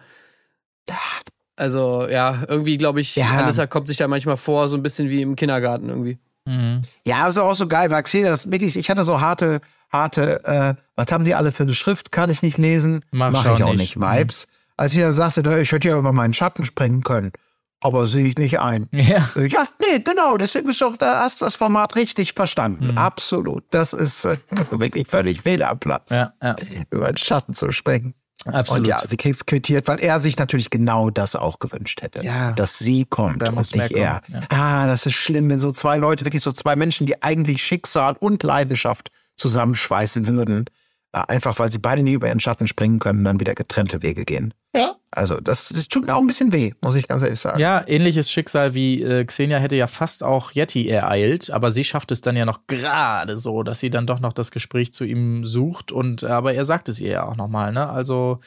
Also, 1.56 2.06
ja, 2.08 2.44
irgendwie 2.46 2.76
glaube 2.76 3.00
ich, 3.00 3.16
Ja. 3.16 3.30
Alissa 3.30 3.66
kommt 3.66 3.88
sich 3.88 3.96
da 3.96 4.06
manchmal 4.06 4.36
vor, 4.36 4.68
so 4.68 4.76
ein 4.76 4.82
bisschen 4.82 5.08
wie 5.10 5.22
im 5.22 5.34
Kindergarten 5.36 5.88
irgendwie. 5.88 6.18
mhm. 6.46 6.82
Ja, 7.04 7.26
ist 7.28 7.38
auch 7.38 7.54
so 7.54 7.66
geil, 7.66 7.90
weil 7.90 8.02
Xenia, 8.04 8.30
das 8.30 8.50
wirklich, 8.50 8.76
ich 8.76 8.88
hatte 8.90 9.02
so 9.04 9.20
harte, 9.20 9.60
harte, 9.92 10.44
äh, 10.44 10.74
was 10.94 11.10
haben 11.10 11.24
die 11.24 11.34
alle 11.34 11.50
für 11.52 11.64
eine 11.64 11.74
Schrift? 11.74 12.12
Kann 12.12 12.30
ich 12.30 12.42
nicht 12.42 12.58
lesen. 12.58 13.04
Mach 13.10 13.32
Mach 13.32 13.44
ich 13.58 13.62
auch 13.64 13.74
nicht. 13.74 13.96
nicht. 13.96 14.00
Vibes. 14.00 14.48
Als 14.76 14.92
ich 14.92 14.98
ja 14.98 15.12
sagte, 15.12 15.60
ich 15.60 15.72
hätte 15.72 15.88
ja 15.88 15.98
über 15.98 16.12
meinen 16.12 16.32
Schatten 16.34 16.64
springen 16.64 17.02
können. 17.02 17.32
Aber 17.80 18.06
sehe 18.06 18.26
ich 18.26 18.36
nicht 18.38 18.58
ein. 18.58 18.88
Ja. 18.92 19.28
Ja, 19.36 19.68
nee, 19.80 20.00
genau. 20.00 20.36
Deswegen 20.36 20.68
ist 20.70 20.80
doch, 20.80 20.96
da 20.96 21.20
hast 21.20 21.40
du 21.40 21.44
das 21.44 21.54
Format 21.54 21.94
richtig 21.96 22.32
verstanden. 22.32 22.92
Mhm. 22.92 22.98
Absolut. 22.98 23.64
Das 23.70 23.92
ist 23.92 24.24
äh, 24.24 24.36
wirklich 24.70 25.06
völlig 25.06 25.42
fehl 25.42 25.62
am 25.62 25.78
Platz. 25.78 26.10
Ja, 26.10 26.32
ja, 26.42 26.56
Über 26.90 27.06
den 27.06 27.16
Schatten 27.16 27.54
zu 27.54 27.70
springen. 27.70 28.14
absolut. 28.46 28.80
Und 28.82 28.88
ja, 28.88 29.00
sie 29.06 29.16
kriegt 29.16 29.36
es 29.36 29.46
quittiert, 29.46 29.86
weil 29.86 30.00
er 30.00 30.18
sich 30.18 30.36
natürlich 30.38 30.70
genau 30.70 31.10
das 31.10 31.36
auch 31.36 31.58
gewünscht 31.60 32.02
hätte. 32.02 32.24
Ja. 32.24 32.50
Dass 32.52 32.78
sie 32.78 33.04
kommt 33.04 33.42
Da 33.42 33.50
und 33.50 33.58
nicht 33.74 33.92
er. 33.92 34.22
kommen, 34.26 34.44
Ah, 34.50 34.86
das 34.88 35.06
ist 35.06 35.14
schlimm, 35.14 35.48
wenn 35.48 35.60
so 35.60 35.70
zwei 35.70 35.96
Leute, 35.98 36.24
wirklich 36.24 36.42
so 36.42 36.50
zwei 36.52 36.74
Menschen, 36.74 37.06
die 37.06 37.22
eigentlich 37.22 37.62
Schicksal 37.62 38.16
und 38.18 38.42
Leidenschaft 38.42 39.10
zusammenschweißen 39.36 40.26
würden, 40.26 40.64
einfach 41.12 41.58
weil 41.58 41.70
sie 41.70 41.78
beide 41.78 42.02
nie 42.02 42.12
über 42.12 42.28
ihren 42.28 42.40
Schatten 42.40 42.68
springen 42.68 42.98
können, 42.98 43.24
dann 43.24 43.40
wieder 43.40 43.54
getrennte 43.54 44.02
Wege 44.02 44.24
gehen. 44.24 44.54
Ja. 44.74 44.96
Also, 45.10 45.40
das, 45.40 45.70
das 45.70 45.88
tut 45.88 46.06
mir 46.06 46.14
auch 46.14 46.20
ein 46.20 46.26
bisschen 46.26 46.52
weh, 46.52 46.72
muss 46.82 46.94
ich 46.94 47.08
ganz 47.08 47.22
ehrlich 47.22 47.40
sagen. 47.40 47.58
Ja, 47.58 47.82
ähnliches 47.86 48.30
Schicksal 48.30 48.74
wie 48.74 49.02
äh, 49.02 49.24
Xenia 49.24 49.58
hätte 49.58 49.76
ja 49.76 49.86
fast 49.86 50.22
auch 50.22 50.52
Yeti 50.52 50.86
ereilt, 50.86 51.50
aber 51.50 51.70
sie 51.70 51.84
schafft 51.84 52.10
es 52.10 52.20
dann 52.20 52.36
ja 52.36 52.44
noch 52.44 52.66
gerade 52.66 53.38
so, 53.38 53.62
dass 53.62 53.80
sie 53.80 53.88
dann 53.88 54.06
doch 54.06 54.20
noch 54.20 54.34
das 54.34 54.50
Gespräch 54.50 54.92
zu 54.92 55.04
ihm 55.04 55.46
sucht 55.46 55.92
und 55.92 56.24
aber 56.24 56.52
er 56.52 56.66
sagt 56.66 56.90
es 56.90 57.00
ihr 57.00 57.10
ja 57.10 57.26
auch 57.26 57.36
nochmal, 57.36 57.72
ne? 57.72 57.88
Also 57.88 58.40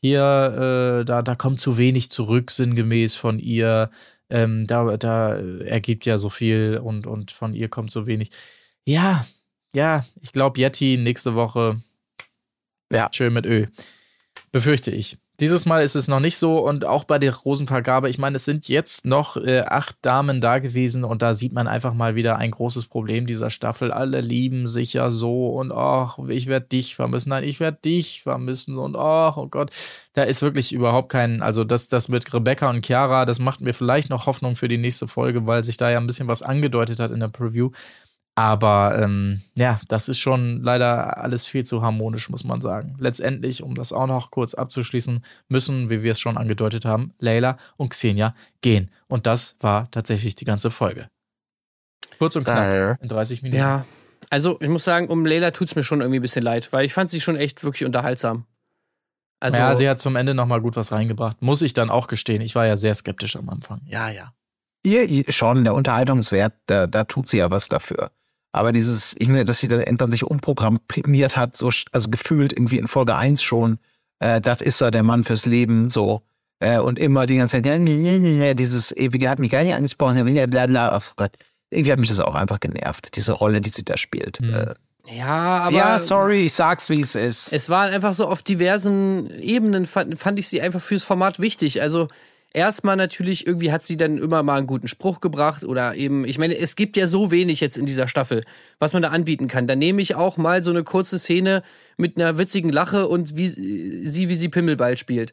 hier, 0.00 1.00
äh, 1.00 1.04
da, 1.04 1.22
da 1.22 1.34
kommt 1.36 1.60
zu 1.60 1.78
wenig 1.78 2.10
zurück, 2.10 2.50
sinngemäß 2.50 3.16
von 3.16 3.38
ihr. 3.38 3.90
Ähm, 4.30 4.66
da, 4.66 4.96
da 4.96 5.34
ergibt 5.34 6.04
ja 6.04 6.18
so 6.18 6.28
viel 6.28 6.80
und, 6.82 7.06
und 7.06 7.30
von 7.30 7.54
ihr 7.54 7.68
kommt 7.68 7.90
so 7.90 8.06
wenig. 8.06 8.30
Ja, 8.86 9.24
ja, 9.74 10.04
ich 10.20 10.32
glaube 10.32 10.60
Yeti 10.60 10.98
nächste 10.98 11.34
Woche 11.34 11.80
Ja. 12.92 13.08
schön 13.12 13.32
mit 13.32 13.46
Ö. 13.46 13.66
Befürchte 14.52 14.90
ich. 14.90 15.18
Dieses 15.40 15.66
Mal 15.66 15.84
ist 15.84 15.94
es 15.94 16.08
noch 16.08 16.18
nicht 16.18 16.36
so 16.36 16.58
und 16.58 16.84
auch 16.84 17.04
bei 17.04 17.20
der 17.20 17.32
Rosenvergabe, 17.32 18.10
ich 18.10 18.18
meine, 18.18 18.36
es 18.36 18.44
sind 18.44 18.66
jetzt 18.66 19.06
noch 19.06 19.36
äh, 19.36 19.60
acht 19.60 19.94
Damen 20.02 20.40
da 20.40 20.58
gewesen 20.58 21.04
und 21.04 21.22
da 21.22 21.32
sieht 21.32 21.52
man 21.52 21.68
einfach 21.68 21.94
mal 21.94 22.16
wieder 22.16 22.38
ein 22.38 22.50
großes 22.50 22.86
Problem 22.86 23.24
dieser 23.24 23.48
Staffel. 23.48 23.92
Alle 23.92 24.20
lieben 24.20 24.66
sich 24.66 24.94
ja 24.94 25.12
so 25.12 25.50
und 25.50 25.70
ach, 25.70 26.18
ich 26.26 26.48
werde 26.48 26.66
dich 26.66 26.96
vermissen, 26.96 27.28
nein, 27.28 27.44
ich 27.44 27.60
werde 27.60 27.78
dich 27.84 28.22
vermissen 28.22 28.78
und 28.78 28.96
ach, 28.96 29.36
oh 29.36 29.46
Gott, 29.46 29.70
da 30.12 30.24
ist 30.24 30.42
wirklich 30.42 30.72
überhaupt 30.72 31.10
kein, 31.10 31.40
also 31.40 31.62
das, 31.62 31.86
das 31.86 32.08
mit 32.08 32.34
Rebecca 32.34 32.68
und 32.68 32.84
Chiara, 32.84 33.24
das 33.24 33.38
macht 33.38 33.60
mir 33.60 33.74
vielleicht 33.74 34.10
noch 34.10 34.26
Hoffnung 34.26 34.56
für 34.56 34.66
die 34.66 34.78
nächste 34.78 35.06
Folge, 35.06 35.46
weil 35.46 35.62
sich 35.62 35.76
da 35.76 35.88
ja 35.88 35.98
ein 35.98 36.08
bisschen 36.08 36.26
was 36.26 36.42
angedeutet 36.42 36.98
hat 36.98 37.12
in 37.12 37.20
der 37.20 37.28
Preview. 37.28 37.70
Aber 38.38 38.96
ähm, 38.96 39.42
ja, 39.56 39.80
das 39.88 40.08
ist 40.08 40.20
schon 40.20 40.62
leider 40.62 41.18
alles 41.18 41.48
viel 41.48 41.66
zu 41.66 41.82
harmonisch, 41.82 42.28
muss 42.28 42.44
man 42.44 42.60
sagen. 42.60 42.94
Letztendlich, 43.00 43.64
um 43.64 43.74
das 43.74 43.92
auch 43.92 44.06
noch 44.06 44.30
kurz 44.30 44.54
abzuschließen, 44.54 45.24
müssen, 45.48 45.90
wie 45.90 46.04
wir 46.04 46.12
es 46.12 46.20
schon 46.20 46.38
angedeutet 46.38 46.84
haben, 46.84 47.12
Leila 47.18 47.56
und 47.76 47.88
Xenia 47.88 48.36
gehen. 48.60 48.92
Und 49.08 49.26
das 49.26 49.56
war 49.58 49.90
tatsächlich 49.90 50.36
die 50.36 50.44
ganze 50.44 50.70
Folge. 50.70 51.08
Kurz 52.20 52.36
und 52.36 52.44
knapp, 52.44 53.02
in 53.02 53.08
30 53.08 53.42
Minuten. 53.42 53.58
Ja, 53.58 53.84
also 54.30 54.56
ich 54.60 54.68
muss 54.68 54.84
sagen, 54.84 55.08
um 55.08 55.26
Leila 55.26 55.50
tut 55.50 55.66
es 55.66 55.74
mir 55.74 55.82
schon 55.82 56.00
irgendwie 56.00 56.20
ein 56.20 56.22
bisschen 56.22 56.44
leid, 56.44 56.72
weil 56.72 56.84
ich 56.84 56.94
fand 56.94 57.10
sie 57.10 57.20
schon 57.20 57.34
echt 57.34 57.64
wirklich 57.64 57.86
unterhaltsam. 57.86 58.44
Also, 59.40 59.58
ja, 59.58 59.74
sie 59.74 59.88
hat 59.88 59.98
zum 59.98 60.14
Ende 60.14 60.34
nochmal 60.34 60.60
gut 60.60 60.76
was 60.76 60.92
reingebracht. 60.92 61.42
Muss 61.42 61.60
ich 61.60 61.72
dann 61.72 61.90
auch 61.90 62.06
gestehen. 62.06 62.40
Ich 62.42 62.54
war 62.54 62.66
ja 62.66 62.76
sehr 62.76 62.94
skeptisch 62.94 63.34
am 63.34 63.48
Anfang. 63.48 63.80
Ja, 63.86 64.10
ja. 64.10 64.32
Ihr, 64.84 65.24
schon, 65.32 65.64
der 65.64 65.74
Unterhaltungswert, 65.74 66.54
da, 66.66 66.86
da 66.86 67.02
tut 67.02 67.26
sie 67.26 67.38
ja 67.38 67.50
was 67.50 67.68
dafür. 67.68 68.12
Aber 68.58 68.72
dieses, 68.72 69.14
ich 69.18 69.28
meine, 69.28 69.44
dass 69.44 69.60
sie 69.60 69.68
dann 69.68 69.78
irgendwann 69.78 70.10
sich 70.10 70.24
umprogrammiert 70.24 71.36
hat, 71.36 71.56
so, 71.56 71.70
also 71.92 72.10
gefühlt 72.10 72.52
irgendwie 72.52 72.78
in 72.78 72.88
Folge 72.88 73.14
1 73.14 73.40
schon, 73.40 73.78
äh, 74.18 74.40
das 74.40 74.60
ist 74.60 74.80
er, 74.80 74.90
der 74.90 75.04
Mann 75.04 75.22
fürs 75.22 75.46
Leben, 75.46 75.90
so. 75.90 76.22
Äh, 76.58 76.78
und 76.78 76.98
immer 76.98 77.26
die 77.26 77.36
ganze 77.36 77.62
Zeit, 77.62 77.66
ja, 77.66 78.54
dieses 78.54 78.90
ewige 78.90 79.30
hat 79.30 79.38
mich 79.38 79.50
gar 79.50 79.62
nicht 79.62 79.74
angesprochen, 79.74 80.24
bla 80.24 80.46
bla 80.46 80.66
bla. 80.66 80.96
Oh 80.96 81.12
Gott. 81.14 81.30
Irgendwie 81.70 81.92
hat 81.92 82.00
mich 82.00 82.08
das 82.08 82.18
auch 82.18 82.34
einfach 82.34 82.58
genervt, 82.58 83.14
diese 83.14 83.32
Rolle, 83.32 83.60
die 83.60 83.68
sie 83.68 83.84
da 83.84 83.96
spielt. 83.96 84.40
Mhm. 84.40 84.54
Äh, 84.54 84.74
ja, 85.16 85.58
aber. 85.60 85.76
Ja, 85.76 85.98
sorry, 86.00 86.46
ich 86.46 86.54
sag's, 86.54 86.90
wie 86.90 87.00
es 87.00 87.14
ist. 87.14 87.52
Es 87.52 87.68
war 87.68 87.84
einfach 87.84 88.12
so 88.12 88.26
auf 88.26 88.42
diversen 88.42 89.30
Ebenen, 89.38 89.86
fand, 89.86 90.18
fand 90.18 90.38
ich 90.38 90.48
sie 90.48 90.60
einfach 90.60 90.80
fürs 90.82 91.04
Format 91.04 91.38
wichtig. 91.38 91.80
Also, 91.80 92.08
erstmal 92.58 92.96
natürlich, 92.96 93.46
irgendwie 93.46 93.70
hat 93.70 93.84
sie 93.84 93.96
dann 93.96 94.18
immer 94.18 94.42
mal 94.42 94.58
einen 94.58 94.66
guten 94.66 94.88
Spruch 94.88 95.20
gebracht 95.20 95.62
oder 95.62 95.94
eben, 95.94 96.24
ich 96.24 96.38
meine, 96.38 96.58
es 96.58 96.74
gibt 96.74 96.96
ja 96.96 97.06
so 97.06 97.30
wenig 97.30 97.60
jetzt 97.60 97.78
in 97.78 97.86
dieser 97.86 98.08
Staffel, 98.08 98.44
was 98.80 98.92
man 98.92 99.02
da 99.02 99.10
anbieten 99.10 99.46
kann. 99.46 99.68
Dann 99.68 99.78
nehme 99.78 100.02
ich 100.02 100.16
auch 100.16 100.36
mal 100.36 100.62
so 100.64 100.70
eine 100.70 100.82
kurze 100.82 101.18
Szene 101.18 101.62
mit 101.96 102.16
einer 102.16 102.36
witzigen 102.36 102.70
Lache 102.70 103.06
und 103.06 103.36
wie 103.36 103.46
sie, 103.46 104.28
wie 104.28 104.34
sie 104.34 104.48
Pimmelball 104.48 104.96
spielt. 104.96 105.32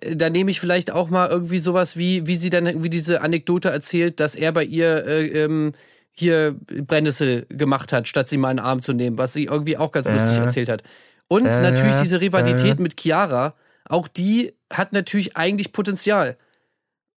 Da 0.00 0.30
nehme 0.30 0.50
ich 0.50 0.60
vielleicht 0.60 0.90
auch 0.90 1.10
mal 1.10 1.28
irgendwie 1.28 1.58
sowas 1.58 1.98
wie, 1.98 2.26
wie 2.26 2.36
sie 2.36 2.48
dann 2.48 2.66
irgendwie 2.66 2.88
diese 2.88 3.20
Anekdote 3.20 3.68
erzählt, 3.68 4.18
dass 4.18 4.34
er 4.34 4.52
bei 4.52 4.64
ihr 4.64 5.06
äh, 5.06 5.26
ähm, 5.44 5.72
hier 6.10 6.56
Brennnessel 6.66 7.44
gemacht 7.50 7.92
hat, 7.92 8.08
statt 8.08 8.28
sie 8.30 8.38
mal 8.38 8.50
in 8.50 8.56
den 8.56 8.64
Arm 8.64 8.80
zu 8.80 8.94
nehmen, 8.94 9.18
was 9.18 9.34
sie 9.34 9.44
irgendwie 9.44 9.76
auch 9.76 9.92
ganz 9.92 10.06
äh, 10.06 10.14
lustig 10.14 10.38
erzählt 10.38 10.70
hat. 10.70 10.82
Und 11.28 11.44
äh, 11.44 11.60
natürlich 11.60 11.96
diese 12.00 12.22
Rivalität 12.22 12.78
äh. 12.78 12.82
mit 12.82 12.98
Chiara, 12.98 13.54
auch 13.86 14.08
die 14.08 14.54
hat 14.72 14.94
natürlich 14.94 15.36
eigentlich 15.36 15.72
Potenzial. 15.72 16.38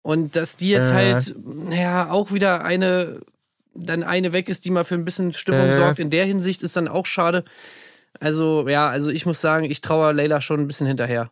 Und 0.05 0.35
dass 0.35 0.55
die 0.55 0.69
jetzt 0.69 0.91
äh. 0.91 0.93
halt, 0.93 1.35
ja, 1.71 2.11
auch 2.11 2.31
wieder 2.31 2.63
eine, 2.63 3.21
dann 3.73 4.03
eine 4.03 4.33
weg 4.33 4.49
ist, 4.49 4.63
die 4.63 4.69
mal 4.69 4.83
für 4.83 4.93
ein 4.93 5.03
bisschen 5.03 5.33
Stimmung 5.33 5.67
äh. 5.67 5.77
sorgt. 5.77 5.97
In 5.97 6.11
der 6.11 6.25
Hinsicht 6.25 6.61
ist 6.61 6.77
dann 6.77 6.87
auch 6.87 7.07
schade. 7.07 7.43
Also, 8.19 8.69
ja, 8.69 8.87
also 8.87 9.09
ich 9.09 9.25
muss 9.25 9.41
sagen, 9.41 9.65
ich 9.65 9.81
traue 9.81 10.11
Leila 10.11 10.41
schon 10.41 10.59
ein 10.59 10.67
bisschen 10.67 10.85
hinterher. 10.85 11.31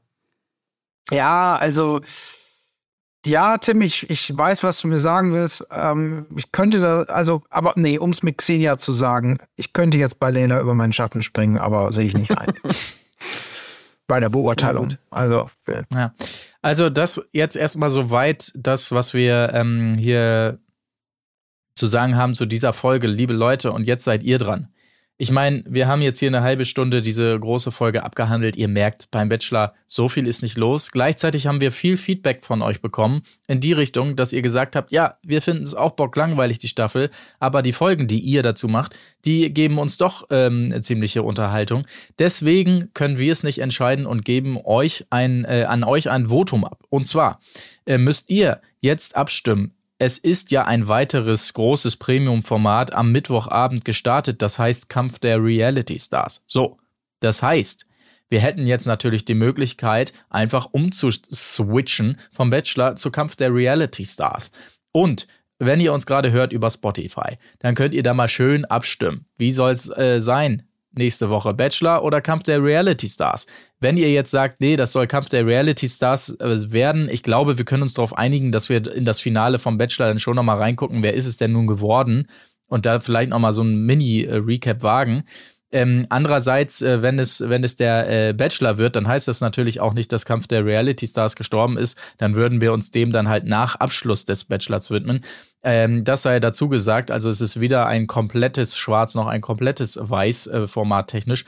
Ja, 1.12 1.56
also, 1.56 2.02
ja, 3.28 3.60
Tim, 3.60 3.80
ich, 3.84 4.10
ich 4.10 4.36
weiß, 4.36 4.64
was 4.64 4.82
du 4.82 4.88
mir 4.88 4.98
sagen 4.98 5.34
willst. 5.34 5.68
Ähm, 5.70 6.26
ich 6.36 6.52
könnte 6.52 6.80
da, 6.80 7.04
also, 7.04 7.44
aber 7.52 7.74
nee, 7.76 8.00
um 8.00 8.10
es 8.10 8.24
mit 8.24 8.40
Xenia 8.40 8.80
zu 8.80 8.92
sagen, 8.92 9.38
ich 9.56 9.72
könnte 9.74 10.00
jetzt 10.00 10.20
bei 10.20 10.32
Leila 10.32 10.60
über 10.60 10.74
meinen 10.74 10.94
Schatten 10.94 11.22
springen, 11.22 11.60
aber 11.60 11.94
sehe 11.94 12.08
ich 12.08 12.18
nicht 12.18 12.36
ein. 12.36 12.52
bei 14.14 14.20
der 14.20 14.30
Beurteilung. 14.30 14.90
Also, 15.10 15.50
ja. 15.92 16.14
Also 16.62 16.92
das 16.92 17.28
jetzt 17.32 17.56
erstmal 17.56 17.90
soweit 17.90 18.52
das, 18.56 18.92
was 18.92 19.16
wir 19.16 19.50
ähm, 19.56 19.98
hier 19.98 20.60
zu 21.74 21.88
sagen 21.88 22.16
haben 22.16 22.36
zu 22.36 22.46
dieser 22.46 22.74
Folge, 22.74 23.08
liebe 23.08 23.34
Leute, 23.34 23.72
und 23.72 23.88
jetzt 23.88 24.04
seid 24.04 24.22
ihr 24.22 24.38
dran. 24.38 24.68
Ich 25.20 25.30
meine, 25.30 25.64
wir 25.68 25.88
haben 25.88 26.02
jetzt 26.02 26.18
hier 26.18 26.30
eine 26.30 26.42
halbe 26.42 26.66
Stunde 26.66 27.00
diese 27.00 27.40
große 27.40 27.72
Folge 27.72 28.04
abgehandelt. 28.04 28.56
Ihr 28.56 28.68
merkt 28.68 29.12
beim 29.12 29.30
Bachelor, 29.30 29.76
so 29.86 30.10
viel 30.10 30.26
ist 30.26 30.42
nicht 30.42 30.58
los. 30.58 30.92
Gleichzeitig 30.92 31.46
haben 31.46 31.62
wir 31.62 31.72
viel 31.72 31.98
Feedback 31.98 32.44
von 32.44 32.64
euch 32.64 32.82
bekommen 32.82 33.22
in 33.48 33.60
die 33.60 33.74
Richtung, 33.74 34.16
dass 34.16 34.34
ihr 34.34 34.42
gesagt 34.42 34.76
habt, 34.76 34.92
ja, 34.92 35.20
wir 35.22 35.44
finden 35.44 35.62
es 35.62 35.76
auch 35.76 35.92
bocklangweilig, 35.92 36.58
die 36.58 36.68
Staffel, 36.68 37.12
aber 37.40 37.62
die 37.62 37.74
Folgen, 37.74 38.08
die 38.08 38.22
ihr 38.22 38.42
dazu 38.42 38.68
macht, 38.68 38.98
die 39.24 39.54
geben 39.54 39.78
uns 39.78 39.98
doch 39.98 40.26
ähm, 40.32 40.64
eine 40.66 40.82
ziemliche 40.82 41.22
Unterhaltung. 41.22 41.86
Deswegen 42.18 42.90
können 42.96 43.20
wir 43.20 43.32
es 43.32 43.44
nicht 43.44 43.60
entscheiden 43.60 44.08
und 44.08 44.26
geben 44.26 44.58
euch 44.64 45.06
ein, 45.12 45.46
äh, 45.46 45.66
an 45.70 45.84
euch 45.84 46.10
ein 46.10 46.30
Votum 46.30 46.66
ab. 46.66 46.84
Und 46.90 47.08
zwar 47.08 47.40
äh, 47.86 48.00
müsst 48.00 48.32
ihr 48.32 48.62
jetzt 48.82 49.16
abstimmen 49.16 49.76
es 50.04 50.18
ist 50.18 50.52
ja 50.52 50.66
ein 50.66 50.90
weiteres 50.90 51.54
großes 51.54 51.96
Premium-Format 51.96 52.92
am 52.94 53.14
Mittwochabend 53.14 53.86
gestartet, 53.86 54.42
das 54.42 54.60
heißt 54.60 54.90
Kampf 54.90 55.20
der 55.20 55.42
Reality 55.42 55.98
Stars. 55.98 56.44
So, 56.46 56.78
das 57.22 57.42
heißt, 57.42 57.86
wir 58.30 58.42
hätten 58.42 58.68
jetzt 58.68 58.86
natürlich 58.86 59.24
die 59.24 59.34
Möglichkeit, 59.34 60.12
einfach 60.30 60.68
umzuswitchen 60.72 62.20
vom 62.32 62.50
Bachelor 62.50 62.98
zu 62.98 63.12
Kampf 63.12 63.38
der 63.38 63.54
Reality 63.54 64.04
Stars. 64.04 64.52
Und 64.92 65.28
wenn 65.58 65.80
ihr 65.80 65.94
uns 65.94 66.06
gerade 66.06 66.34
hört 66.34 66.52
über 66.52 66.70
Spotify, 66.70 67.38
dann 67.60 67.74
könnt 67.74 67.94
ihr 67.94 68.04
da 68.04 68.14
mal 68.14 68.28
schön 68.28 68.66
abstimmen. 68.66 69.26
Wie 69.38 69.52
soll 69.52 69.72
es 69.72 69.88
äh, 69.88 70.20
sein? 70.20 70.64
Nächste 70.96 71.30
Woche? 71.30 71.54
Bachelor 71.54 72.04
oder 72.04 72.22
Kampf 72.22 72.44
der 72.44 72.64
Reality 72.64 73.08
Stars? 73.08 73.46
Wenn 73.80 73.98
ihr 73.98 74.12
jetzt 74.12 74.32
sagt, 74.32 74.62
nee, 74.62 74.76
das 74.76 74.92
soll 74.92 75.08
Kampf 75.08 75.30
der 75.30 75.46
Reality 75.46 75.90
Stars 75.90 76.38
äh, 76.40 76.72
werden, 76.72 77.10
ich 77.10 77.24
glaube, 77.24 77.58
wir 77.58 77.66
können 77.66 77.84
uns 77.84 77.94
darauf 77.94 78.18
einigen, 78.18 78.52
dass 78.52 78.70
wir 78.70 78.94
in 78.94 79.06
das 79.06 79.22
Finale 79.22 79.60
vom 79.60 79.78
Bachelor 79.78 80.08
dann 80.08 80.20
schon 80.20 80.36
nochmal 80.36 80.58
reingucken, 80.58 81.04
wer 81.04 81.14
ist 81.14 81.26
es 81.26 81.38
denn 81.38 81.52
nun 81.52 81.68
geworden? 81.68 82.28
Und 82.68 82.86
da 82.86 83.00
vielleicht 83.00 83.30
nochmal 83.30 83.54
so 83.54 83.62
ein 83.62 83.86
Mini-Recap 83.86 84.82
wagen. 84.82 85.24
Ähm, 85.74 86.06
andererseits, 86.10 86.84
äh, 86.84 87.02
wenn 87.02 87.18
es 87.18 87.42
wenn 87.50 87.64
es 87.64 87.76
der 87.76 88.30
äh, 88.30 88.34
Bachelor 88.34 88.78
wird, 88.78 88.96
dann 88.96 89.08
heißt 89.08 89.28
das 89.28 89.42
natürlich 89.42 89.80
auch 89.80 89.96
nicht, 89.96 90.12
dass 90.12 90.24
Kampf 90.24 90.46
der 90.46 90.64
Reality 90.64 91.08
Stars 91.08 91.36
gestorben 91.36 91.78
ist. 91.78 91.98
Dann 92.20 92.36
würden 92.36 92.62
wir 92.62 92.74
uns 92.74 92.92
dem 92.92 93.12
dann 93.12 93.28
halt 93.28 93.46
nach 93.46 93.76
Abschluss 93.78 94.24
des 94.24 94.46
Bachelors 94.46 94.92
widmen. 94.92 95.22
Ähm, 95.64 96.04
das 96.04 96.22
sei 96.24 96.40
dazu 96.40 96.68
gesagt. 96.70 97.10
Also 97.10 97.30
es 97.30 97.42
ist 97.42 97.60
weder 97.60 97.88
ein 97.88 98.08
komplettes 98.08 98.76
Schwarz 98.76 99.16
noch 99.16 99.28
ein 99.28 99.42
komplettes 99.42 99.98
Weiß 100.00 100.48
äh, 100.48 100.68
Format 100.68 101.08
technisch. 101.08 101.46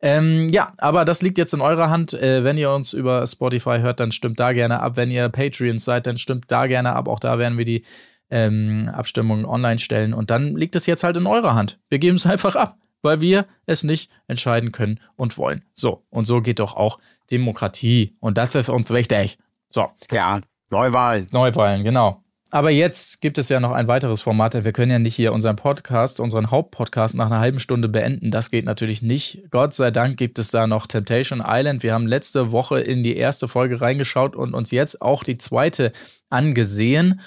Ähm, 0.00 0.48
ja, 0.50 0.72
aber 0.78 1.04
das 1.04 1.22
liegt 1.22 1.38
jetzt 1.38 1.54
in 1.54 1.60
eurer 1.60 1.90
Hand. 1.90 2.12
Äh, 2.12 2.44
wenn 2.44 2.58
ihr 2.58 2.70
uns 2.70 2.92
über 2.92 3.26
Spotify 3.26 3.78
hört, 3.80 4.00
dann 4.00 4.12
stimmt 4.12 4.38
da 4.38 4.52
gerne 4.52 4.80
ab. 4.80 4.92
Wenn 4.96 5.10
ihr 5.10 5.28
Patreons 5.28 5.84
seid, 5.84 6.06
dann 6.06 6.18
stimmt 6.18 6.44
da 6.48 6.66
gerne 6.66 6.92
ab. 6.92 7.08
Auch 7.08 7.18
da 7.18 7.38
werden 7.38 7.58
wir 7.58 7.64
die 7.64 7.82
ähm, 8.30 8.90
Abstimmungen 8.92 9.44
online 9.44 9.78
stellen. 9.78 10.14
Und 10.14 10.30
dann 10.30 10.56
liegt 10.56 10.76
es 10.76 10.86
jetzt 10.86 11.02
halt 11.02 11.16
in 11.16 11.26
eurer 11.26 11.54
Hand. 11.54 11.78
Wir 11.88 11.98
geben 11.98 12.16
es 12.16 12.26
einfach 12.26 12.56
ab, 12.56 12.78
weil 13.02 13.20
wir 13.20 13.46
es 13.64 13.82
nicht 13.82 14.10
entscheiden 14.28 14.70
können 14.70 15.00
und 15.16 15.38
wollen. 15.38 15.64
So, 15.74 16.04
und 16.10 16.26
so 16.26 16.40
geht 16.40 16.58
doch 16.58 16.76
auch 16.76 16.98
Demokratie. 17.30 18.14
Und 18.20 18.38
das 18.38 18.54
ist 18.54 18.68
uns 18.68 18.90
wichtig. 18.90 19.38
So. 19.70 19.88
Ja, 20.10 20.40
Neuwahlen. 20.70 21.28
Neuwahlen, 21.30 21.84
genau. 21.84 22.22
Aber 22.56 22.70
jetzt 22.70 23.20
gibt 23.20 23.36
es 23.36 23.50
ja 23.50 23.60
noch 23.60 23.72
ein 23.72 23.86
weiteres 23.86 24.22
Format. 24.22 24.64
Wir 24.64 24.72
können 24.72 24.90
ja 24.90 24.98
nicht 24.98 25.14
hier 25.14 25.34
unseren 25.34 25.56
Podcast, 25.56 26.20
unseren 26.20 26.50
Hauptpodcast 26.50 27.14
nach 27.14 27.26
einer 27.26 27.40
halben 27.40 27.58
Stunde 27.58 27.86
beenden. 27.86 28.30
Das 28.30 28.50
geht 28.50 28.64
natürlich 28.64 29.02
nicht. 29.02 29.42
Gott 29.50 29.74
sei 29.74 29.90
Dank 29.90 30.16
gibt 30.16 30.38
es 30.38 30.52
da 30.52 30.66
noch 30.66 30.86
Temptation 30.86 31.44
Island. 31.46 31.82
Wir 31.82 31.92
haben 31.92 32.06
letzte 32.06 32.52
Woche 32.52 32.80
in 32.80 33.02
die 33.02 33.18
erste 33.18 33.46
Folge 33.46 33.82
reingeschaut 33.82 34.34
und 34.34 34.54
uns 34.54 34.70
jetzt 34.70 35.02
auch 35.02 35.22
die 35.22 35.36
zweite 35.36 35.92
angesehen. 36.30 37.20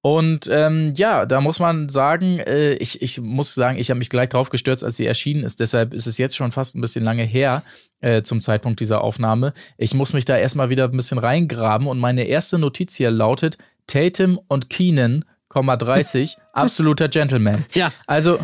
Und 0.00 0.48
ähm, 0.50 0.94
ja, 0.96 1.26
da 1.26 1.40
muss 1.40 1.60
man 1.60 1.88
sagen, 1.88 2.40
äh, 2.40 2.72
ich, 2.72 3.02
ich 3.02 3.20
muss 3.20 3.54
sagen, 3.54 3.78
ich 3.78 3.88
habe 3.88 3.98
mich 3.98 4.10
gleich 4.10 4.30
drauf 4.30 4.50
gestürzt, 4.50 4.82
als 4.82 4.96
sie 4.96 5.06
erschienen 5.06 5.44
ist. 5.44 5.60
Deshalb 5.60 5.94
ist 5.94 6.08
es 6.08 6.18
jetzt 6.18 6.34
schon 6.34 6.50
fast 6.50 6.74
ein 6.74 6.80
bisschen 6.80 7.04
lange 7.04 7.22
her 7.22 7.62
äh, 8.00 8.22
zum 8.22 8.40
Zeitpunkt 8.40 8.80
dieser 8.80 9.02
Aufnahme. 9.02 9.52
Ich 9.78 9.94
muss 9.94 10.12
mich 10.12 10.24
da 10.24 10.36
erstmal 10.36 10.70
wieder 10.70 10.86
ein 10.86 10.96
bisschen 10.96 11.18
reingraben 11.18 11.86
und 11.86 12.00
meine 12.00 12.24
erste 12.24 12.58
Notiz 12.58 12.96
hier 12.96 13.12
lautet, 13.12 13.58
Tatum 13.86 14.40
und 14.48 14.70
Keenan, 14.70 15.24
30, 15.50 16.36
absoluter 16.52 17.08
Gentleman. 17.08 17.64
Ja. 17.74 17.92
Also. 18.06 18.38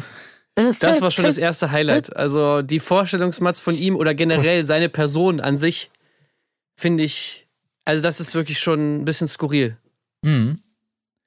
Das 0.80 1.00
war 1.00 1.12
schon 1.12 1.24
das 1.24 1.38
erste 1.38 1.70
Highlight. 1.70 2.16
Also 2.16 2.62
die 2.62 2.80
Vorstellungsmatz 2.80 3.60
von 3.60 3.76
ihm 3.76 3.94
oder 3.94 4.14
generell 4.14 4.64
seine 4.64 4.88
Person 4.88 5.40
an 5.40 5.56
sich 5.56 5.92
finde 6.74 7.04
ich, 7.04 7.46
also 7.84 8.02
das 8.02 8.18
ist 8.18 8.34
wirklich 8.34 8.58
schon 8.58 8.96
ein 8.96 9.04
bisschen 9.04 9.28
skurril. 9.28 9.76
Mhm. 10.22 10.58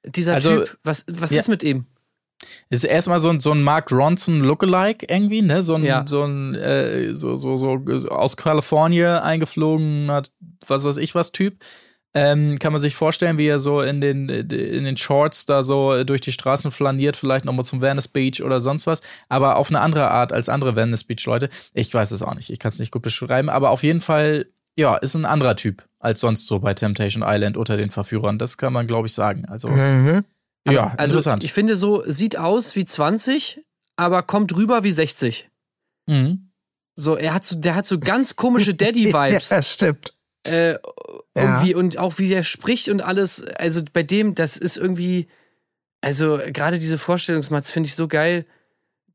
Dieser 0.04 0.34
also, 0.34 0.64
Typ, 0.64 0.78
was, 0.82 1.04
was 1.08 1.30
ja. 1.30 1.40
ist 1.40 1.48
mit 1.48 1.62
ihm? 1.62 1.86
Ist 2.70 2.84
erstmal 2.84 3.20
so 3.20 3.28
ein, 3.28 3.38
so 3.38 3.52
ein 3.52 3.62
Mark 3.62 3.92
Ronson 3.92 4.40
Lookalike 4.40 5.06
irgendwie, 5.08 5.42
ne? 5.42 5.62
So 5.62 5.74
ein, 5.76 5.84
Ja. 5.84 6.04
so 6.06 6.24
ein, 6.24 6.54
äh, 6.54 7.14
so, 7.14 7.36
so, 7.36 7.56
so 7.56 7.78
aus 8.08 8.36
Kalifornien 8.36 9.18
eingeflogener, 9.18 10.22
was 10.66 10.84
weiß 10.84 10.96
ich 10.96 11.14
was 11.14 11.32
Typ. 11.32 11.58
Ähm, 12.14 12.58
kann 12.58 12.72
man 12.72 12.80
sich 12.80 12.94
vorstellen, 12.94 13.38
wie 13.38 13.46
er 13.46 13.58
so 13.58 13.80
in 13.80 14.02
den, 14.02 14.28
in 14.28 14.84
den 14.84 14.96
Shorts 14.98 15.46
da 15.46 15.62
so 15.62 16.04
durch 16.04 16.20
die 16.20 16.32
Straßen 16.32 16.70
flaniert, 16.70 17.16
vielleicht 17.16 17.46
nochmal 17.46 17.64
zum 17.64 17.80
Venice 17.80 18.08
Beach 18.08 18.42
oder 18.42 18.60
sonst 18.60 18.86
was, 18.86 19.00
aber 19.30 19.56
auf 19.56 19.70
eine 19.70 19.80
andere 19.80 20.10
Art 20.10 20.30
als 20.30 20.50
andere 20.50 20.76
Venice 20.76 21.04
Beach 21.04 21.24
Leute. 21.24 21.48
Ich 21.72 21.92
weiß 21.94 22.10
es 22.10 22.22
auch 22.22 22.34
nicht, 22.34 22.50
ich 22.50 22.58
kann 22.58 22.68
es 22.68 22.78
nicht 22.78 22.90
gut 22.92 23.00
beschreiben, 23.00 23.48
aber 23.48 23.70
auf 23.70 23.82
jeden 23.82 24.02
Fall, 24.02 24.44
ja, 24.76 24.94
ist 24.96 25.14
ein 25.14 25.24
anderer 25.24 25.56
Typ 25.56 25.84
als 26.00 26.20
sonst 26.20 26.46
so 26.46 26.58
bei 26.58 26.74
Temptation 26.74 27.24
Island 27.26 27.56
unter 27.56 27.76
den 27.78 27.90
Verführern. 27.90 28.38
Das 28.38 28.58
kann 28.58 28.72
man, 28.74 28.86
glaube 28.86 29.06
ich, 29.06 29.14
sagen. 29.14 29.46
Also, 29.46 29.68
Mhm. 29.68 30.22
ja, 30.68 30.88
Also 30.98 31.04
interessant. 31.14 31.44
ich 31.44 31.52
finde 31.54 31.76
so, 31.76 32.02
sieht 32.04 32.36
aus 32.36 32.76
wie 32.76 32.84
20, 32.84 33.60
aber 33.96 34.22
kommt 34.22 34.54
rüber 34.54 34.82
wie 34.84 34.90
60. 34.92 35.48
mhm. 36.06 36.48
So, 36.94 37.16
er 37.16 37.32
hat 37.32 37.44
so, 37.46 37.56
der 37.56 37.74
hat 37.74 37.86
so 37.86 37.98
ganz 37.98 38.36
komische 38.36 38.74
Daddy-Vibes. 38.74 39.48
Ja, 39.48 39.62
stimmt. 39.62 40.12
äh, 40.46 40.74
Ja. 41.36 41.44
irgendwie 41.44 41.74
und 41.74 41.98
auch 41.98 42.18
wie 42.18 42.28
der 42.28 42.42
spricht 42.42 42.88
und 42.88 43.00
alles. 43.02 43.44
Also 43.56 43.82
bei 43.92 44.02
dem, 44.02 44.34
das 44.34 44.56
ist 44.56 44.76
irgendwie, 44.76 45.28
also 46.00 46.38
gerade 46.52 46.78
diese 46.78 46.98
Vorstellungsmatz 46.98 47.70
finde 47.70 47.88
ich 47.88 47.94
so 47.94 48.08
geil. 48.08 48.44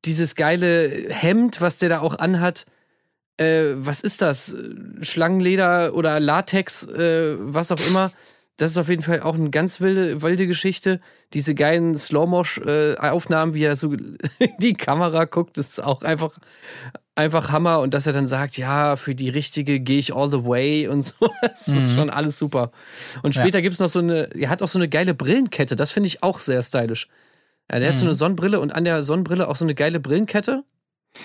Dieses 0.05 0.35
geile 0.35 0.89
Hemd, 1.09 1.61
was 1.61 1.77
der 1.77 1.89
da 1.89 1.99
auch 1.99 2.17
anhat. 2.17 2.65
Äh, 3.37 3.73
was 3.75 4.01
ist 4.01 4.21
das? 4.21 4.55
Schlangenleder 5.01 5.93
oder 5.93 6.19
Latex, 6.19 6.87
äh, 6.87 7.35
was 7.39 7.71
auch 7.71 7.79
immer. 7.87 8.11
Das 8.57 8.71
ist 8.71 8.77
auf 8.77 8.89
jeden 8.89 9.03
Fall 9.03 9.21
auch 9.21 9.35
eine 9.35 9.51
ganz 9.51 9.81
wilde, 9.81 10.23
wilde 10.23 10.47
Geschichte. 10.47 10.99
Diese 11.33 11.53
geilen 11.53 11.93
Slow-Mosh-Aufnahmen, 11.93 13.53
wie 13.53 13.63
er 13.63 13.75
so 13.75 13.93
in 13.93 14.17
die 14.59 14.73
Kamera 14.73 15.25
guckt, 15.25 15.57
das 15.57 15.67
ist 15.67 15.83
auch 15.83 16.01
einfach, 16.01 16.39
einfach 17.17 17.51
Hammer. 17.51 17.79
Und 17.79 17.93
dass 17.93 18.07
er 18.07 18.13
dann 18.13 18.27
sagt, 18.27 18.57
ja, 18.57 18.95
für 18.95 19.15
die 19.15 19.29
richtige 19.29 19.79
gehe 19.79 19.99
ich 19.99 20.13
all 20.13 20.29
the 20.29 20.45
way 20.45 20.87
und 20.87 21.03
so. 21.05 21.29
Das 21.41 21.67
ist 21.67 21.93
schon 21.93 22.09
alles 22.09 22.37
super. 22.39 22.71
Und 23.23 23.35
später 23.35 23.61
gibt's 23.61 23.79
noch 23.79 23.89
so 23.89 23.99
eine, 23.99 24.33
er 24.35 24.49
hat 24.49 24.61
auch 24.61 24.67
so 24.67 24.79
eine 24.79 24.87
geile 24.89 25.13
Brillenkette. 25.13 25.75
Das 25.75 25.91
finde 25.91 26.07
ich 26.07 26.23
auch 26.23 26.39
sehr 26.39 26.61
stylisch. 26.63 27.07
Ja, 27.71 27.79
der 27.79 27.91
hat 27.91 27.97
so 27.97 28.05
eine 28.05 28.13
Sonnenbrille 28.13 28.59
und 28.59 28.73
an 28.73 28.85
der 28.85 29.03
Sonnenbrille 29.03 29.47
auch 29.47 29.57
so 29.57 29.65
eine 29.65 29.75
geile 29.75 29.99
Brillenkette. 29.99 30.63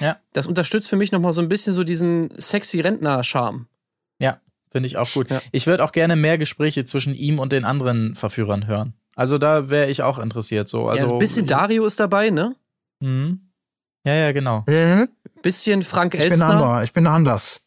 Ja. 0.01 0.19
Das 0.33 0.47
unterstützt 0.47 0.89
für 0.89 0.97
mich 0.97 1.13
nochmal 1.13 1.33
so 1.33 1.41
ein 1.41 1.49
bisschen 1.49 1.73
so 1.73 1.85
diesen 1.85 2.31
sexy 2.37 2.81
Rentner-Charme. 2.81 3.67
Ja, 4.19 4.41
finde 4.71 4.87
ich 4.89 4.97
auch 4.97 5.11
gut. 5.13 5.31
Ja. 5.31 5.41
Ich 5.53 5.67
würde 5.67 5.85
auch 5.85 5.93
gerne 5.93 6.17
mehr 6.17 6.39
Gespräche 6.39 6.85
zwischen 6.85 7.15
ihm 7.15 7.39
und 7.39 7.53
den 7.53 7.65
anderen 7.65 8.15
Verführern 8.15 8.67
hören. 8.67 8.95
Also 9.15 9.39
da 9.39 9.71
wäre 9.71 9.91
ich 9.91 10.03
auch 10.03 10.19
interessiert. 10.19 10.69
So, 10.69 10.89
also 10.89 11.07
ja, 11.07 11.13
ein 11.13 11.19
bisschen 11.19 11.47
Dario 11.47 11.85
ist 11.85 12.01
dabei, 12.01 12.31
ne? 12.31 12.57
Mhm. 13.01 13.53
Ja, 14.05 14.15
ja, 14.15 14.33
genau. 14.33 14.65
Mhm. 14.67 15.09
Bisschen 15.43 15.83
Frank 15.83 16.15
Ich 16.15 16.21
bin 16.21 16.31
Elstner. 16.31 16.49
anders. 16.49 16.85
Ich 16.85 16.93
bin 16.93 17.07
anders. 17.07 17.61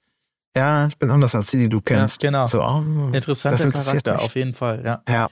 Ja, 0.55 0.88
ich 0.88 0.97
bin 0.97 1.09
anders 1.11 1.36
als 1.36 1.51
die, 1.51 1.57
die 1.57 1.69
du 1.69 1.82
kennst. 1.82 2.21
Genau. 2.21 2.47
So, 2.47 2.61
oh, 2.63 2.82
Interessanter 3.11 3.71
Charakter, 3.71 4.13
mich. 4.13 4.21
auf 4.23 4.36
jeden 4.36 4.53
Fall, 4.53 4.82
ja. 4.86 5.03
Ja. 5.07 5.30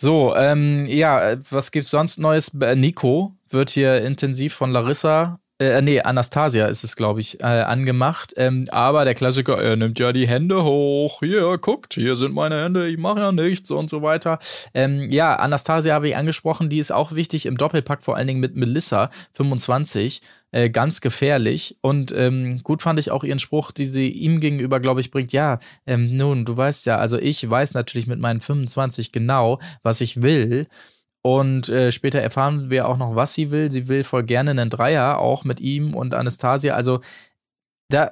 So, 0.00 0.34
ähm, 0.36 0.86
ja, 0.86 1.30
äh, 1.30 1.38
was 1.50 1.70
gibt's 1.70 1.90
sonst 1.90 2.18
Neues? 2.18 2.52
Äh, 2.60 2.74
Nico 2.76 3.34
wird 3.48 3.70
hier 3.70 4.02
intensiv 4.02 4.54
von 4.54 4.70
Larissa, 4.70 5.40
äh, 5.60 5.82
nee, 5.82 6.00
Anastasia 6.00 6.66
ist 6.66 6.84
es, 6.84 6.94
glaube 6.94 7.20
ich, 7.20 7.40
äh, 7.40 7.44
angemacht. 7.44 8.32
Ähm, 8.36 8.68
aber 8.70 9.04
der 9.04 9.14
Klassiker, 9.14 9.60
er 9.60 9.76
nimmt 9.76 9.98
ja 9.98 10.12
die 10.12 10.28
Hände 10.28 10.62
hoch. 10.62 11.20
Hier, 11.20 11.58
guckt, 11.58 11.94
hier 11.94 12.14
sind 12.14 12.32
meine 12.32 12.62
Hände, 12.62 12.88
ich 12.88 12.98
mache 12.98 13.20
ja 13.20 13.32
nichts 13.32 13.70
und 13.70 13.90
so 13.90 14.02
weiter. 14.02 14.38
Ähm, 14.72 15.10
ja, 15.10 15.34
Anastasia 15.34 15.94
habe 15.94 16.08
ich 16.08 16.16
angesprochen, 16.16 16.68
die 16.68 16.78
ist 16.78 16.92
auch 16.92 17.12
wichtig 17.12 17.46
im 17.46 17.56
Doppelpack, 17.56 18.04
vor 18.04 18.16
allen 18.16 18.28
Dingen 18.28 18.40
mit 18.40 18.56
Melissa, 18.56 19.10
25. 19.32 20.20
Äh, 20.50 20.70
ganz 20.70 21.02
gefährlich. 21.02 21.76
Und 21.82 22.10
ähm, 22.12 22.62
gut 22.62 22.80
fand 22.80 22.98
ich 22.98 23.10
auch 23.10 23.22
ihren 23.22 23.38
Spruch, 23.38 23.70
die 23.70 23.84
sie 23.84 24.08
ihm 24.08 24.40
gegenüber, 24.40 24.80
glaube 24.80 25.00
ich, 25.00 25.10
bringt. 25.10 25.32
Ja, 25.32 25.58
ähm, 25.86 26.16
nun, 26.16 26.46
du 26.46 26.56
weißt 26.56 26.86
ja, 26.86 26.96
also 26.96 27.18
ich 27.18 27.48
weiß 27.48 27.74
natürlich 27.74 28.06
mit 28.06 28.18
meinen 28.18 28.40
25 28.40 29.12
genau, 29.12 29.58
was 29.82 30.00
ich 30.00 30.22
will. 30.22 30.66
Und 31.22 31.68
äh, 31.68 31.90
später 31.92 32.20
erfahren 32.20 32.70
wir 32.70 32.88
auch 32.88 32.96
noch, 32.96 33.14
was 33.16 33.34
sie 33.34 33.50
will. 33.50 33.70
Sie 33.72 33.88
will 33.88 34.04
voll 34.04 34.22
gerne 34.22 34.52
einen 34.52 34.70
Dreier, 34.70 35.18
auch 35.18 35.44
mit 35.44 35.60
ihm 35.60 35.94
und 35.94 36.14
Anastasia. 36.14 36.74
Also 36.74 37.00
da, 37.88 38.10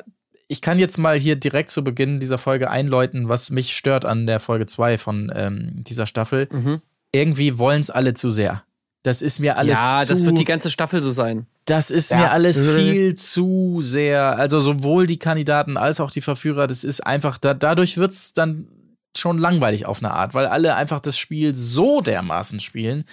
ich 0.48 0.60
kann 0.60 0.78
jetzt 0.78 0.98
mal 0.98 1.16
hier 1.18 1.36
direkt 1.36 1.70
zu 1.70 1.82
Beginn 1.84 2.20
dieser 2.20 2.38
Folge 2.38 2.70
einläuten, 2.70 3.28
was 3.28 3.50
mich 3.50 3.76
stört 3.76 4.04
an 4.04 4.26
der 4.26 4.40
Folge 4.40 4.66
2 4.66 4.98
von 4.98 5.32
ähm, 5.34 5.84
dieser 5.84 6.06
Staffel. 6.06 6.48
Mhm. 6.50 6.82
Irgendwie 7.12 7.58
wollen 7.58 7.80
es 7.80 7.90
alle 7.90 8.12
zu 8.14 8.30
sehr. 8.30 8.62
Das 9.02 9.22
ist 9.22 9.38
mir 9.38 9.56
alles 9.56 9.78
ja, 9.78 10.00
zu, 10.02 10.08
das 10.08 10.24
wird 10.24 10.36
die 10.38 10.44
ganze 10.44 10.68
Staffel 10.70 11.00
so 11.00 11.12
sein. 11.12 11.46
das 11.64 11.90
ist 11.92 12.10
Ja. 12.10 12.18
mir 12.18 12.30
alles 12.32 12.66
Mhm. 12.66 12.76
viel 12.76 13.14
zu 13.14 13.78
sehr. 13.80 14.36
Also 14.36 14.58
sowohl 14.60 15.06
die 15.06 15.18
Kandidaten 15.18 15.76
als 15.76 16.00
auch 16.00 16.10
die 16.10 16.20
Verführer, 16.20 16.66
das 16.66 16.82
ist 16.84 17.06
einfach, 17.06 17.38
da, 17.38 17.54
dadurch 17.54 17.96
wird's 17.98 18.34
dann 18.34 18.66
schon 19.18 19.38
langweilig 19.38 19.86
auf 19.86 19.98
eine 20.02 20.12
Art, 20.12 20.34
weil 20.34 20.46
alle 20.46 20.74
einfach 20.76 21.00
das 21.00 21.18
Spiel 21.18 21.54
so 21.54 22.00
dermaßen 22.00 22.60
spielen. 22.60 23.04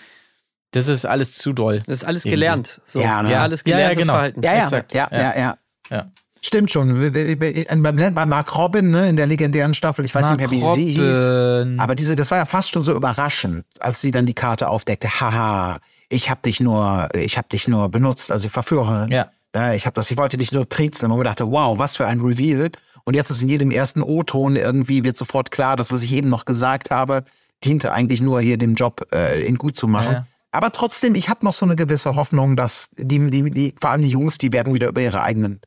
Das 0.72 0.88
ist 0.88 1.06
alles 1.06 1.36
zu 1.36 1.54
doll. 1.54 1.84
Das 1.86 1.98
ist 1.98 2.04
alles 2.04 2.26
Irgendwie. 2.26 2.36
gelernt. 2.36 2.82
So. 2.84 3.00
Ja, 3.02 3.22
ne? 3.22 3.40
alles 3.40 3.62
Ja, 3.66 3.72
ja, 3.72 3.78
gelerntes 3.78 3.98
genau. 4.00 4.14
Verhalten. 4.14 4.42
Ja, 4.42 4.54
ja, 4.56 4.64
Exakt. 4.64 4.94
ja, 4.94 5.08
Ja. 5.12 5.20
ja, 5.20 5.38
ja. 5.38 5.58
Ja. 5.92 6.12
Stimmt 6.42 6.72
schon. 6.72 7.12
Bei 7.14 8.26
Mark 8.26 8.58
Robin, 8.58 8.90
ne, 8.90 9.08
in 9.08 9.16
der 9.16 9.28
legendären 9.28 9.74
Staffel, 9.74 10.04
ich 10.04 10.14
weiß 10.14 10.30
nicht 10.32 10.40
mehr, 10.40 10.52
wie 10.52 10.60
sie 10.76 10.92
hieß. 10.92 11.26
Robin. 11.26 11.80
Aber 11.80 11.96
diese, 11.96 12.16
das 12.18 12.32
war 12.32 12.38
ja 12.40 12.46
fast 12.46 12.72
schon 12.72 12.84
so 12.84 12.94
überraschend, 12.94 13.66
als 13.80 14.02
sie 14.02 14.12
dann 14.12 14.26
die 14.26 14.34
Karte 14.34 14.68
aufdeckte. 14.68 15.08
Haha, 15.22 15.78
ich 16.10 16.30
hab 16.30 16.44
dich 16.44 16.60
nur, 16.60 17.08
ich 17.14 17.38
hab 17.38 17.50
dich 17.50 17.68
nur 17.70 17.88
benutzt, 17.90 18.30
also 18.32 18.50
Verführerin. 18.50 19.12
Ja. 19.12 19.28
Ja, 19.56 19.74
ich 19.74 19.86
hab 19.86 19.94
das, 19.94 20.10
ich 20.10 20.18
wollte 20.18 20.38
dich 20.38 20.52
nur 20.52 20.68
triezen. 20.68 21.12
Und 21.12 21.18
man 21.18 21.24
dachte, 21.26 21.50
wow, 21.50 21.78
was 21.78 21.96
für 21.96 22.08
ein 22.08 22.20
Reveal. 22.20 22.72
Und 23.06 23.16
jetzt 23.16 23.30
ist 23.30 23.42
in 23.42 23.50
jedem 23.50 23.72
ersten 23.72 24.02
O-Ton 24.02 24.56
irgendwie 24.56 25.04
wird 25.04 25.18
sofort 25.18 25.52
klar, 25.52 25.76
das, 25.76 25.92
was 25.92 26.04
ich 26.04 26.12
eben 26.14 26.30
noch 26.30 26.46
gesagt 26.46 26.90
habe, 26.90 27.24
diente 27.64 27.92
eigentlich 27.92 28.22
nur 28.22 28.42
hier 28.42 28.58
dem 28.58 28.76
Job, 28.76 29.08
äh, 29.14 29.46
ihn 29.46 29.58
gut 29.58 29.76
zu 29.76 29.88
machen. 29.88 30.14
Ja. 30.14 30.28
Aber 30.52 30.72
trotzdem, 30.72 31.16
ich 31.16 31.30
habe 31.30 31.46
noch 31.46 31.54
so 31.54 31.66
eine 31.66 31.76
gewisse 31.76 32.16
Hoffnung, 32.16 32.56
dass 32.56 32.92
die, 32.96 33.30
die, 33.30 33.50
die, 33.50 33.76
vor 33.80 33.90
allem 33.90 34.02
die 34.02 34.10
Jungs, 34.10 34.38
die 34.38 34.54
werden 34.54 34.74
wieder 34.74 34.90
über 34.90 35.02
ihre 35.02 35.22
eigenen 35.22 35.60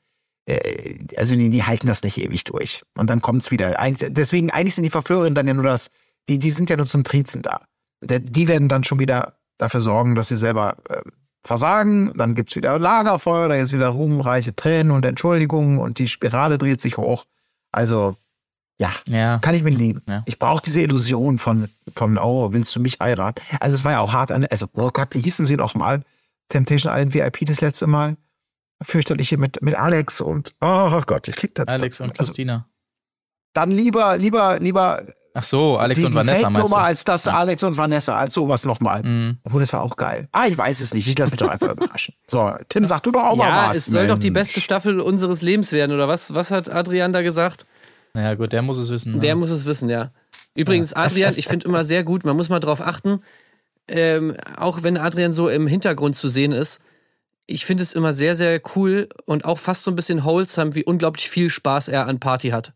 äh, 0.47 0.99
also 1.17 1.35
die, 1.35 1.51
die 1.51 1.65
halten 1.65 1.87
das 1.87 2.03
nicht 2.03 2.19
ewig 2.19 2.45
durch. 2.45 2.83
Und 2.97 3.11
dann 3.11 3.21
kommt's 3.21 3.51
wieder. 3.51 3.79
Eigentlich, 3.79 4.13
deswegen, 4.13 4.51
eigentlich 4.51 4.75
sind 4.75 4.85
die 4.85 4.91
Verführerinnen 4.91 5.35
dann 5.35 5.47
ja 5.47 5.55
nur 5.55 5.65
das, 5.65 5.91
die, 6.29 6.39
die 6.39 6.51
sind 6.51 6.71
ja 6.71 6.77
nur 6.77 6.87
zum 6.87 7.05
Triezen 7.05 7.43
da. 7.43 7.63
Die 8.03 8.49
werden 8.49 8.69
dann 8.69 8.85
schon 8.85 8.99
wieder 8.99 9.39
dafür 9.59 9.81
sorgen, 9.81 10.15
dass 10.15 10.29
sie 10.29 10.37
selber 10.37 10.77
äh, 10.89 11.01
versagen. 11.47 12.13
Dann 12.17 12.35
gibt's 12.35 12.57
wieder 12.57 12.79
Lagerfeuer, 12.79 13.49
da 13.49 13.55
ist 13.55 13.73
wieder 13.73 13.89
ruhmreiche 13.89 14.55
Tränen 14.55 14.91
und 14.93 15.05
Entschuldigungen 15.07 15.79
und 15.79 15.99
die 15.99 16.09
Spirale 16.09 16.59
dreht 16.59 16.81
sich 16.81 16.97
hoch. 16.97 17.25
Also, 17.73 18.17
ja, 18.79 18.91
Ja. 19.09 19.39
kann 19.39 19.55
ich 19.55 19.63
mit 19.63 19.75
leben. 19.75 20.03
Ja. 20.07 20.23
Ich 20.27 20.39
brauche 20.39 20.63
diese 20.63 20.81
Illusion 20.81 21.39
von, 21.39 21.69
von, 21.95 22.19
oh, 22.19 22.53
willst 22.53 22.75
du 22.77 22.81
mich 22.81 22.99
heiraten? 23.01 23.41
Also 23.61 23.77
es 23.77 23.85
war 23.85 23.93
ja 23.93 24.01
auch 24.01 24.13
hart 24.13 24.33
an, 24.33 24.47
also, 24.51 24.67
oh 24.75 24.91
Gott, 24.93 25.09
wie 25.13 25.21
hießen 25.21 25.47
sie 25.47 25.57
noch 25.57 25.75
mal? 25.75 26.03
Temptation 26.49 26.93
Island 26.93 27.15
VIP 27.15 27.47
das 27.47 27.61
letzte 27.61 27.87
Mal? 27.87 28.17
Fürchterliche 28.83 29.39
mit, 29.39 29.63
mit 29.63 29.75
Alex 29.75 30.21
und, 30.21 30.55
oh 30.61 31.01
Gott, 31.07 31.29
ich 31.29 31.37
krieg 31.37 31.55
das. 31.55 31.67
Alex 31.67 32.01
und 32.01 32.11
also, 32.11 32.31
Christina. 32.31 32.69
Dann 33.55 33.71
lieber, 33.71 34.19
lieber, 34.19 34.59
lieber 34.61 35.03
Ach 35.39 35.43
so, 35.43 35.77
Alex 35.77 36.01
die, 36.01 36.07
und 36.07 36.13
die 36.13 36.17
Vanessa 36.17 36.49
meinst 36.49 36.73
du? 36.73 36.77
als 36.77 37.05
das 37.05 37.29
Alex 37.29 37.63
und 37.63 37.77
Vanessa, 37.77 38.17
als 38.17 38.33
sowas 38.33 38.65
nochmal. 38.65 39.03
Mhm. 39.03 39.37
Obwohl, 39.45 39.61
das 39.61 39.71
war 39.75 39.83
auch 39.83 39.95
geil. 39.97 40.29
Ah, 40.33 40.47
ich 40.47 40.57
weiß 40.57 40.81
es 40.81 40.95
nicht. 40.95 41.07
Ich 41.07 41.19
lasse 41.19 41.31
mich 41.31 41.39
doch 41.41 41.49
einfach 41.49 41.73
überraschen. 41.73 42.15
So, 42.27 42.53
Tim, 42.71 42.87
sag 42.87 43.03
du 43.03 43.11
doch 43.11 43.23
auch 43.23 43.37
mal 43.37 43.47
Ja, 43.49 43.69
was. 43.69 43.77
es 43.77 43.87
soll 43.87 44.07
doch 44.07 44.19
die 44.19 44.31
Mensch. 44.31 44.49
beste 44.49 44.61
Staffel 44.63 44.99
unseres 44.99 45.43
Lebens 45.43 45.73
werden, 45.73 45.93
oder 45.93 46.09
was? 46.09 46.35
Was 46.35 46.51
hat 46.51 46.71
Adrian 46.73 47.13
da 47.13 47.21
gesagt? 47.23 47.67
Ja 48.15 48.35
gut, 48.35 48.53
der 48.53 48.63
muss 48.63 48.79
es 48.79 48.89
wissen. 48.91 49.13
ne? 49.13 49.19
Der 49.19 49.37
muss 49.37 49.51
es 49.51 49.67
wissen, 49.67 49.91
ja. 49.91 50.11
Übrigens, 50.55 50.95
Adrian, 50.95 51.35
ich 51.37 51.49
finde 51.49 51.67
immer 51.69 51.85
sehr 51.85 52.03
gut, 52.03 52.25
man 52.25 52.35
muss 52.35 52.49
mal 52.49 52.61
drauf 52.61 52.81
achten, 52.81 53.21
ähm, 53.89 54.35
auch 54.57 54.83
wenn 54.83 54.97
Adrian 54.97 55.33
so 55.33 55.49
im 55.51 55.67
Hintergrund 55.67 56.17
zu 56.17 56.29
sehen 56.29 56.53
ist, 56.53 56.81
ich 57.47 57.65
finde 57.67 57.83
es 57.83 57.93
immer 57.93 58.13
sehr, 58.13 58.35
sehr 58.35 58.61
cool 58.75 59.09
und 59.27 59.45
auch 59.45 59.59
fast 59.59 59.85
so 59.85 59.91
ein 59.93 59.97
bisschen 59.97 60.25
wholesome, 60.25 60.75
wie 60.75 60.83
unglaublich 60.85 61.29
viel 61.29 61.51
Spaß 61.51 61.89
er 61.89 62.07
an 62.09 62.19
Party 62.19 62.49
hat. 62.49 62.73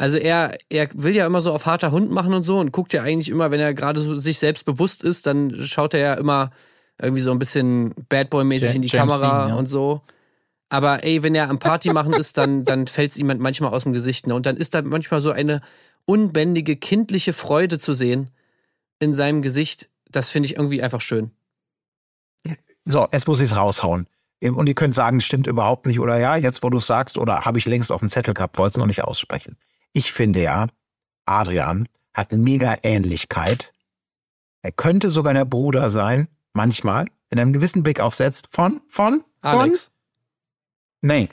Also 0.00 0.16
er, 0.16 0.56
er 0.70 0.88
will 0.94 1.14
ja 1.14 1.26
immer 1.26 1.42
so 1.42 1.52
auf 1.52 1.66
harter 1.66 1.90
Hund 1.90 2.10
machen 2.10 2.32
und 2.32 2.42
so 2.42 2.58
und 2.58 2.72
guckt 2.72 2.94
ja 2.94 3.02
eigentlich 3.02 3.28
immer, 3.28 3.50
wenn 3.50 3.60
er 3.60 3.74
gerade 3.74 4.00
so 4.00 4.16
sich 4.16 4.38
selbst 4.38 4.64
bewusst 4.64 5.04
ist, 5.04 5.26
dann 5.26 5.54
schaut 5.66 5.92
er 5.92 6.00
ja 6.00 6.14
immer 6.14 6.52
irgendwie 6.98 7.20
so 7.20 7.30
ein 7.30 7.38
bisschen 7.38 7.94
Bad 8.08 8.30
Boy-mäßig 8.30 8.76
in 8.76 8.80
die 8.80 8.88
James 8.88 9.12
Kamera 9.12 9.40
Dean, 9.40 9.48
ja. 9.50 9.54
und 9.56 9.66
so. 9.66 10.00
Aber 10.70 11.04
ey, 11.04 11.22
wenn 11.22 11.34
er 11.34 11.50
am 11.50 11.58
Party 11.58 11.92
machen 11.92 12.14
ist, 12.14 12.38
dann, 12.38 12.64
dann 12.64 12.86
fällt 12.86 13.10
es 13.10 13.18
ihm 13.18 13.26
manchmal 13.26 13.74
aus 13.74 13.82
dem 13.82 13.92
Gesicht. 13.92 14.26
Ne? 14.26 14.34
Und 14.34 14.46
dann 14.46 14.56
ist 14.56 14.72
da 14.72 14.80
manchmal 14.80 15.20
so 15.20 15.32
eine 15.32 15.60
unbändige, 16.06 16.76
kindliche 16.76 17.34
Freude 17.34 17.78
zu 17.78 17.92
sehen 17.92 18.30
in 19.00 19.12
seinem 19.12 19.42
Gesicht. 19.42 19.90
Das 20.10 20.30
finde 20.30 20.46
ich 20.46 20.56
irgendwie 20.56 20.82
einfach 20.82 21.02
schön. 21.02 21.30
So, 22.86 23.06
jetzt 23.12 23.28
muss 23.28 23.40
ich 23.40 23.50
es 23.50 23.56
raushauen. 23.58 24.06
Und 24.40 24.66
ihr 24.66 24.74
könnt 24.74 24.94
sagen, 24.94 25.20
stimmt 25.20 25.46
überhaupt 25.46 25.84
nicht 25.84 26.00
oder 26.00 26.18
ja, 26.18 26.36
jetzt 26.36 26.62
wo 26.62 26.70
du 26.70 26.78
es 26.78 26.86
sagst 26.86 27.18
oder 27.18 27.42
habe 27.42 27.58
ich 27.58 27.66
längst 27.66 27.92
auf 27.92 28.00
dem 28.00 28.08
Zettel 28.08 28.32
gehabt, 28.32 28.56
wollte 28.56 28.70
es 28.70 28.78
noch 28.78 28.86
nicht 28.86 29.04
aussprechen. 29.04 29.58
Ich 29.92 30.12
finde 30.12 30.42
ja, 30.42 30.68
Adrian 31.26 31.88
hat 32.14 32.32
eine 32.32 32.42
mega 32.42 32.76
Ähnlichkeit. 32.82 33.72
Er 34.62 34.72
könnte 34.72 35.10
sogar 35.10 35.34
der 35.34 35.44
Bruder 35.44 35.90
sein 35.90 36.28
manchmal 36.52 37.06
in 37.30 37.38
einem 37.38 37.52
gewissen 37.52 37.82
Blick 37.82 38.00
aufsetzt 38.00 38.48
von, 38.50 38.80
von, 38.88 39.24
von? 39.40 39.60
Alex. 39.60 39.92
Nein, 41.00 41.28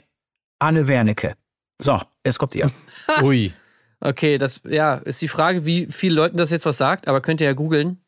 Anne 0.58 0.88
Wernicke. 0.88 1.34
So, 1.80 2.00
jetzt 2.24 2.38
kommt 2.38 2.54
ihr. 2.54 2.70
Ui. 3.22 3.52
Okay, 4.00 4.38
das 4.38 4.60
ja, 4.64 4.94
ist 4.94 5.20
die 5.20 5.28
Frage, 5.28 5.66
wie 5.66 5.86
vielen 5.86 6.14
Leuten 6.14 6.36
das 6.36 6.50
jetzt 6.50 6.66
was 6.66 6.78
sagt, 6.78 7.08
aber 7.08 7.20
könnt 7.20 7.40
ihr 7.40 7.48
ja 7.48 7.52
googeln. 7.52 7.98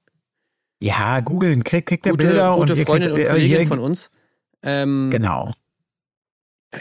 Ja, 0.83 1.21
googeln, 1.21 1.65
kriegt 1.65 1.89
krieg 1.89 2.03
der 2.03 2.15
Bilder 2.15 2.55
gute 2.55 2.73
und 2.73 2.79
ihr 2.79 2.87
Freundin 2.87 3.13
kriegt, 3.13 3.27
und 3.27 3.27
äh, 3.27 3.33
Kollegin 3.33 3.59
hier, 3.59 3.69
von 3.69 3.79
uns. 3.81 4.11
Ähm, 4.63 5.11
Genau. 5.11 5.53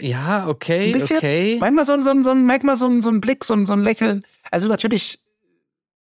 Ja, 0.00 0.46
okay, 0.48 0.86
Ein 0.88 0.92
bisschen, 0.92 1.16
okay. 1.16 1.56
manchmal 1.60 1.84
so, 1.84 1.92
ein- 1.92 2.02
so, 2.02 2.10
ein- 2.10 2.22
so, 2.22 2.30
ein- 2.30 2.46
manchmal 2.46 2.76
so, 2.76 3.00
so 3.02 3.08
ein 3.08 3.20
Blick, 3.20 3.44
so, 3.44 3.54
ein- 3.54 3.66
so 3.66 3.72
ein 3.72 3.80
Lächeln. 3.82 4.24
Also 4.52 4.68
natürlich, 4.68 5.18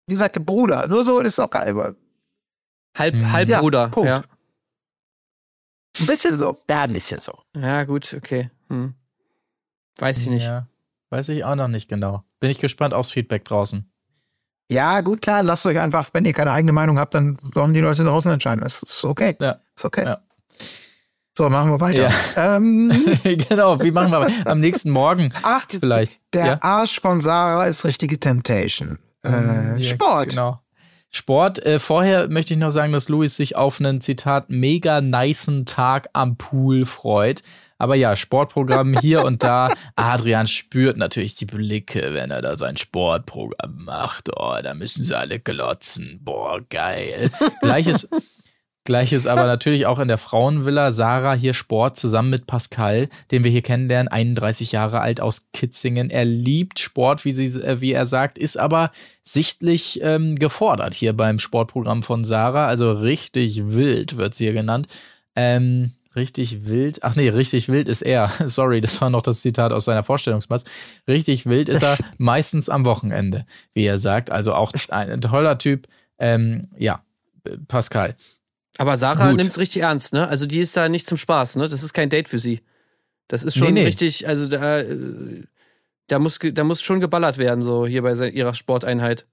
wie 0.07 0.13
gesagt, 0.13 0.35
der 0.37 0.41
Bruder. 0.41 0.87
Nur 0.87 1.03
so 1.03 1.19
ist 1.19 1.37
auch 1.39 1.49
geil. 1.49 1.69
aber 1.69 1.95
Halb, 2.97 3.15
Mhm. 3.15 3.31
Halbbruder. 3.31 3.81
Ja, 3.81 3.87
Punkt. 3.89 4.07
Ja, 4.07 4.23
Ein 5.99 6.05
bisschen 6.07 6.37
so. 6.37 6.57
Ja, 6.69 6.83
ein 6.83 6.93
bisschen 6.93 7.19
so. 7.21 7.37
ja, 7.55 7.83
gut, 7.83 8.13
okay. 8.17 8.49
Hm. 8.69 8.93
Weiß 9.99 10.19
ich 10.21 10.27
nicht. 10.29 10.43
Ja, 10.45 10.67
weiß 11.09 11.29
ich 11.29 11.43
auch 11.43 11.55
noch 11.55 11.67
nicht 11.67 11.87
genau. 11.89 12.23
Bin 12.39 12.49
ich 12.49 12.59
gespannt 12.59 12.93
aufs 12.93 13.11
Feedback 13.11 13.45
draußen. 13.45 13.89
Ja, 14.71 15.01
gut, 15.01 15.21
klar, 15.21 15.43
lasst 15.43 15.65
euch 15.65 15.77
einfach, 15.79 16.09
wenn 16.13 16.25
ihr 16.25 16.33
keine 16.33 16.51
eigene 16.51 16.71
Meinung 16.71 16.97
habt, 16.97 17.13
dann 17.13 17.37
sollen 17.53 17.73
die 17.73 17.81
Leute 17.81 18.03
draußen 18.05 18.31
entscheiden. 18.31 18.63
Das 18.63 18.81
ist 18.81 19.03
okay. 19.05 19.35
Ja. 19.41 19.59
Ist 19.75 19.85
okay. 19.85 20.05
Ja. 20.05 20.21
So, 21.35 21.49
machen 21.49 21.71
wir 21.71 21.79
weiter. 21.79 22.11
Ähm, 22.35 22.91
genau, 23.23 23.81
wie 23.81 23.89
machen 23.91 24.11
wir 24.11 24.29
am 24.45 24.59
nächsten 24.59 24.91
Morgen 24.91 25.33
ach, 25.41 25.65
vielleicht? 25.67 26.19
der 26.33 26.45
ja? 26.45 26.57
Arsch 26.61 26.99
von 26.99 27.21
Sarah 27.21 27.65
ist 27.65 27.85
richtige 27.85 28.19
Temptation. 28.19 28.99
Äh, 29.25 29.81
Ja, 29.81 29.83
Sport. 29.83 30.29
Genau. 30.29 30.59
Sport. 31.09 31.65
Äh, 31.65 31.79
vorher 31.79 32.29
möchte 32.29 32.53
ich 32.53 32.59
noch 32.59 32.69
sagen, 32.71 32.93
dass 32.93 33.09
Luis 33.09 33.35
sich 33.35 33.55
auf 33.55 33.79
einen 33.79 33.99
Zitat 34.01 34.49
mega 34.49 35.01
nicen 35.01 35.65
Tag 35.65 36.09
am 36.13 36.37
Pool 36.37 36.85
freut. 36.85 37.41
Aber 37.79 37.95
ja, 37.95 38.15
Sportprogramm 38.15 38.95
hier 38.99 39.25
und 39.25 39.43
da. 39.43 39.73
Adrian 39.95 40.47
spürt 40.47 40.97
natürlich 40.97 41.33
die 41.33 41.45
Blicke, 41.45 42.13
wenn 42.13 42.29
er 42.31 42.41
da 42.41 42.55
sein 42.55 42.77
Sportprogramm 42.77 43.83
macht. 43.83 44.29
Oh, 44.35 44.55
da 44.61 44.73
müssen 44.75 45.03
sie 45.03 45.17
alle 45.17 45.39
glotzen. 45.39 46.19
Boah, 46.23 46.61
geil. 46.69 47.31
Gleiches, 47.61 48.07
Gleiches 48.85 49.27
aber 49.27 49.45
natürlich 49.45 49.85
auch 49.85 49.99
in 49.99 50.09
der 50.09 50.17
Frauenvilla. 50.17 50.91
Sarah 50.91 51.35
hier 51.35 51.53
Sport 51.53 51.97
zusammen 51.97 52.29
mit 52.29 52.47
Pascal, 52.47 53.07
den 53.31 53.45
wir 53.45 53.51
hier 53.51 53.61
kennenlernen, 53.61 54.09
31 54.09 54.73
Jahre 54.73 54.99
alt 54.99 55.21
aus 55.21 55.47
Kitzingen. 55.53 56.09
Er 56.09 56.25
liebt 56.25 56.79
Sport, 56.79 57.23
wie, 57.23 57.31
sie, 57.31 57.61
äh, 57.61 57.79
wie 57.79 57.93
er 57.93 58.05
sagt, 58.05 58.37
ist 58.37 58.57
aber 58.57 58.91
sichtlich 59.23 60.01
ähm, 60.03 60.37
gefordert 60.37 60.95
hier 60.95 61.13
beim 61.13 61.39
Sportprogramm 61.39 62.03
von 62.03 62.25
Sarah. 62.25 62.67
Also 62.67 62.91
richtig 62.91 63.67
wild 63.67 64.17
wird 64.17 64.35
sie 64.35 64.43
hier 64.45 64.53
genannt. 64.53 64.87
Ähm, 65.33 65.93
richtig 66.13 66.67
wild. 66.67 67.03
Ach 67.03 67.15
nee, 67.15 67.29
richtig 67.29 67.69
wild 67.69 67.87
ist 67.87 68.01
er. 68.01 68.29
Sorry, 68.45 68.81
das 68.81 68.99
war 68.99 69.09
noch 69.09 69.21
das 69.21 69.39
Zitat 69.39 69.71
aus 69.71 69.85
seiner 69.85 70.03
Vorstellungsmatz. 70.03 70.65
Richtig 71.07 71.45
wild 71.45 71.69
ist 71.69 71.83
er 71.83 71.97
meistens 72.17 72.67
am 72.67 72.83
Wochenende, 72.83 73.45
wie 73.71 73.85
er 73.85 73.97
sagt. 73.97 74.29
Also 74.29 74.53
auch 74.53 74.73
ein 74.89 75.21
toller 75.21 75.57
Typ. 75.57 75.87
Ähm, 76.19 76.67
ja, 76.77 77.01
Pascal. 77.69 78.15
Aber 78.77 78.97
Sarah 78.97 79.33
nimmt 79.33 79.51
es 79.51 79.57
richtig 79.57 79.83
ernst, 79.83 80.13
ne? 80.13 80.27
Also 80.27 80.45
die 80.45 80.59
ist 80.59 80.75
da 80.75 80.89
nicht 80.89 81.07
zum 81.07 81.17
Spaß, 81.17 81.57
ne? 81.57 81.67
Das 81.67 81.83
ist 81.83 81.93
kein 81.93 82.09
Date 82.09 82.29
für 82.29 82.39
sie. 82.39 82.61
Das 83.27 83.43
ist 83.43 83.55
schon 83.57 83.67
Nee, 83.73 83.81
nee. 83.81 83.85
richtig, 83.85 84.27
also 84.27 84.47
da, 84.47 84.79
äh, 84.79 85.43
da, 86.07 86.19
muss, 86.19 86.39
da 86.41 86.63
muss 86.63 86.81
schon 86.81 86.99
geballert 86.99 87.37
werden, 87.37 87.61
so 87.61 87.85
hier 87.85 88.01
bei 88.01 88.13
ihrer 88.13 88.53
Sporteinheit. 88.53 89.25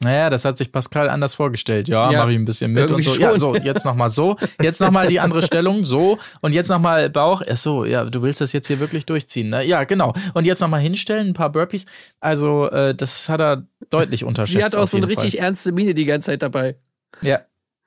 Naja, 0.00 0.30
das 0.30 0.44
hat 0.44 0.56
sich 0.56 0.70
Pascal 0.70 1.08
anders 1.08 1.34
vorgestellt. 1.34 1.88
Ja, 1.88 2.12
Ja, 2.12 2.18
mache 2.20 2.30
ich 2.30 2.38
ein 2.38 2.44
bisschen 2.44 2.72
mit 2.72 2.88
und 2.88 3.02
so. 3.02 3.16
Ja, 3.16 3.30
schon. 3.30 3.38
so, 3.40 3.56
jetzt 3.56 3.84
nochmal 3.84 4.08
so. 4.08 4.36
Jetzt 4.62 4.80
nochmal 4.80 5.08
die 5.08 5.18
andere 5.18 5.42
Stellung, 5.42 5.84
so. 5.84 6.18
Und 6.40 6.52
jetzt 6.52 6.68
nochmal 6.68 7.10
Bauch. 7.10 7.42
Ach 7.48 7.56
so, 7.56 7.84
ja, 7.84 8.04
du 8.04 8.22
willst 8.22 8.40
das 8.40 8.52
jetzt 8.52 8.68
hier 8.68 8.78
wirklich 8.78 9.06
durchziehen, 9.06 9.48
ne? 9.48 9.64
Ja, 9.66 9.82
genau. 9.82 10.14
Und 10.34 10.46
jetzt 10.46 10.60
nochmal 10.60 10.80
hinstellen, 10.80 11.28
ein 11.28 11.34
paar 11.34 11.50
Burpees. 11.50 11.86
Also, 12.20 12.70
äh, 12.70 12.94
das 12.94 13.28
hat 13.28 13.40
er 13.40 13.66
deutlich 13.90 14.22
unterschätzt. 14.22 14.52
Sie 14.56 14.62
hat 14.62 14.76
auch 14.76 14.86
so 14.86 14.98
eine 14.98 15.06
jeden 15.06 15.16
Fall. 15.16 15.24
richtig 15.24 15.40
ernste 15.40 15.72
Miene 15.72 15.94
die 15.94 16.04
ganze 16.04 16.26
Zeit 16.26 16.42
dabei. 16.42 16.76
Ja. 17.22 17.40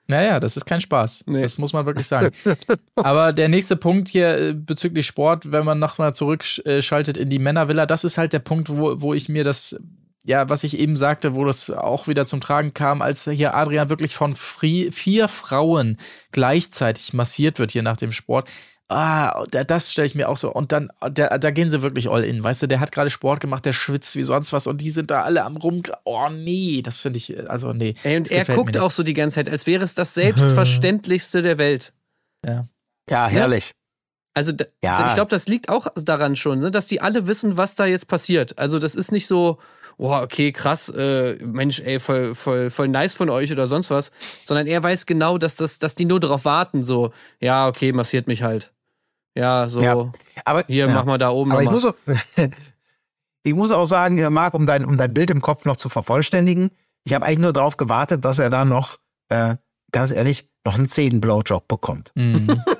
Naja, 0.08 0.40
das 0.40 0.58
ist 0.58 0.66
kein 0.66 0.82
Spaß. 0.82 1.24
Nee. 1.28 1.42
Das 1.44 1.58
muss 1.58 1.72
man 1.74 1.86
wirklich 1.86 2.08
sagen. 2.08 2.32
Aber 2.96 3.32
der 3.32 3.48
nächste 3.50 3.76
Punkt 3.78 4.10
hier 4.10 4.38
äh, 4.38 4.54
bezüglich 4.54 5.06
Sport, 5.08 5.52
wenn 5.52 5.64
man 5.66 5.80
nochmal 5.80 6.14
zurückschaltet 6.14 7.18
in 7.18 7.30
die 7.30 7.40
Männervilla, 7.40 7.86
das 7.86 8.04
ist 8.04 8.18
halt 8.18 8.34
der 8.34 8.40
Punkt, 8.40 8.70
wo, 8.70 9.00
wo 9.02 9.14
ich 9.14 9.30
mir 9.30 9.44
das, 9.46 9.80
ja, 10.26 10.50
was 10.50 10.64
ich 10.66 10.78
eben 10.78 10.98
sagte, 10.98 11.36
wo 11.36 11.46
das 11.46 11.70
auch 11.70 12.08
wieder 12.08 12.26
zum 12.26 12.42
Tragen 12.42 12.74
kam, 12.74 13.02
als 13.02 13.24
hier 13.30 13.56
Adrian 13.56 13.90
wirklich 13.90 14.14
von 14.14 14.34
fri- 14.36 14.92
vier 14.92 15.28
Frauen 15.30 15.98
gleichzeitig 16.32 17.14
massiert 17.14 17.58
wird 17.60 17.72
hier 17.72 17.84
nach 17.84 17.98
dem 17.98 18.12
Sport. 18.12 18.50
Ah, 18.94 19.46
da- 19.52 19.64
das 19.64 19.92
stelle 19.92 20.06
ich 20.06 20.16
mir 20.16 20.28
auch 20.28 20.36
so. 20.38 20.52
Und 20.52 20.72
dann, 20.74 20.92
da, 21.00 21.38
da 21.38 21.52
gehen 21.52 21.70
sie 21.70 21.82
wirklich 21.82 22.10
all 22.10 22.24
in. 22.26 22.44
Weißt 22.44 22.62
du, 22.62 22.68
der 22.68 22.80
hat 22.82 22.92
gerade 22.92 23.10
Sport 23.10 23.40
gemacht, 23.40 23.66
der 23.66 23.72
schwitzt 23.74 24.16
wie 24.18 24.24
sonst 24.24 24.52
was 24.52 24.68
und 24.68 24.82
die 24.82 24.90
sind 24.90 25.12
da 25.12 25.22
alle 25.24 25.44
am 25.46 25.56
rum. 25.58 25.82
Oh 26.04 26.28
nee, 26.30 26.82
das 26.84 27.00
finde 27.00 27.18
ich, 27.18 27.50
also 27.50 27.72
nee. 27.74 27.94
Ey, 28.04 28.18
und 28.18 28.30
er 28.30 28.44
guckt 28.46 28.78
auch 28.78 28.92
so 28.92 29.04
die 29.04 29.14
ganze 29.14 29.36
Zeit, 29.36 29.50
als 29.50 29.66
wäre 29.66 29.84
es 29.84 29.94
das 29.94 30.14
Selbstverständlichste 30.14 31.42
der 31.42 31.58
Welt. 31.58 31.94
Ja. 32.46 32.66
Ja, 33.10 33.28
herrlich. 33.28 33.72
Also 34.34 34.54
Ja. 34.84 35.08
ich 35.08 35.14
glaube, 35.16 35.30
das 35.30 35.48
liegt 35.48 35.70
auch 35.70 35.88
daran 35.96 36.36
schon, 36.36 36.60
ne, 36.60 36.72
dass 36.72 36.88
die 36.88 37.02
alle 37.02 37.28
wissen, 37.28 37.58
was 37.58 37.76
da 37.76 37.86
jetzt 37.86 38.08
passiert. 38.08 38.58
Also 38.58 38.80
das 38.80 38.96
ist 38.96 39.12
nicht 39.12 39.28
so, 39.28 39.58
oh, 39.98 40.14
okay, 40.14 40.52
krass, 40.54 40.88
äh, 40.90 41.36
Mensch, 41.44 41.80
ey, 41.82 42.00
voll, 42.00 42.34
voll, 42.36 42.70
voll 42.70 42.88
nice 42.88 43.14
von 43.14 43.30
euch 43.30 43.52
oder 43.52 43.68
sonst 43.68 43.90
was, 43.90 44.12
sondern 44.46 44.68
er 44.68 44.82
weiß 44.82 45.06
genau, 45.06 45.38
dass 45.38 45.56
das, 45.58 45.80
dass 45.80 45.96
die 45.96 46.06
nur 46.06 46.20
darauf 46.22 46.46
warten, 46.46 46.82
so, 46.84 47.12
ja, 47.42 47.68
okay, 47.68 47.92
massiert 47.92 48.28
mich 48.28 48.44
halt. 48.44 48.72
Ja, 49.36 49.70
so, 49.70 49.82
Ja. 49.82 50.12
Aber, 50.46 50.64
hier, 50.68 50.88
ja. 50.88 50.94
mach 50.94 51.06
mal 51.06 51.18
da 51.18 51.30
oben 51.30 51.52
Aber 51.52 51.62
ich 51.64 51.70
nochmal. 51.70 51.94
muss, 52.08 52.48
auch, 52.48 52.48
ich 53.44 53.54
muss 53.54 53.72
auch 53.72 53.86
sagen, 53.86 54.18
äh, 54.18 54.30
Marc, 54.30 54.54
um 54.54 54.66
dein, 54.66 54.86
um 54.86 54.98
dein 54.98 55.14
Bild 55.14 55.30
im 55.32 55.42
Kopf 55.42 55.66
noch 55.66 55.76
zu 55.78 55.90
vervollständigen, 55.90 56.70
ich 57.04 57.14
habe 57.14 57.26
eigentlich 57.26 57.40
nur 57.40 57.54
darauf 57.54 57.78
gewartet, 57.78 58.26
dass 58.26 58.40
er 58.40 58.50
da 58.50 58.66
noch, 58.66 58.98
äh, 59.30 59.56
ganz 59.92 60.12
ehrlich, 60.12 60.50
noch 60.66 60.76
einen 60.76 60.88
Zehn-Blowjob 60.88 61.68
bekommt. 61.68 62.12
Mhm. 62.16 62.62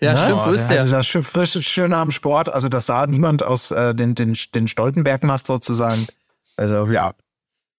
Ja, 0.00 0.14
Ne? 0.14 0.18
stimmt, 0.18 0.44
wo 0.46 0.50
ist 0.50 0.66
der? 0.66 0.80
Also 0.80 0.92
das 0.94 1.06
schön, 1.06 1.22
frische, 1.22 1.62
schöne 1.62 1.96
am 1.96 2.10
Sport, 2.10 2.48
also 2.52 2.68
dass 2.68 2.86
da 2.86 3.06
niemand 3.06 3.44
aus 3.44 3.70
äh, 3.70 3.94
den, 3.94 4.16
den, 4.16 4.36
den 4.52 4.66
Stoltenberg 4.66 5.22
macht 5.22 5.46
sozusagen. 5.46 6.08
Also 6.56 6.86
ja, 6.86 7.12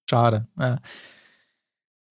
Schade. 0.10 0.48
Ja. 0.58 0.78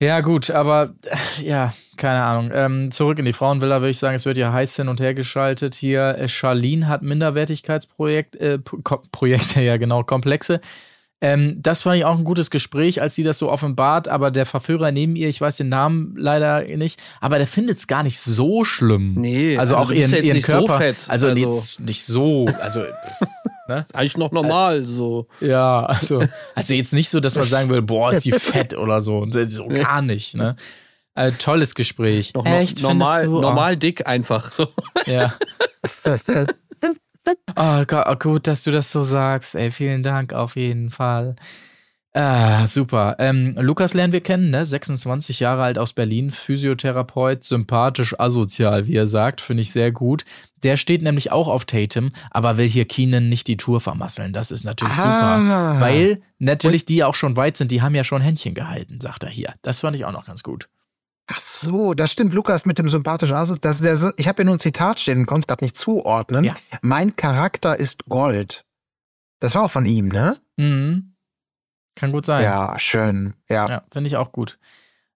Ja, 0.02 0.20
gut, 0.20 0.50
aber 0.50 0.94
äh, 1.04 1.44
ja, 1.44 1.72
keine 1.96 2.22
Ahnung. 2.22 2.50
Ähm, 2.54 2.90
zurück 2.90 3.18
in 3.18 3.24
die 3.24 3.32
Frauenvilla 3.32 3.80
würde 3.80 3.90
ich 3.90 3.98
sagen, 3.98 4.16
es 4.16 4.24
wird 4.24 4.36
ja 4.38 4.52
heiß 4.52 4.76
hin 4.76 4.88
und 4.88 5.00
her 5.00 5.14
geschaltet 5.14 5.74
hier. 5.74 6.16
Äh, 6.18 6.28
Charlene 6.28 6.88
hat 6.88 7.02
Minderwertigkeitsprojekt, 7.02 8.36
äh, 8.36 8.58
Projekte, 8.58 9.60
ja 9.60 9.76
genau, 9.76 10.02
Komplexe. 10.02 10.60
Ähm, 11.20 11.58
das 11.62 11.82
fand 11.82 11.96
ich 11.96 12.04
auch 12.04 12.18
ein 12.18 12.24
gutes 12.24 12.50
Gespräch, 12.50 13.00
als 13.00 13.14
sie 13.14 13.22
das 13.22 13.38
so 13.38 13.48
offenbart, 13.48 14.08
aber 14.08 14.32
der 14.32 14.44
Verführer 14.44 14.90
neben 14.90 15.14
ihr, 15.14 15.28
ich 15.28 15.40
weiß 15.40 15.56
den 15.58 15.68
Namen 15.68 16.14
leider 16.16 16.64
nicht, 16.76 17.00
aber 17.20 17.38
der 17.38 17.46
findet 17.46 17.78
es 17.78 17.86
gar 17.86 18.02
nicht 18.02 18.18
so 18.18 18.64
schlimm. 18.64 19.12
Nee, 19.12 19.56
also, 19.56 19.76
also 19.76 19.86
auch 19.86 19.94
ihren, 19.94 20.12
ihren 20.12 20.34
nicht 20.34 20.46
so 20.46 20.52
Körper. 20.52 20.78
fett, 20.78 21.04
also, 21.08 21.28
also- 21.28 21.80
nicht 21.80 22.04
so, 22.04 22.46
also 22.60 22.82
Eigentlich 23.92 24.16
noch 24.16 24.32
normal, 24.32 24.84
so. 24.84 25.26
ja, 25.40 25.84
also, 25.84 26.22
also 26.54 26.74
jetzt 26.74 26.92
nicht 26.92 27.10
so, 27.10 27.20
dass 27.20 27.34
man 27.34 27.44
sagen 27.44 27.68
würde, 27.68 27.82
boah, 27.82 28.10
ist 28.10 28.24
die 28.24 28.32
fett 28.32 28.74
oder 28.76 29.00
so. 29.00 29.18
Und 29.18 29.32
so 29.32 29.68
gar 29.68 30.02
nicht, 30.02 30.34
ne? 30.34 30.56
Äh, 31.14 31.32
tolles 31.32 31.74
Gespräch. 31.74 32.32
Noch 32.34 32.46
Echt? 32.46 32.82
normal, 32.82 33.20
Findest 33.20 33.36
du? 33.36 33.40
normal 33.40 33.76
dick 33.76 34.06
einfach, 34.06 34.50
so. 34.52 34.68
Ja. 35.06 35.34
Oh 37.56 37.84
Gott, 37.86 38.06
oh, 38.08 38.16
gut, 38.16 38.48
dass 38.48 38.64
du 38.64 38.72
das 38.72 38.90
so 38.90 39.04
sagst. 39.04 39.54
Ey, 39.54 39.70
vielen 39.70 40.02
Dank 40.02 40.32
auf 40.32 40.56
jeden 40.56 40.90
Fall. 40.90 41.36
Ah, 42.14 42.66
super. 42.66 43.16
Ähm, 43.18 43.56
Lukas 43.58 43.94
lernen 43.94 44.12
wir 44.12 44.20
kennen, 44.20 44.50
ne? 44.50 44.66
26 44.66 45.40
Jahre 45.40 45.62
alt 45.62 45.78
aus 45.78 45.94
Berlin, 45.94 46.30
Physiotherapeut, 46.30 47.42
sympathisch, 47.42 48.14
asozial, 48.20 48.86
wie 48.86 48.96
er 48.96 49.06
sagt, 49.06 49.40
finde 49.40 49.62
ich 49.62 49.72
sehr 49.72 49.92
gut. 49.92 50.24
Der 50.62 50.76
steht 50.76 51.00
nämlich 51.00 51.32
auch 51.32 51.48
auf 51.48 51.64
Tatum, 51.64 52.10
aber 52.30 52.58
will 52.58 52.68
hier 52.68 52.84
Keenan 52.84 53.30
nicht 53.30 53.48
die 53.48 53.56
Tour 53.56 53.80
vermasseln. 53.80 54.34
Das 54.34 54.50
ist 54.50 54.64
natürlich 54.64 54.94
Ah. 54.98 55.38
super. 55.38 55.80
Weil 55.80 56.20
natürlich 56.38 56.84
die 56.84 57.02
auch 57.02 57.14
schon 57.14 57.36
weit 57.38 57.56
sind, 57.56 57.70
die 57.72 57.80
haben 57.80 57.94
ja 57.94 58.04
schon 58.04 58.20
Händchen 58.20 58.52
gehalten, 58.54 59.00
sagt 59.00 59.22
er 59.22 59.30
hier. 59.30 59.54
Das 59.62 59.80
fand 59.80 59.96
ich 59.96 60.04
auch 60.04 60.12
noch 60.12 60.26
ganz 60.26 60.42
gut. 60.42 60.68
Ach 61.28 61.40
so, 61.40 61.94
das 61.94 62.12
stimmt, 62.12 62.34
Lukas 62.34 62.66
mit 62.66 62.78
dem 62.78 62.90
sympathischen 62.90 63.34
Asus. 63.36 63.58
Das, 63.60 63.80
der, 63.80 64.12
ich 64.18 64.28
habe 64.28 64.42
ja 64.42 64.44
nur 64.44 64.56
ein 64.56 64.60
Zitat 64.60 65.00
stehen, 65.00 65.24
konnte 65.24 65.44
es 65.44 65.48
gerade 65.48 65.64
nicht 65.64 65.76
zuordnen. 65.78 66.44
Ja. 66.44 66.54
Mein 66.82 67.16
Charakter 67.16 67.78
ist 67.78 68.04
Gold. 68.06 68.64
Das 69.40 69.54
war 69.54 69.62
auch 69.64 69.70
von 69.70 69.86
ihm, 69.86 70.08
ne? 70.08 70.36
Mhm. 70.58 71.11
Kann 71.94 72.12
gut 72.12 72.26
sein. 72.26 72.42
Ja, 72.44 72.78
schön. 72.78 73.34
Ja. 73.48 73.68
Ja, 73.68 73.82
finde 73.92 74.08
ich 74.08 74.16
auch 74.16 74.32
gut. 74.32 74.58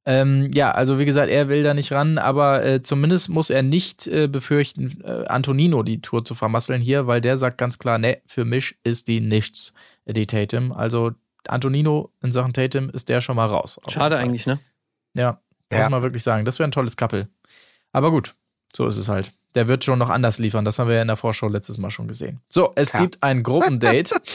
Ähm, 0.09 0.51
ja, 0.55 0.71
also 0.71 1.01
wie 1.01 1.05
gesagt, 1.05 1.31
er 1.31 1.49
will 1.49 1.65
da 1.65 1.75
nicht 1.75 1.91
ran, 1.91 2.17
aber 2.19 2.65
äh, 2.65 2.83
zumindest 2.83 3.29
muss 3.29 3.51
er 3.51 3.63
nicht 3.63 4.07
äh, 4.07 4.29
befürchten, 4.29 5.01
äh, 5.03 5.25
Antonino 5.27 5.83
die 5.83 6.01
Tour 6.01 6.25
zu 6.25 6.37
vermasseln 6.37 6.81
hier, 6.81 7.09
weil 7.09 7.21
der 7.21 7.37
sagt 7.37 7.59
ganz 7.59 7.79
klar, 7.81 7.99
ne, 7.99 8.19
für 8.29 8.45
mich 8.45 8.77
ist 8.85 9.09
die 9.09 9.21
nichts, 9.21 9.75
die 10.07 10.27
Tatum. 10.29 10.71
Also 10.71 11.11
Antonino 11.49 12.13
in 12.23 12.31
Sachen 12.31 12.53
Tatum 12.53 12.89
ist 12.91 13.09
der 13.09 13.21
schon 13.21 13.35
mal 13.35 13.47
raus. 13.47 13.81
Schade 13.89 14.17
eigentlich, 14.19 14.47
ne? 14.47 14.61
Ja, 15.15 15.41
muss 15.73 15.81
Ja. 15.81 15.89
man 15.89 16.03
wirklich 16.03 16.23
sagen. 16.23 16.45
Das 16.45 16.61
wäre 16.61 16.69
ein 16.69 16.73
tolles 16.73 16.97
Couple. 16.97 17.29
Aber 17.93 18.13
gut, 18.13 18.37
so 18.77 18.87
ist 18.87 18.99
es 18.99 19.09
halt. 19.09 19.33
Der 19.57 19.67
wird 19.67 19.85
schon 19.85 19.99
noch 19.99 20.11
anders 20.11 20.39
liefern. 20.39 20.65
Das 20.65 20.79
haben 20.79 20.87
wir 20.89 20.97
ja 20.97 21.03
in 21.03 21.09
der 21.09 21.17
Vorschau 21.17 21.49
letztes 21.49 21.79
Mal 21.79 21.91
schon 21.91 22.07
gesehen. 22.07 22.41
So, 22.49 22.71
es 22.77 22.93
Ja. 22.93 23.01
gibt 23.01 23.23
ein 23.25 23.43
Gruppendate. 23.43 24.15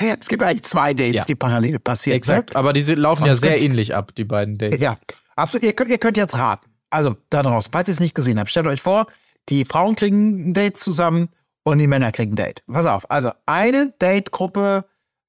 Ja, 0.00 0.14
es 0.18 0.28
gibt 0.28 0.42
eigentlich 0.42 0.62
zwei 0.62 0.94
Dates, 0.94 1.14
Ja. 1.14 1.24
die 1.24 1.34
parallel 1.34 1.78
passieren. 1.78 2.16
Exakt. 2.16 2.50
Ne? 2.50 2.56
Aber 2.56 2.72
diese 2.72 2.94
laufen 2.94 3.26
ja 3.26 3.34
sehr 3.34 3.60
ähnlich 3.60 3.94
ab, 3.94 4.14
die 4.14 4.24
beiden 4.24 4.56
Dates. 4.58 4.80
Ja, 4.80 4.96
absolut. 5.36 5.64
Ihr 5.64 5.72
könnt, 5.74 5.90
ihr 5.90 5.98
könnt 5.98 6.16
jetzt 6.16 6.36
raten. 6.36 6.66
Also 6.90 7.16
da 7.30 7.42
draußen, 7.42 7.70
falls 7.72 7.88
ihr 7.88 7.92
es 7.92 8.00
nicht 8.00 8.14
gesehen 8.14 8.38
habt, 8.38 8.50
stellt 8.50 8.66
euch 8.66 8.80
vor, 8.80 9.06
die 9.48 9.64
Frauen 9.64 9.96
kriegen 9.96 10.50
ein 10.50 10.54
Date 10.54 10.76
zusammen 10.76 11.28
und 11.62 11.78
die 11.78 11.86
Männer 11.86 12.12
kriegen 12.12 12.32
ein 12.32 12.36
Date. 12.36 12.62
Pass 12.66 12.86
auf, 12.86 13.10
also 13.10 13.30
eine 13.46 13.92
Date-Gruppe 13.98 14.84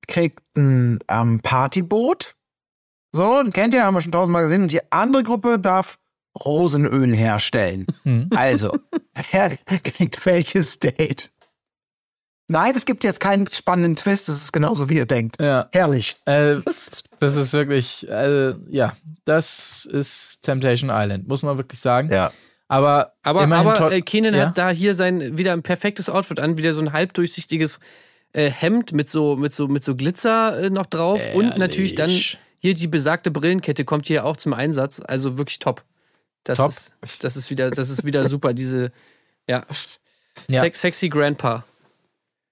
kriegt 0.07 0.39
ein 0.57 0.99
ähm, 1.07 1.39
Partyboot. 1.41 2.35
So, 3.13 3.43
kennt 3.53 3.73
ihr, 3.73 3.83
haben 3.83 3.93
wir 3.93 4.01
schon 4.01 4.11
tausendmal 4.11 4.43
gesehen. 4.43 4.63
Und 4.63 4.71
die 4.71 4.91
andere 4.91 5.23
Gruppe 5.23 5.59
darf 5.59 5.99
Rosenöl 6.43 7.13
herstellen. 7.13 7.85
Hm. 8.03 8.29
Also, 8.33 8.77
wer 9.31 9.49
kriegt 9.83 10.25
welches 10.25 10.79
Date? 10.79 11.31
Nein, 12.51 12.73
es 12.75 12.85
gibt 12.85 13.03
jetzt 13.03 13.19
keinen 13.19 13.47
spannenden 13.47 13.95
Twist, 13.95 14.27
das 14.29 14.35
ist 14.37 14.51
genauso 14.51 14.89
wie 14.89 14.95
ihr 14.97 15.05
denkt. 15.05 15.41
Ja. 15.41 15.69
Herrlich. 15.71 16.17
Äh, 16.25 16.57
Das- 16.65 17.03
ist 17.35 17.53
wirklich, 17.53 18.07
äh, 18.09 18.53
ja, 18.69 18.93
das 19.25 19.85
ist 19.85 20.41
Temptation 20.41 20.89
Island, 20.93 21.27
muss 21.27 21.43
man 21.43 21.57
wirklich 21.57 21.79
sagen. 21.79 22.11
Ja. 22.11 22.31
Aber, 22.67 23.13
Aber, 23.23 23.41
aber 23.43 23.91
äh, 23.91 24.01
Kenan 24.01 24.33
ja? 24.33 24.47
hat 24.47 24.57
da 24.57 24.69
hier 24.69 24.95
sein 24.95 25.37
wieder 25.37 25.53
ein 25.53 25.61
perfektes 25.61 26.09
Outfit 26.09 26.39
an, 26.39 26.57
wieder 26.57 26.73
so 26.73 26.79
ein 26.81 26.93
halbdurchsichtiges 26.93 27.79
äh, 28.33 28.49
Hemd 28.49 28.93
mit 28.93 29.09
so, 29.09 29.35
mit 29.35 29.53
so, 29.53 29.67
mit 29.67 29.83
so 29.83 29.95
Glitzer 29.95 30.57
äh, 30.63 30.69
noch 30.69 30.85
drauf 30.85 31.21
und 31.33 31.57
natürlich 31.57 31.95
dann 31.95 32.09
Ehrlich. 32.09 32.39
hier 32.59 32.73
die 32.73 32.87
besagte 32.87 33.29
Brillenkette 33.29 33.83
kommt 33.85 34.07
hier 34.07 34.23
auch 34.25 34.37
zum 34.37 34.53
Einsatz. 34.53 35.01
Also 35.05 35.37
wirklich 35.37 35.59
top. 35.59 35.83
Das 36.45 36.57
Top. 36.57 36.69
ist, 36.69 36.93
das 37.23 37.35
ist 37.35 37.49
wieder, 37.49 37.71
das 37.71 37.89
ist 37.89 38.03
wieder 38.05 38.27
super. 38.29 38.53
Diese, 38.53 38.91
ja, 39.47 39.65
Ja. 40.47 40.61
Sex, 40.61 40.79
sexy 40.81 41.09
Grandpa. 41.09 41.65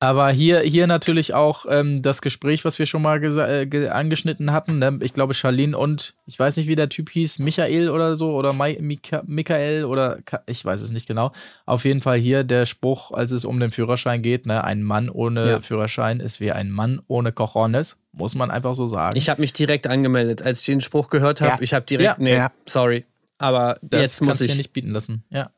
Aber 0.01 0.29
hier, 0.31 0.61
hier 0.61 0.87
natürlich 0.87 1.33
auch 1.33 1.65
ähm, 1.69 2.01
das 2.01 2.21
Gespräch, 2.21 2.63
was 2.63 2.79
wir 2.79 2.85
schon 2.85 3.01
mal 3.01 3.21
äh, 3.21 3.65
ge 3.65 3.89
angeschnitten 3.89 4.53
hatten. 4.53 4.79
Ne? 4.79 4.97
Ich 5.01 5.13
glaube, 5.13 5.33
Charlene 5.33 5.77
und 5.77 6.15
ich 6.25 6.39
weiß 6.39 6.55
nicht, 6.55 6.67
wie 6.67 6.75
der 6.77 6.87
Typ 6.87 7.09
hieß, 7.09 7.39
Michael 7.39 7.89
oder 7.89 8.15
so 8.15 8.33
oder 8.33 8.53
Mai 8.53 8.77
Mika 8.79 9.23
Michael 9.25 9.83
oder 9.83 10.19
Ka 10.23 10.41
ich 10.45 10.63
weiß 10.63 10.81
es 10.81 10.91
nicht 10.91 11.05
genau. 11.05 11.33
Auf 11.65 11.83
jeden 11.83 12.01
Fall 12.01 12.17
hier 12.17 12.45
der 12.45 12.65
Spruch, 12.65 13.11
als 13.11 13.31
es 13.31 13.43
um 13.43 13.59
den 13.59 13.71
Führerschein 13.71 14.21
geht, 14.21 14.45
ne? 14.45 14.63
ein 14.63 14.83
Mann 14.83 15.09
ohne 15.09 15.49
Ja. 15.49 15.61
Führerschein 15.61 16.21
ist 16.21 16.39
wie 16.39 16.53
ein 16.53 16.71
Mann 16.71 17.01
ohne 17.07 17.33
Cojones, 17.33 17.97
muss 18.13 18.35
man 18.35 18.51
einfach 18.51 18.75
so 18.75 18.87
sagen. 18.87 19.17
Ich 19.17 19.27
habe 19.29 19.41
mich 19.41 19.51
direkt 19.51 19.85
angemeldet, 19.87 20.41
als 20.41 20.61
ich 20.61 20.65
den 20.67 20.79
Spruch 20.79 21.09
gehört 21.09 21.41
habe. 21.41 21.55
Ja. 21.55 21.57
Ich 21.61 21.73
habe 21.73 21.85
direkt, 21.85 22.05
Ja. 22.05 22.15
nee, 22.19 22.35
Ja. 22.35 22.51
sorry. 22.65 23.05
Aber 23.37 23.77
das 23.81 24.01
jetzt 24.01 24.21
muss 24.21 24.27
kannst 24.29 24.41
du 24.41 24.45
ich. 24.45 24.51
dir 24.51 24.57
nicht 24.57 24.71
bieten 24.71 24.91
lassen. 24.91 25.25
Ja. 25.29 25.49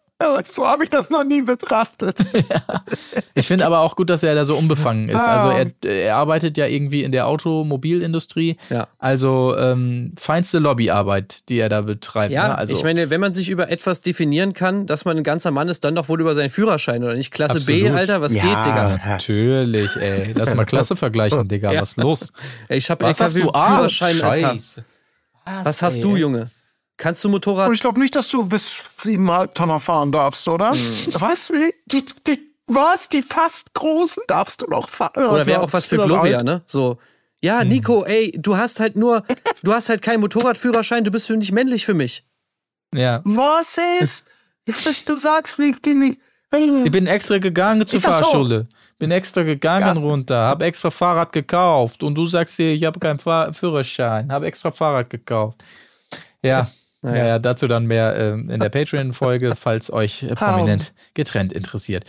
So 0.43 0.67
habe 0.67 0.83
ich 0.83 0.89
das 0.89 1.09
noch 1.09 1.23
nie 1.23 1.41
betrachtet. 1.41 2.17
Ich 3.33 3.47
finde 3.47 3.65
aber 3.65 3.79
auch 3.79 3.95
gut, 3.95 4.09
dass 4.09 4.23
er 4.23 4.35
da 4.35 4.45
so 4.45 4.55
unbefangen 4.55 5.09
ist. 5.09 5.21
Ah. 5.21 5.37
Also 5.37 5.49
er, 5.49 5.89
er 5.89 6.17
arbeitet 6.17 6.57
ja 6.57 6.67
irgendwie 6.67 7.03
in 7.03 7.11
der 7.11 7.27
Automobilindustrie. 7.27 8.57
Ja. 8.69 8.87
Also 8.99 9.55
ähm, 9.57 10.11
feinste 10.17 10.59
Lobbyarbeit, 10.59 11.49
die 11.49 11.57
er 11.57 11.69
da 11.69 11.81
betreibt. 11.81 12.33
Ja, 12.33 12.49
ne? 12.49 12.57
also, 12.57 12.75
ich 12.75 12.83
meine, 12.83 13.09
wenn 13.09 13.21
man 13.21 13.33
sich 13.33 13.49
über 13.49 13.69
etwas 13.69 14.01
definieren 14.01 14.53
kann, 14.53 14.85
dass 14.85 15.05
man 15.05 15.17
ein 15.17 15.23
ganzer 15.23 15.51
Mann 15.51 15.69
ist, 15.69 15.83
dann 15.83 15.95
doch 15.95 16.09
wohl 16.09 16.19
über 16.21 16.35
seinen 16.35 16.49
Führerschein, 16.49 17.03
oder 17.03 17.15
nicht? 17.15 17.31
Klasse 17.31 17.61
B, 17.61 17.81
Absolut. 17.81 17.99
Alter, 17.99 18.21
was 18.21 18.35
Ja. 18.35 18.41
geht, 18.43 18.65
Digga? 18.65 18.99
Natürlich, 19.05 19.95
ey. 19.95 20.33
Lass 20.35 20.53
mal 20.53 20.65
Klasse 20.65 20.95
vergleichen, 20.95 21.47
Digga. 21.47 21.71
Ja. 21.71 21.81
Was 21.81 21.89
ist 21.91 21.97
los? 21.97 22.33
Ey, 22.67 22.77
ich 22.77 22.89
habe 22.89 23.05
Was 23.05 23.21
hast 23.21 23.35
du? 23.35 23.49
Ah. 23.53 23.87
Was 25.63 25.81
hast 25.81 26.03
du, 26.03 26.15
Junge? 26.15 26.49
Kannst 27.01 27.23
du 27.23 27.29
Motorrad? 27.29 27.67
Und 27.67 27.73
ich 27.73 27.81
glaube 27.81 27.99
nicht, 27.99 28.15
dass 28.15 28.29
du 28.29 28.45
bis 28.45 28.83
siebeneinhalb 28.95 29.55
Tonner 29.55 29.79
fahren 29.79 30.11
darfst, 30.11 30.47
oder? 30.47 30.69
Weißt 30.69 31.49
du, 31.49 31.53
die, 31.55 31.73
die, 31.87 32.05
die, 32.27 32.39
was? 32.67 33.09
Die 33.09 33.23
fast 33.23 33.73
großen 33.73 34.21
darfst 34.27 34.61
du 34.61 34.67
noch 34.67 34.87
fahren. 34.87 35.25
Oder 35.25 35.47
wäre 35.47 35.61
auch 35.61 35.73
was 35.73 35.87
für 35.87 35.95
Globia, 35.95 36.43
ne? 36.43 36.61
So. 36.67 36.99
Ja, 37.41 37.63
Nico, 37.63 38.03
ey, 38.03 38.31
du 38.37 38.55
hast 38.55 38.79
halt 38.79 38.95
nur, 38.95 39.23
du 39.63 39.73
hast 39.73 39.89
halt 39.89 40.03
keinen 40.03 40.19
Motorradführerschein, 40.19 41.03
du 41.03 41.09
bist 41.09 41.25
für 41.25 41.35
nicht 41.35 41.51
männlich 41.51 41.87
für 41.87 41.95
mich. 41.95 42.23
Ja. 42.93 43.21
Was 43.23 43.79
ist? 43.99 44.27
Du 45.07 45.15
sagst, 45.15 45.57
ich 45.57 45.81
bin 45.81 45.97
nicht. 45.97 46.19
Ich 46.53 46.91
bin 46.91 47.07
extra 47.07 47.39
gegangen 47.39 47.87
zur? 47.87 47.99
Fahrschule. 47.99 48.67
Bin 48.99 49.09
extra 49.09 49.41
gegangen 49.41 49.97
runter, 49.97 50.49
hab 50.49 50.61
extra 50.61 50.91
Fahrrad 50.91 51.31
gekauft 51.31 52.03
und 52.03 52.13
du 52.13 52.27
sagst 52.27 52.59
dir, 52.59 52.71
ich 52.71 52.83
habe 52.83 52.99
keinen 52.99 53.17
Fahr 53.17 53.51
Führerschein, 53.51 54.31
hab 54.31 54.43
extra 54.43 54.69
Fahrrad 54.69 55.09
gekauft. 55.09 55.63
Ja, 56.43 56.69
ja, 57.03 57.15
ja, 57.25 57.39
dazu 57.39 57.67
dann 57.67 57.85
mehr 57.85 58.15
ähm, 58.15 58.49
in 58.49 58.59
der 58.59 58.69
Patreon-Folge, 58.69 59.55
falls 59.55 59.91
euch 59.91 60.23
äh, 60.23 60.35
prominent 60.35 60.93
getrennt 61.13 61.51
interessiert. 61.53 62.05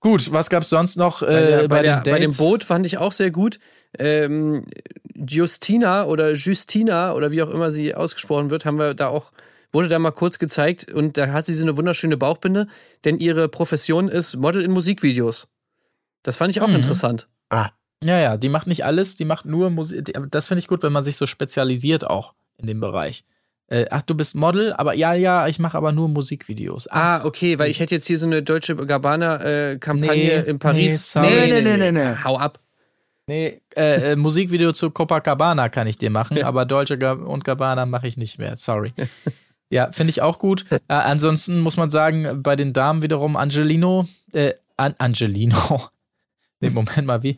Gut, 0.00 0.30
was 0.32 0.50
gab's 0.50 0.68
sonst 0.68 0.96
noch 0.96 1.22
äh, 1.22 1.26
Bei, 1.26 1.32
der, 1.42 1.58
bei, 1.58 1.66
bei, 1.68 1.82
der, 1.82 2.00
den 2.02 2.12
bei 2.12 2.18
dem? 2.20 2.34
Boot 2.36 2.64
fand 2.64 2.86
ich 2.86 2.98
auch 2.98 3.12
sehr 3.12 3.30
gut. 3.30 3.58
Ähm, 3.98 4.64
Justina 5.14 6.04
oder 6.04 6.32
Justina 6.34 7.12
oder 7.14 7.30
wie 7.30 7.42
auch 7.42 7.50
immer 7.50 7.70
sie 7.70 7.94
ausgesprochen 7.94 8.50
wird, 8.50 8.64
haben 8.66 8.78
wir 8.78 8.94
da 8.94 9.08
auch, 9.08 9.32
wurde 9.72 9.88
da 9.88 9.98
mal 9.98 10.10
kurz 10.12 10.38
gezeigt 10.38 10.92
und 10.92 11.16
da 11.16 11.28
hat 11.32 11.46
sie 11.46 11.54
so 11.54 11.62
eine 11.62 11.76
wunderschöne 11.76 12.16
Bauchbinde, 12.16 12.68
denn 13.04 13.18
ihre 13.18 13.48
Profession 13.48 14.08
ist 14.08 14.36
Model 14.36 14.62
in 14.62 14.70
Musikvideos. 14.70 15.48
Das 16.22 16.36
fand 16.36 16.50
ich 16.50 16.60
auch 16.60 16.68
Mhm. 16.68 16.76
interessant. 16.76 17.28
Ah, 17.48 17.70
Ja, 18.04 18.18
ja, 18.20 18.36
die 18.36 18.50
macht 18.50 18.66
nicht 18.66 18.84
alles, 18.84 19.16
die 19.16 19.24
macht 19.24 19.46
nur 19.46 19.70
Musik. 19.70 20.12
Das 20.30 20.46
finde 20.48 20.58
ich 20.60 20.68
gut, 20.68 20.82
wenn 20.82 20.92
man 20.92 21.02
sich 21.04 21.16
so 21.16 21.26
spezialisiert 21.26 22.06
auch 22.06 22.34
in 22.58 22.66
dem 22.66 22.78
Bereich. 22.80 23.24
Äh, 23.68 23.86
ach, 23.90 24.02
du 24.02 24.14
bist 24.14 24.34
Model, 24.36 24.72
aber 24.74 24.94
ja, 24.94 25.12
ja, 25.14 25.48
ich 25.48 25.58
mache 25.58 25.76
aber 25.76 25.90
nur 25.92 26.08
Musikvideos. 26.08 26.88
Ach, 26.90 27.22
Ah, 27.22 27.24
okay, 27.26 27.58
weil 27.58 27.68
ich 27.70 27.80
hätte 27.80 27.94
jetzt 27.96 28.06
hier 28.06 28.18
so 28.18 28.26
eine 28.26 28.42
deutsche 28.42 28.76
Gabbana-Kampagne 28.76 30.42
Nee, 30.42 30.50
in 30.50 30.58
Paris. 30.58 31.14
nee, 31.16 31.20
sorry. 31.22 31.50
Nee, 31.50 31.62
nee, 31.62 31.76
nee, 31.76 31.92
nee. 31.92 32.14
Hau 32.24 32.38
ab. 32.38 32.60
Nee, 33.26 33.60
äh, 33.76 34.12
äh, 34.12 34.16
Musikvideo 34.16 34.72
zu 34.72 34.90
Copacabana 34.90 35.68
kann 35.68 35.88
ich 35.88 35.98
dir 35.98 36.10
machen, 36.10 36.42
aber 36.44 36.64
Deutsche 36.64 36.96
und 37.16 37.44
Gabbana 37.44 37.84
mache 37.86 38.06
ich 38.06 38.16
nicht 38.16 38.38
mehr. 38.38 38.56
Sorry. 38.56 38.92
ja, 39.68 39.90
finde 39.90 40.10
ich 40.10 40.22
auch 40.22 40.38
gut. 40.38 40.64
Äh, 40.70 40.78
ansonsten 40.94 41.58
muss 41.58 41.76
man 41.76 41.90
sagen, 41.90 42.42
bei 42.44 42.54
den 42.54 42.72
Damen 42.72 43.02
wiederum 43.02 43.34
Angelino, 43.36 44.06
äh, 44.32 44.52
An 44.76 44.94
Angelino. 44.98 45.56
Nee, 46.60 46.70
Moment 46.70 47.04
mal, 47.06 47.22
wie? 47.22 47.36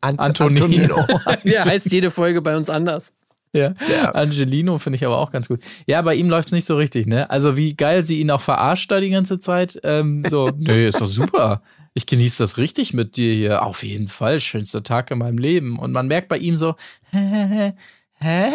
An 0.00 0.16
Antonino. 0.20 1.04
Der 1.42 1.64
heißt 1.64 1.90
jede 1.90 2.12
Folge 2.12 2.40
bei 2.40 2.56
uns 2.56 2.70
anders. 2.70 3.12
Ja. 3.54 3.74
Angelino 4.12 4.78
finde 4.78 4.96
ich 4.96 5.06
aber 5.06 5.18
auch 5.18 5.30
ganz 5.30 5.48
gut. 5.48 5.60
Ja, 5.86 6.02
bei 6.02 6.14
ihm 6.16 6.28
läuft's 6.28 6.52
nicht 6.52 6.66
so 6.66 6.76
richtig, 6.76 7.06
ne? 7.06 7.30
Also 7.30 7.56
wie 7.56 7.74
geil 7.74 8.02
sie 8.02 8.20
ihn 8.20 8.30
auch 8.30 8.40
verarscht 8.40 8.90
da 8.90 9.00
die 9.00 9.10
ganze 9.10 9.38
Zeit. 9.38 9.80
Ähm, 9.84 10.24
so, 10.28 10.50
nee, 10.58 10.88
ist 10.88 11.00
doch 11.00 11.06
super. 11.06 11.62
Ich 11.94 12.06
genieße 12.06 12.42
das 12.42 12.58
richtig 12.58 12.92
mit 12.92 13.16
dir 13.16 13.32
hier. 13.32 13.62
Auf 13.62 13.84
jeden 13.84 14.08
Fall, 14.08 14.40
schönster 14.40 14.82
Tag 14.82 15.10
in 15.12 15.18
meinem 15.18 15.38
Leben. 15.38 15.78
Und 15.78 15.92
man 15.92 16.08
merkt 16.08 16.28
bei 16.28 16.38
ihm 16.38 16.56
so, 16.56 16.74
hä? 17.12 17.72
hä? 18.14 18.48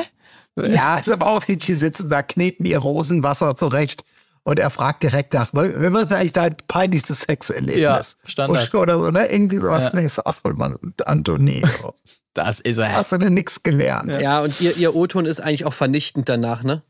Ja, 0.57 0.97
ist 0.97 1.09
aber 1.09 1.27
auch, 1.27 1.45
die 1.45 1.73
sitzen 1.73 2.09
da, 2.09 2.21
kneten 2.21 2.65
ihr 2.65 2.79
Rosenwasser 2.79 3.55
zurecht. 3.55 4.03
Und 4.43 4.59
er 4.59 4.69
fragt 4.69 5.03
direkt 5.03 5.33
nach, 5.33 5.49
was 5.53 5.67
ist 5.67 6.11
eigentlich 6.11 6.33
dein 6.33 6.55
peinlichstes 6.67 7.21
Sexerlebnis? 7.21 7.77
Ja, 7.77 8.01
Standard. 8.23 8.73
Oder 8.73 8.99
so, 8.99 9.11
ne? 9.11 9.27
Irgendwie 9.27 9.57
sowas. 9.57 9.93
Nee, 9.93 10.07
so, 10.07 10.21
ach, 10.25 10.41
Mann, 10.55 10.77
Antonino. 11.05 11.67
Das 12.33 12.59
ist 12.59 12.77
er. 12.77 12.93
Hast 12.93 13.11
du 13.11 13.17
denn 13.17 13.33
nichts 13.33 13.63
gelernt? 13.63 14.19
Ja, 14.21 14.41
und 14.41 14.59
ihr, 14.61 14.77
ihr 14.77 14.95
O-Ton 14.95 15.25
ist 15.25 15.41
eigentlich 15.41 15.65
auch 15.65 15.73
vernichtend 15.73 16.29
danach, 16.29 16.63
ne? 16.63 16.83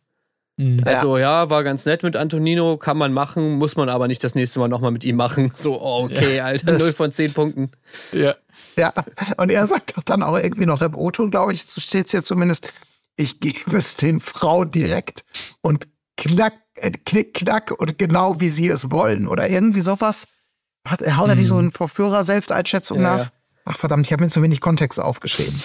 Mhm. 0.58 0.84
Also, 0.86 1.18
ja, 1.18 1.50
war 1.50 1.64
ganz 1.64 1.86
nett 1.86 2.04
mit 2.04 2.18
Antonino, 2.18 2.76
kann 2.76 2.98
man 2.98 3.14
machen, 3.14 3.54
muss 3.54 3.78
man 3.78 3.88
aber 3.88 4.10
nicht 4.10 4.24
das 4.24 4.36
nächste 4.36 4.60
Mal 4.60 4.68
nochmal 4.68 4.92
mit 4.92 5.06
ihm 5.06 5.16
machen. 5.16 5.52
So, 5.56 5.82
oh, 5.82 6.04
okay, 6.04 6.42
Alter, 6.42 6.78
0 6.78 6.92
von 6.92 7.12
10 7.12 7.34
Punkten. 7.34 7.72
Ja. 8.12 8.36
Ja, 8.76 8.94
und 9.38 9.50
er 9.50 9.66
sagt 9.68 9.98
doch 9.98 10.04
dann 10.04 10.22
auch 10.22 10.38
irgendwie 10.38 10.66
noch 10.66 10.82
im 10.82 10.96
O-Ton, 10.96 11.32
glaube 11.32 11.54
ich, 11.54 11.66
so 11.66 11.80
steht 11.82 12.06
es 12.06 12.12
hier 12.12 12.24
zumindest, 12.24 12.72
ich 13.16 13.40
gebe 13.40 13.76
es 13.76 13.96
den 13.96 14.20
Frauen 14.20 14.72
direkt 14.72 15.24
und 15.62 15.88
knack, 16.18 16.54
äh, 16.76 16.92
knick, 16.92 17.34
knack 17.34 17.72
und 17.78 17.98
genau 17.98 18.40
wie 18.40 18.50
sie 18.50 18.68
es 18.68 18.92
wollen 18.92 19.28
oder 19.28 19.50
irgendwie 19.50 19.82
sowas. 19.82 20.28
Hat, 20.88 21.02
er 21.02 21.18
haut 21.18 21.30
er 21.30 21.36
nicht 21.36 21.48
so 21.48 21.58
eine 21.58 21.72
Verführer-Selbsteinschätzung 21.72 23.02
Ja, 23.02 23.18
nach? 23.18 23.30
Ja. 23.70 23.76
Ach 23.76 23.78
verdammt, 23.78 24.06
ich 24.08 24.12
habe 24.12 24.24
mir 24.24 24.30
zu 24.30 24.42
wenig 24.42 24.60
Kontext 24.62 25.00
aufgeschrieben. 25.00 25.62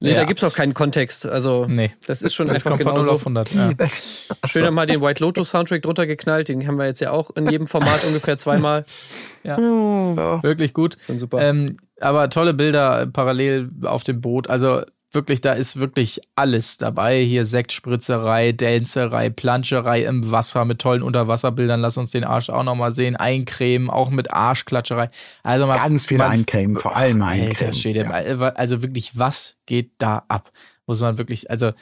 Nee, 0.00 0.10
Ja. 0.12 0.18
da 0.18 0.24
gibt's 0.24 0.44
auch 0.44 0.54
keinen 0.54 0.74
Kontext. 0.74 1.26
Also, 1.26 1.66
Nee. 1.68 1.90
das 2.06 2.22
ist 2.22 2.32
schon 2.34 2.46
Das 2.46 2.64
einfach 2.64 2.78
genau 2.78 2.96
0 2.98 3.08
auf 3.08 3.18
so. 3.24 3.26
100. 3.26 3.52
Ja. 3.52 3.72
Schön 4.48 4.64
nochmal 4.66 4.86
den 4.86 5.02
White 5.02 5.20
Lotus 5.20 5.50
Soundtrack 5.50 5.82
drunter 5.82 6.06
geknallt. 6.06 6.48
Den 6.48 6.64
haben 6.68 6.78
wir 6.78 6.86
jetzt 6.86 7.00
ja 7.00 7.10
auch 7.10 7.30
in 7.34 7.48
jedem 7.50 7.66
Format 7.66 8.04
ungefähr 8.04 8.38
zweimal. 8.38 8.84
Wirklich 9.44 10.72
gut. 10.72 10.96
Schon 11.04 11.18
super. 11.18 11.40
Ähm, 11.40 11.76
aber 12.00 12.30
tolle 12.30 12.54
Bilder 12.54 13.06
parallel 13.06 13.70
auf 13.82 14.04
dem 14.04 14.20
Boot. 14.20 14.48
Also 14.48 14.82
wirklich, 15.12 15.40
da 15.40 15.52
ist 15.54 15.78
wirklich 15.78 16.20
alles 16.36 16.76
dabei. 16.78 17.20
Hier 17.20 17.44
Sektspritzerei, 17.46 18.52
Dancerei, 18.52 19.30
Planscherei 19.30 20.04
im 20.04 20.30
Wasser 20.30 20.64
mit 20.64 20.80
tollen 20.80 21.02
Unterwasserbildern. 21.02 21.80
Lass 21.80 21.96
uns 21.96 22.10
den 22.10 22.24
Arsch 22.24 22.50
auch 22.50 22.62
nochmal 22.64 22.92
sehen. 22.92 23.16
Eincremen, 23.16 23.90
auch 23.90 24.10
mit 24.10 24.32
Arschklatscherei. 24.32 25.10
Also 25.42 25.66
mal, 25.66 25.78
Ganz 25.78 26.06
viele 26.06 26.18
man- 26.18 26.32
Eincremen, 26.32 26.78
vor 26.78 26.96
allem 26.96 27.22
Alter 27.22 27.44
Eincremen. 27.46 27.74
Schwede. 27.74 28.00
Ja. 28.00 28.10
Also 28.50 28.82
wirklich, 28.82 29.18
was 29.18 29.56
geht 29.66 29.92
da 29.98 30.24
ab? 30.28 30.50
Muss 30.86 31.00
man 31.00 31.18
wirklich, 31.18 31.50
also 31.50 31.72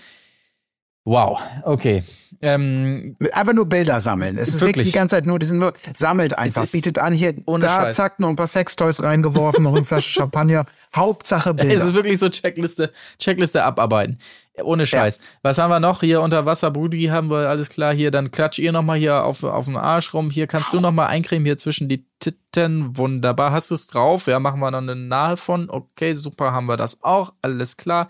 Wow, 1.06 1.38
okay. 1.62 2.02
Ähm, 2.42 3.16
Einfach 3.32 3.52
nur 3.52 3.66
Bilder 3.66 4.00
sammeln. 4.00 4.36
Es 4.36 4.48
ist 4.48 4.54
wirklich, 4.54 4.78
Wirklich. 4.78 4.86
die 4.88 4.98
ganze 4.98 5.14
Zeit 5.14 5.24
nur, 5.24 5.38
die 5.38 5.46
sind 5.46 5.58
nur, 5.58 5.72
sammelt 5.94 6.36
einfach, 6.36 6.66
bietet 6.68 6.98
an, 6.98 7.12
hier, 7.12 7.34
ohne 7.46 7.64
da, 7.64 7.82
Scheiß. 7.82 7.94
zack, 7.94 8.18
noch 8.18 8.28
ein 8.28 8.34
paar 8.34 8.48
Sextoys 8.48 9.00
reingeworfen, 9.00 9.62
noch 9.62 9.74
eine 9.74 9.84
Flasche 9.84 10.10
Champagner. 10.20 10.66
Hauptsache 10.94 11.54
Bilder. 11.54 11.72
es 11.72 11.84
ist 11.84 11.94
wirklich 11.94 12.18
so 12.18 12.28
Checkliste, 12.28 12.90
Checkliste 13.20 13.62
abarbeiten. 13.62 14.18
Ohne 14.64 14.84
Scheiß. 14.84 15.20
Was 15.42 15.58
haben 15.58 15.70
wir 15.70 15.78
noch? 15.78 16.00
Hier 16.00 16.20
unter 16.20 16.44
Wasser, 16.44 16.72
Brudi, 16.72 17.04
haben 17.04 17.30
wir 17.30 17.48
alles 17.48 17.68
klar. 17.68 17.94
Hier, 17.94 18.10
dann 18.10 18.32
klatsch 18.32 18.58
ihr 18.58 18.72
nochmal 18.72 18.98
hier 18.98 19.22
auf, 19.22 19.44
auf 19.44 19.66
den 19.66 19.76
Arsch 19.76 20.12
rum. 20.12 20.30
Hier 20.30 20.48
kannst 20.48 20.72
du 20.72 20.80
nochmal 20.80 21.06
eincremen 21.06 21.46
hier 21.46 21.56
zwischen 21.56 21.88
die 21.88 22.04
Titten. 22.18 22.96
Wunderbar. 22.98 23.52
Hast 23.52 23.70
du 23.70 23.76
es 23.76 23.86
drauf? 23.86 24.26
Ja, 24.26 24.40
machen 24.40 24.58
wir 24.58 24.72
noch 24.72 24.78
eine 24.78 24.96
Nahe 24.96 25.36
von. 25.36 25.70
Okay, 25.70 26.14
super, 26.14 26.52
haben 26.52 26.66
wir 26.66 26.76
das 26.76 27.04
auch. 27.04 27.32
Alles 27.42 27.76
klar. 27.76 28.08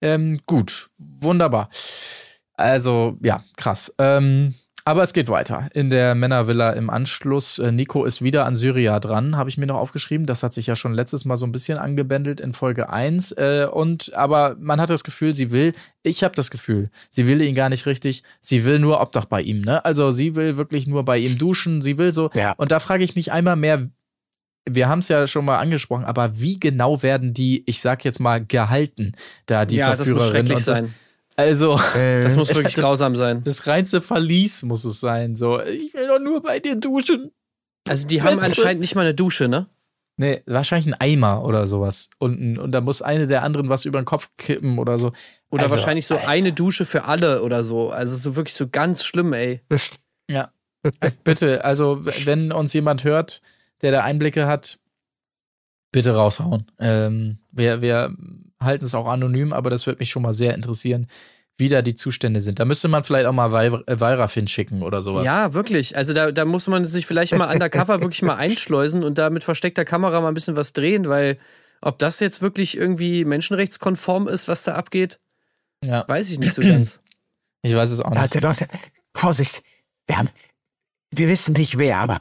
Ähm, 0.00 0.40
gut. 0.46 0.88
Wunderbar. 0.98 1.68
Also, 2.60 3.16
ja, 3.22 3.42
krass. 3.56 3.94
Ähm, 3.98 4.54
aber 4.84 5.02
es 5.02 5.12
geht 5.12 5.28
weiter. 5.28 5.68
In 5.72 5.90
der 5.90 6.14
Männervilla 6.14 6.70
im 6.70 6.90
Anschluss. 6.90 7.58
Äh, 7.58 7.70
Nico 7.70 8.04
ist 8.04 8.22
wieder 8.22 8.46
an 8.46 8.56
Syria 8.56 8.98
dran, 8.98 9.36
habe 9.36 9.50
ich 9.50 9.58
mir 9.58 9.66
noch 9.66 9.76
aufgeschrieben. 9.76 10.26
Das 10.26 10.42
hat 10.42 10.54
sich 10.54 10.66
ja 10.66 10.76
schon 10.76 10.94
letztes 10.94 11.24
Mal 11.24 11.36
so 11.36 11.46
ein 11.46 11.52
bisschen 11.52 11.78
angebändelt 11.78 12.40
in 12.40 12.52
Folge 12.52 12.90
1. 12.90 13.32
Äh, 13.32 13.68
und 13.70 14.14
aber 14.14 14.56
man 14.58 14.80
hat 14.80 14.90
das 14.90 15.04
Gefühl, 15.04 15.34
sie 15.34 15.50
will, 15.50 15.74
ich 16.02 16.24
habe 16.24 16.34
das 16.34 16.50
Gefühl, 16.50 16.90
sie 17.10 17.26
will 17.26 17.42
ihn 17.42 17.54
gar 17.54 17.68
nicht 17.68 17.86
richtig. 17.86 18.22
Sie 18.40 18.64
will 18.64 18.78
nur 18.78 19.00
Obdach 19.00 19.26
bei 19.26 19.42
ihm, 19.42 19.60
ne? 19.60 19.84
Also 19.84 20.10
sie 20.10 20.34
will 20.34 20.56
wirklich 20.56 20.86
nur 20.86 21.04
bei 21.04 21.18
ihm 21.18 21.36
duschen. 21.36 21.82
Sie 21.82 21.98
will 21.98 22.12
so. 22.12 22.30
Ja. 22.34 22.52
Und 22.56 22.72
da 22.72 22.80
frage 22.80 23.04
ich 23.04 23.14
mich 23.14 23.32
einmal 23.32 23.56
mehr, 23.56 23.88
wir 24.68 24.88
haben 24.88 25.00
es 25.00 25.08
ja 25.08 25.26
schon 25.26 25.44
mal 25.44 25.58
angesprochen, 25.58 26.04
aber 26.04 26.38
wie 26.38 26.58
genau 26.58 27.02
werden 27.02 27.34
die, 27.34 27.64
ich 27.66 27.80
sag 27.80 28.04
jetzt 28.04 28.20
mal, 28.20 28.44
gehalten, 28.44 29.12
da 29.46 29.64
die 29.64 29.76
ja, 29.76 29.90
das 29.90 29.98
muss 30.00 30.08
Verführerin 30.08 30.30
schrecklich 30.46 30.64
so. 30.64 30.72
sein. 30.72 30.94
Also, 31.40 31.76
Das 31.76 32.36
muss 32.36 32.48
wirklich 32.54 32.74
Das- 32.74 32.84
grausam 32.84 33.16
sein. 33.16 33.42
das 33.44 33.66
reinste 33.66 34.00
Verlies 34.00 34.62
muss 34.62 34.84
es 34.84 35.00
sein. 35.00 35.36
So, 35.36 35.60
ich 35.60 35.92
will 35.94 36.06
doch 36.06 36.18
nur 36.20 36.42
bei 36.42 36.58
dir 36.60 36.76
duschen. 36.76 37.30
Also 37.88 38.06
die 38.08 38.22
haben 38.22 38.36
Bitte. 38.36 38.46
anscheinend 38.46 38.80
nicht 38.80 38.94
mal 38.94 39.02
eine 39.02 39.14
Dusche, 39.14 39.48
ne? 39.48 39.66
Nee, 40.16 40.42
wahrscheinlich 40.44 40.86
ein 40.86 41.00
Eimer 41.00 41.44
oder 41.44 41.66
sowas 41.66 42.10
unten. 42.18 42.58
Und 42.58 42.72
da 42.72 42.82
muss 42.82 43.00
eine 43.00 43.26
der 43.26 43.42
anderen 43.42 43.70
was 43.70 43.86
über 43.86 43.98
den 44.00 44.04
Kopf 44.04 44.28
kippen 44.36 44.78
oder 44.78 44.98
so. 44.98 45.12
Oder 45.50 45.62
Also, 45.64 45.76
wahrscheinlich 45.76 46.06
so 46.06 46.14
Alter. 46.16 46.28
eine 46.28 46.52
Dusche 46.52 46.84
für 46.84 47.04
alle 47.04 47.42
oder 47.42 47.64
so. 47.64 47.90
Also 47.90 48.16
so 48.16 48.36
wirklich 48.36 48.54
so 48.54 48.68
ganz 48.68 49.02
schlimm, 49.04 49.32
ey. 49.32 49.62
Ja. 50.30 50.52
bitte, 51.24 51.64
also 51.64 52.00
wenn 52.24 52.52
uns 52.52 52.72
jemand 52.74 53.04
hört, 53.04 53.40
der 53.80 53.92
da 53.92 54.02
Einblicke 54.04 54.46
hat, 54.46 54.78
bitte 55.92 56.14
raushauen. 56.14 56.70
Ähm, 56.78 57.38
wir, 57.50 57.80
wir 57.80 58.14
halten 58.62 58.84
es 58.84 58.94
auch 58.94 59.06
anonym, 59.08 59.52
aber 59.52 59.70
das 59.70 59.86
würde 59.86 59.98
mich 60.00 60.10
schon 60.10 60.22
mal 60.22 60.32
sehr 60.32 60.54
interessieren, 60.54 61.06
wie 61.56 61.68
da 61.68 61.82
die 61.82 61.94
Zustände 61.94 62.40
sind. 62.40 62.58
Da 62.58 62.64
müsste 62.64 62.88
man 62.88 63.04
vielleicht 63.04 63.26
auch 63.26 63.32
mal 63.32 63.52
Wal- 63.52 63.84
äh, 63.86 64.00
Wallraff 64.00 64.34
hinschicken 64.34 64.82
oder 64.82 65.02
sowas. 65.02 65.24
Ja, 65.26 65.52
wirklich. 65.52 65.96
Also 65.96 66.12
da, 66.14 66.32
da 66.32 66.44
muss 66.44 66.66
man 66.68 66.84
sich 66.84 67.06
vielleicht 67.06 67.36
mal 67.36 67.52
undercover 67.52 68.00
wirklich 68.02 68.22
mal 68.22 68.36
einschleusen 68.36 69.04
und 69.04 69.18
da 69.18 69.30
mit 69.30 69.44
versteckter 69.44 69.84
Kamera 69.84 70.20
mal 70.20 70.28
ein 70.28 70.34
bisschen 70.34 70.56
was 70.56 70.72
drehen, 70.72 71.08
weil 71.08 71.38
ob 71.82 71.98
das 71.98 72.20
jetzt 72.20 72.42
wirklich 72.42 72.76
irgendwie 72.76 73.24
menschenrechtskonform 73.24 74.28
ist, 74.28 74.48
was 74.48 74.64
da 74.64 74.74
abgeht, 74.74 75.18
ja. 75.84 76.04
weiß 76.08 76.30
ich 76.30 76.38
nicht 76.38 76.54
so 76.54 76.62
ganz. 76.62 77.00
Ich 77.62 77.74
weiß 77.74 77.90
es 77.90 78.00
auch 78.00 78.08
nicht. 78.08 78.22
Leute, 78.22 78.38
Leute, 78.40 78.66
Vorsicht. 79.14 79.62
Wir 80.06 80.16
haben, 80.16 80.30
wir 81.10 81.28
wissen 81.28 81.52
nicht 81.52 81.76
wer, 81.76 81.98
aber 81.98 82.18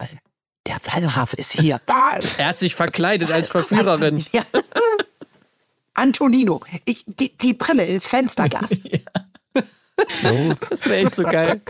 der 0.68 0.76
Wallraff 0.92 1.32
ist 1.34 1.54
hier. 1.54 1.80
Da. 1.86 2.20
Er 2.38 2.48
hat 2.50 2.60
sich 2.60 2.76
verkleidet 2.76 3.32
als 3.32 3.48
Verführerin. 3.48 4.26
Ja. 4.34 4.44
Antonino, 6.00 6.62
ich, 6.86 7.04
die, 7.06 7.36
die 7.38 7.54
Brille 7.54 7.86
ist 7.86 8.08
Fensterglas. 8.08 8.72
Das 10.70 10.86
wäre 10.86 10.96
echt 10.96 11.14
so 11.14 11.24
geil. 11.24 11.62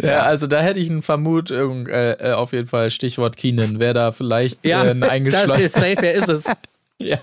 Ja, 0.00 0.22
also 0.22 0.46
da 0.46 0.62
hätte 0.62 0.80
ich 0.80 0.90
eine 0.90 1.02
Vermutung, 1.02 1.86
äh, 1.88 2.12
äh, 2.12 2.32
auf 2.32 2.52
jeden 2.52 2.66
Fall 2.66 2.90
Stichwort 2.90 3.36
Keenan, 3.36 3.80
wer 3.80 3.92
da 3.92 4.12
vielleicht 4.12 4.64
Ja, 4.64 4.82
äh, 4.86 4.90
ein 4.92 5.24
das 5.26 5.60
ist 5.60 5.74
safe, 5.74 5.96
wer 6.00 6.14
ist 6.14 6.28
es? 6.28 6.44
Ja. 6.98 7.20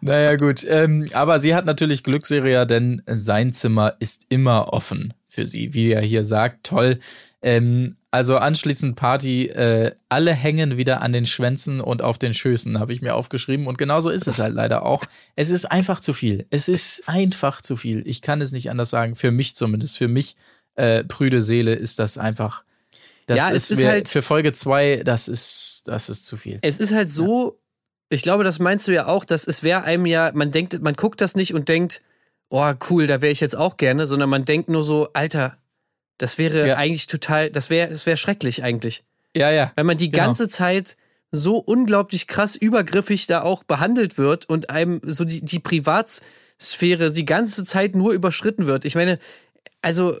Naja, 0.00 0.34
gut. 0.34 0.66
Ähm, 0.68 1.08
aber 1.12 1.38
sie 1.38 1.54
hat 1.54 1.64
natürlich 1.64 2.02
Glück, 2.02 2.26
Seria, 2.26 2.64
denn 2.64 3.02
sein 3.06 3.52
Zimmer 3.52 3.94
ist 4.00 4.26
immer 4.30 4.72
offen 4.72 5.14
für 5.28 5.46
sie. 5.46 5.72
Wie 5.74 5.92
er 5.92 6.02
hier 6.02 6.24
sagt, 6.24 6.66
toll. 6.66 6.98
Ähm, 7.40 7.96
also 8.14 8.38
anschließend 8.38 8.94
Party, 8.96 9.46
äh, 9.48 9.90
alle 10.08 10.32
hängen 10.32 10.76
wieder 10.76 11.02
an 11.02 11.12
den 11.12 11.26
Schwänzen 11.26 11.80
und 11.80 12.00
auf 12.00 12.16
den 12.16 12.32
Schößen, 12.32 12.78
habe 12.78 12.92
ich 12.92 13.02
mir 13.02 13.14
aufgeschrieben. 13.16 13.66
Und 13.66 13.76
genauso 13.76 14.08
ist 14.08 14.28
es 14.28 14.38
halt 14.38 14.54
leider 14.54 14.84
auch. 14.86 15.04
Es 15.34 15.50
ist 15.50 15.64
einfach 15.70 15.98
zu 15.98 16.12
viel. 16.12 16.46
Es 16.50 16.68
ist 16.68 17.08
einfach 17.08 17.60
zu 17.60 17.76
viel. 17.76 18.02
Ich 18.06 18.22
kann 18.22 18.40
es 18.40 18.52
nicht 18.52 18.70
anders 18.70 18.90
sagen. 18.90 19.16
Für 19.16 19.32
mich 19.32 19.56
zumindest. 19.56 19.98
Für 19.98 20.06
mich, 20.08 20.36
äh, 20.76 21.02
prüde 21.04 21.42
Seele, 21.42 21.74
ist 21.74 21.98
das 21.98 22.16
einfach. 22.16 22.64
Das 23.26 23.36
Ja, 23.38 23.48
ist, 23.48 23.64
es 23.64 23.70
ist 23.72 23.78
mir- 23.80 23.88
halt- 23.88 24.08
für 24.08 24.22
Folge 24.22 24.52
zwei, 24.52 25.02
das 25.04 25.28
ist, 25.28 25.82
das 25.86 26.08
ist 26.08 26.24
zu 26.26 26.36
viel. 26.36 26.58
Es 26.62 26.78
ist 26.78 26.92
halt 26.92 27.10
so, 27.10 27.58
ich 28.10 28.22
glaube, 28.22 28.44
das 28.44 28.58
meinst 28.60 28.86
du 28.86 28.92
ja 28.92 29.06
auch, 29.06 29.24
dass 29.24 29.44
es 29.46 29.62
wäre 29.64 29.82
einem 29.82 30.06
ja, 30.06 30.30
man 30.34 30.52
denkt, 30.52 30.80
man 30.82 30.94
guckt 30.94 31.20
das 31.20 31.34
nicht 31.34 31.52
und 31.52 31.68
denkt, 31.68 32.00
oh 32.50 32.72
cool, 32.90 33.06
da 33.08 33.20
wäre 33.22 33.32
ich 33.32 33.40
jetzt 33.40 33.56
auch 33.56 33.76
gerne, 33.76 34.06
sondern 34.06 34.28
man 34.30 34.44
denkt 34.44 34.68
nur 34.68 34.84
so, 34.84 35.08
Alter, 35.14 35.56
das 36.18 36.38
wäre 36.38 36.68
Ja. 36.68 36.76
eigentlich 36.76 37.06
total, 37.06 37.50
das 37.50 37.70
wäre, 37.70 37.90
es 37.90 38.06
wäre 38.06 38.16
schrecklich 38.16 38.62
eigentlich. 38.62 39.04
Ja, 39.36 39.50
ja. 39.50 39.72
Weil 39.76 39.84
man 39.84 39.96
die 39.96 40.10
Genau. 40.10 40.24
ganze 40.26 40.48
Zeit 40.48 40.96
so 41.32 41.56
unglaublich 41.58 42.26
krass 42.28 42.54
übergriffig 42.54 43.26
da 43.26 43.42
auch 43.42 43.64
behandelt 43.64 44.16
wird 44.18 44.48
und 44.48 44.70
einem 44.70 45.00
so 45.04 45.24
die, 45.24 45.44
die 45.44 45.58
Privatsphäre 45.58 47.12
die 47.12 47.24
ganze 47.24 47.64
Zeit 47.64 47.94
nur 47.96 48.12
überschritten 48.12 48.66
wird. 48.66 48.84
Ich 48.84 48.94
meine, 48.94 49.18
also 49.82 50.16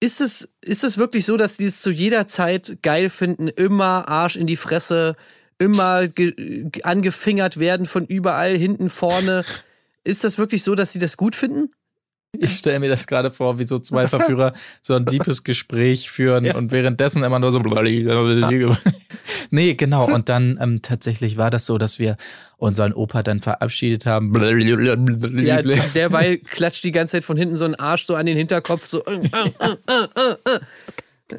ist 0.00 0.20
es, 0.20 0.48
ist 0.62 0.82
es 0.82 0.98
wirklich 0.98 1.24
so, 1.26 1.36
dass 1.36 1.56
die 1.58 1.66
es 1.66 1.80
zu 1.80 1.90
jeder 1.92 2.26
Zeit 2.26 2.78
geil 2.82 3.08
finden, 3.08 3.46
immer 3.46 4.08
Arsch 4.08 4.34
in 4.36 4.48
die 4.48 4.56
Fresse, 4.56 5.14
immer 5.58 6.08
ge 6.08 6.32
ge- 6.36 6.82
angefingert 6.82 7.60
werden 7.60 7.86
von 7.86 8.04
überall, 8.06 8.56
hinten, 8.56 8.90
vorne? 8.90 9.44
Ist 10.02 10.24
das 10.24 10.38
wirklich 10.38 10.64
so, 10.64 10.74
dass 10.74 10.92
sie 10.92 10.98
das 10.98 11.16
gut 11.16 11.36
finden? 11.36 11.70
Ich 12.38 12.58
stelle 12.58 12.80
mir 12.80 12.88
das 12.88 13.06
gerade 13.06 13.30
vor, 13.30 13.58
wie 13.58 13.66
so 13.66 13.78
zwei 13.78 14.08
Verführer 14.08 14.52
so 14.82 14.94
ein 14.94 15.04
deepes 15.04 15.44
Gespräch 15.44 16.10
führen 16.10 16.50
und 16.52 16.72
währenddessen 16.72 17.22
immer 17.22 17.38
nur 17.38 17.52
so. 17.52 17.60
nee, 19.50 19.74
genau. 19.74 20.06
Und 20.06 20.28
dann 20.30 20.58
ähm, 20.60 20.80
tatsächlich 20.80 21.36
war 21.36 21.50
das 21.50 21.66
so, 21.66 21.76
dass 21.76 21.98
wir 21.98 22.16
unseren 22.56 22.94
Opa 22.94 23.22
dann 23.22 23.42
verabschiedet 23.42 24.06
haben. 24.06 24.32
Ja, 25.44 25.60
derweil 25.62 26.38
klatscht 26.38 26.84
die 26.84 26.92
ganze 26.92 27.12
Zeit 27.12 27.24
von 27.24 27.36
hinten 27.36 27.56
so 27.56 27.66
ein 27.66 27.74
Arsch 27.74 28.06
so 28.06 28.14
an 28.14 28.24
den 28.26 28.36
Hinterkopf, 28.38 28.86
so. 28.88 29.04
Äh, 29.04 29.16
äh, 29.16 30.32
äh. 30.50 30.60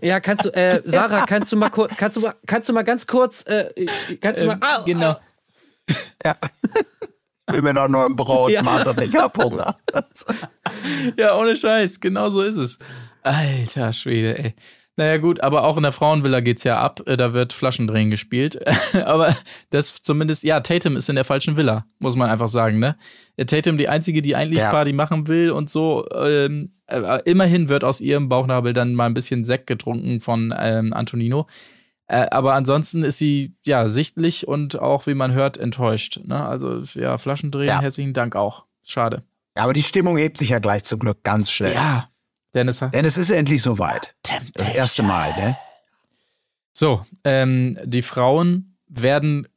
Ja, 0.02 0.20
kannst 0.20 0.46
du, 0.46 0.50
äh, 0.50 0.82
Sarah, 0.86 1.26
kannst 1.26 1.52
du 1.52 1.56
mal 1.56 1.70
kurz, 1.70 1.96
kannst 1.98 2.18
du 2.18 2.22
mal, 2.22 2.34
kannst 2.46 2.70
du 2.70 2.74
mal 2.74 2.84
ganz 2.84 3.06
kurz, 3.08 3.44
äh, 3.44 3.70
kannst 4.22 4.42
du 4.42 4.48
mal, 4.48 4.58
ah, 4.62 4.84
genau. 4.86 5.16
Ja. 6.24 6.36
Ich 7.48 7.54
will 7.54 7.62
mir 7.62 7.74
noch 7.74 7.88
nur 7.88 8.06
ein 8.06 8.16
Brot 8.16 8.52
Ja. 8.52 8.64
machen, 8.64 8.96
ich 9.02 9.16
hab 9.16 9.38
Hunger. 9.38 9.78
Ja, 11.18 11.38
ohne 11.38 11.56
Scheiß, 11.56 12.00
genau 12.00 12.30
so 12.30 12.42
ist 12.42 12.58
es. 12.58 12.80
Alter 13.22 13.94
Schwede, 13.94 14.38
ey. 14.38 14.54
Naja 14.96 15.18
gut, 15.18 15.42
aber 15.42 15.64
auch 15.64 15.76
in 15.78 15.82
der 15.84 15.92
Frauenvilla 15.92 16.40
geht's 16.42 16.64
ja 16.64 16.78
ab, 16.80 17.02
äh, 17.08 17.18
da 17.18 17.34
wird 17.34 17.52
Flaschendrehen 17.52 18.12
gespielt. 18.12 18.60
aber 19.06 19.36
das 19.72 19.96
zumindest, 20.04 20.44
ja, 20.44 20.60
Tatum 20.60 20.96
ist 20.98 21.10
in 21.10 21.16
der 21.16 21.24
falschen 21.26 21.58
Villa, 21.58 21.86
muss 21.98 22.16
man 22.16 22.30
einfach 22.30 22.48
sagen, 22.48 22.78
ne? 22.78 22.96
Äh, 23.36 23.46
Tatum 23.46 23.80
die 23.80 23.90
einzige, 23.90 24.22
die 24.22 24.36
eigentlich 24.36 24.62
Ja. 24.62 24.70
Party 24.70 24.94
machen 24.94 25.28
will 25.28 25.50
und 25.50 25.68
so. 25.70 26.06
Ähm, 26.14 26.74
äh, 26.86 27.22
immerhin 27.26 27.70
wird 27.70 27.84
aus 27.84 28.02
ihrem 28.02 28.30
Bauchnabel 28.30 28.74
dann 28.74 28.94
mal 28.94 29.08
ein 29.08 29.16
bisschen 29.16 29.46
Sekt 29.46 29.66
getrunken 29.66 30.22
von 30.22 30.54
ähm, 30.60 30.94
Antonino. 30.94 31.48
Äh, 32.08 32.28
aber 32.30 32.54
ansonsten 32.54 33.02
ist 33.02 33.18
sie 33.18 33.54
ja 33.66 33.88
sichtlich 33.90 34.48
und 34.48 34.78
auch, 34.78 35.08
wie 35.08 35.16
man 35.16 35.34
hört, 35.34 35.58
enttäuscht. 35.58 36.20
Ne? 36.26 36.46
Also 36.46 36.82
ja, 36.94 37.18
Flaschendrehen, 37.18 37.66
Ja. 37.68 37.82
herzlichen 37.82 38.14
Dank 38.14 38.36
auch. 38.36 38.66
Schade. 38.84 39.24
Ja, 39.56 39.64
aber 39.64 39.74
die 39.74 39.84
Stimmung 39.84 40.18
hebt 40.18 40.38
sich 40.38 40.50
ja 40.50 40.60
gleich 40.60 40.84
zum 40.84 41.00
Glück 41.00 41.24
ganz 41.24 41.52
schnell. 41.52 41.74
Ja, 41.74 42.08
Dennis 42.54 42.80
Denn 42.80 43.06
es 43.06 43.18
ist 43.18 43.30
endlich 43.30 43.62
soweit. 43.62 44.16
Das 44.54 44.70
erste 44.70 45.04
Mal, 45.04 45.36
ne? 45.36 45.58
So, 46.72 47.06
ähm, 47.24 47.78
die 47.84 48.02
Frauen 48.02 48.78
werden, 48.88 49.48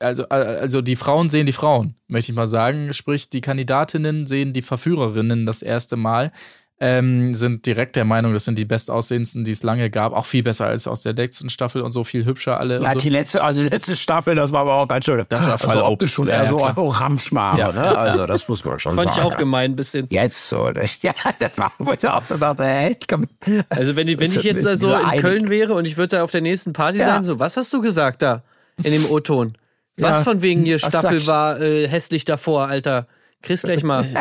also, 0.00 0.24
äh, 0.24 0.34
also 0.34 0.82
die 0.82 0.96
Frauen 0.96 1.30
sehen 1.30 1.46
die 1.46 1.52
Frauen, 1.52 1.94
möchte 2.08 2.32
ich 2.32 2.36
mal 2.36 2.48
sagen. 2.48 2.92
Sprich, 2.92 3.30
die 3.30 3.40
Kandidatinnen 3.40 4.26
sehen 4.26 4.52
die 4.52 4.62
Verführerinnen 4.62 5.46
das 5.46 5.62
erste 5.62 5.96
Mal, 5.96 6.32
ähm, 6.80 7.34
sind 7.34 7.66
direkt 7.66 7.96
der 7.96 8.04
Meinung, 8.04 8.32
das 8.32 8.44
sind 8.44 8.56
die 8.56 8.64
bestaussehendsten, 8.64 9.42
die 9.44 9.50
es 9.50 9.64
lange 9.64 9.90
gab. 9.90 10.12
Auch 10.12 10.24
viel 10.26 10.44
besser 10.44 10.66
als 10.66 10.86
aus 10.86 11.02
der 11.02 11.12
letzten 11.14 11.50
Staffel 11.50 11.82
und 11.82 11.90
so 11.90 12.04
viel 12.04 12.24
hübscher 12.24 12.60
alle. 12.60 12.80
Ja, 12.80 12.92
und 12.92 13.02
die 13.02 13.08
so. 13.08 13.12
letzte, 13.12 13.42
also 13.42 13.62
die 13.62 13.68
letzte 13.68 13.96
Staffel, 13.96 14.36
das 14.36 14.52
war 14.52 14.60
aber 14.60 14.74
auch 14.74 14.86
ganz 14.86 15.04
schön. 15.04 15.24
Das 15.28 15.46
war 15.46 15.58
voll 15.58 15.70
also 15.70 15.82
Obst. 15.82 15.92
optisch 15.92 16.12
schon 16.14 16.28
Ja, 16.28 16.34
eher 16.44 16.44
ja, 16.44 16.74
so 16.76 16.88
Ramschmare, 16.88 17.74
ne? 17.74 17.98
Also 17.98 18.26
das 18.26 18.46
muss 18.46 18.64
man 18.64 18.78
schon 18.78 18.94
fand 18.94 19.08
ich 19.08 19.14
sagen. 19.16 19.26
auch 19.32 19.36
gemein 19.36 19.72
ein 19.72 19.76
bisschen. 19.76 20.06
Jetzt 20.10 20.48
so, 20.48 20.70
ne? 20.70 20.84
ja, 21.02 21.12
das 21.40 21.58
war, 21.58 21.72
wo 21.78 21.92
ich 21.92 22.06
auch 22.08 22.24
so 22.24 22.36
dachte, 22.36 22.64
hey, 22.64 22.96
komm. 23.08 23.26
Also 23.70 23.96
wenn, 23.96 24.06
ich- 24.06 24.20
wenn 24.20 24.30
ich 24.32 24.42
jetzt 24.44 24.62
so 24.62 24.68
dieser 24.74 25.00
in 25.00 25.06
Einig- 25.06 25.20
Köln 25.22 25.48
wäre 25.48 25.74
und 25.74 25.84
ich 25.84 25.96
würde 25.96 26.16
da 26.18 26.22
auf 26.22 26.30
der 26.30 26.42
nächsten 26.42 26.72
Party 26.72 26.98
Ja. 26.98 27.06
sein, 27.14 27.24
so, 27.24 27.40
was 27.40 27.56
hast 27.56 27.72
du 27.72 27.80
gesagt 27.80 28.22
da 28.22 28.42
in 28.82 28.92
dem 28.92 29.04
O-Ton? 29.10 29.54
Was 29.96 30.18
Ja. 30.18 30.22
von 30.22 30.42
wegen 30.42 30.64
hier 30.64 30.78
Staffel 30.78 31.26
war 31.26 31.60
äh, 31.60 31.88
hässlich 31.88 32.24
davor, 32.24 32.68
Alter? 32.68 33.08
Chris 33.42 33.62
gleich 33.62 33.82
mal. 33.82 34.04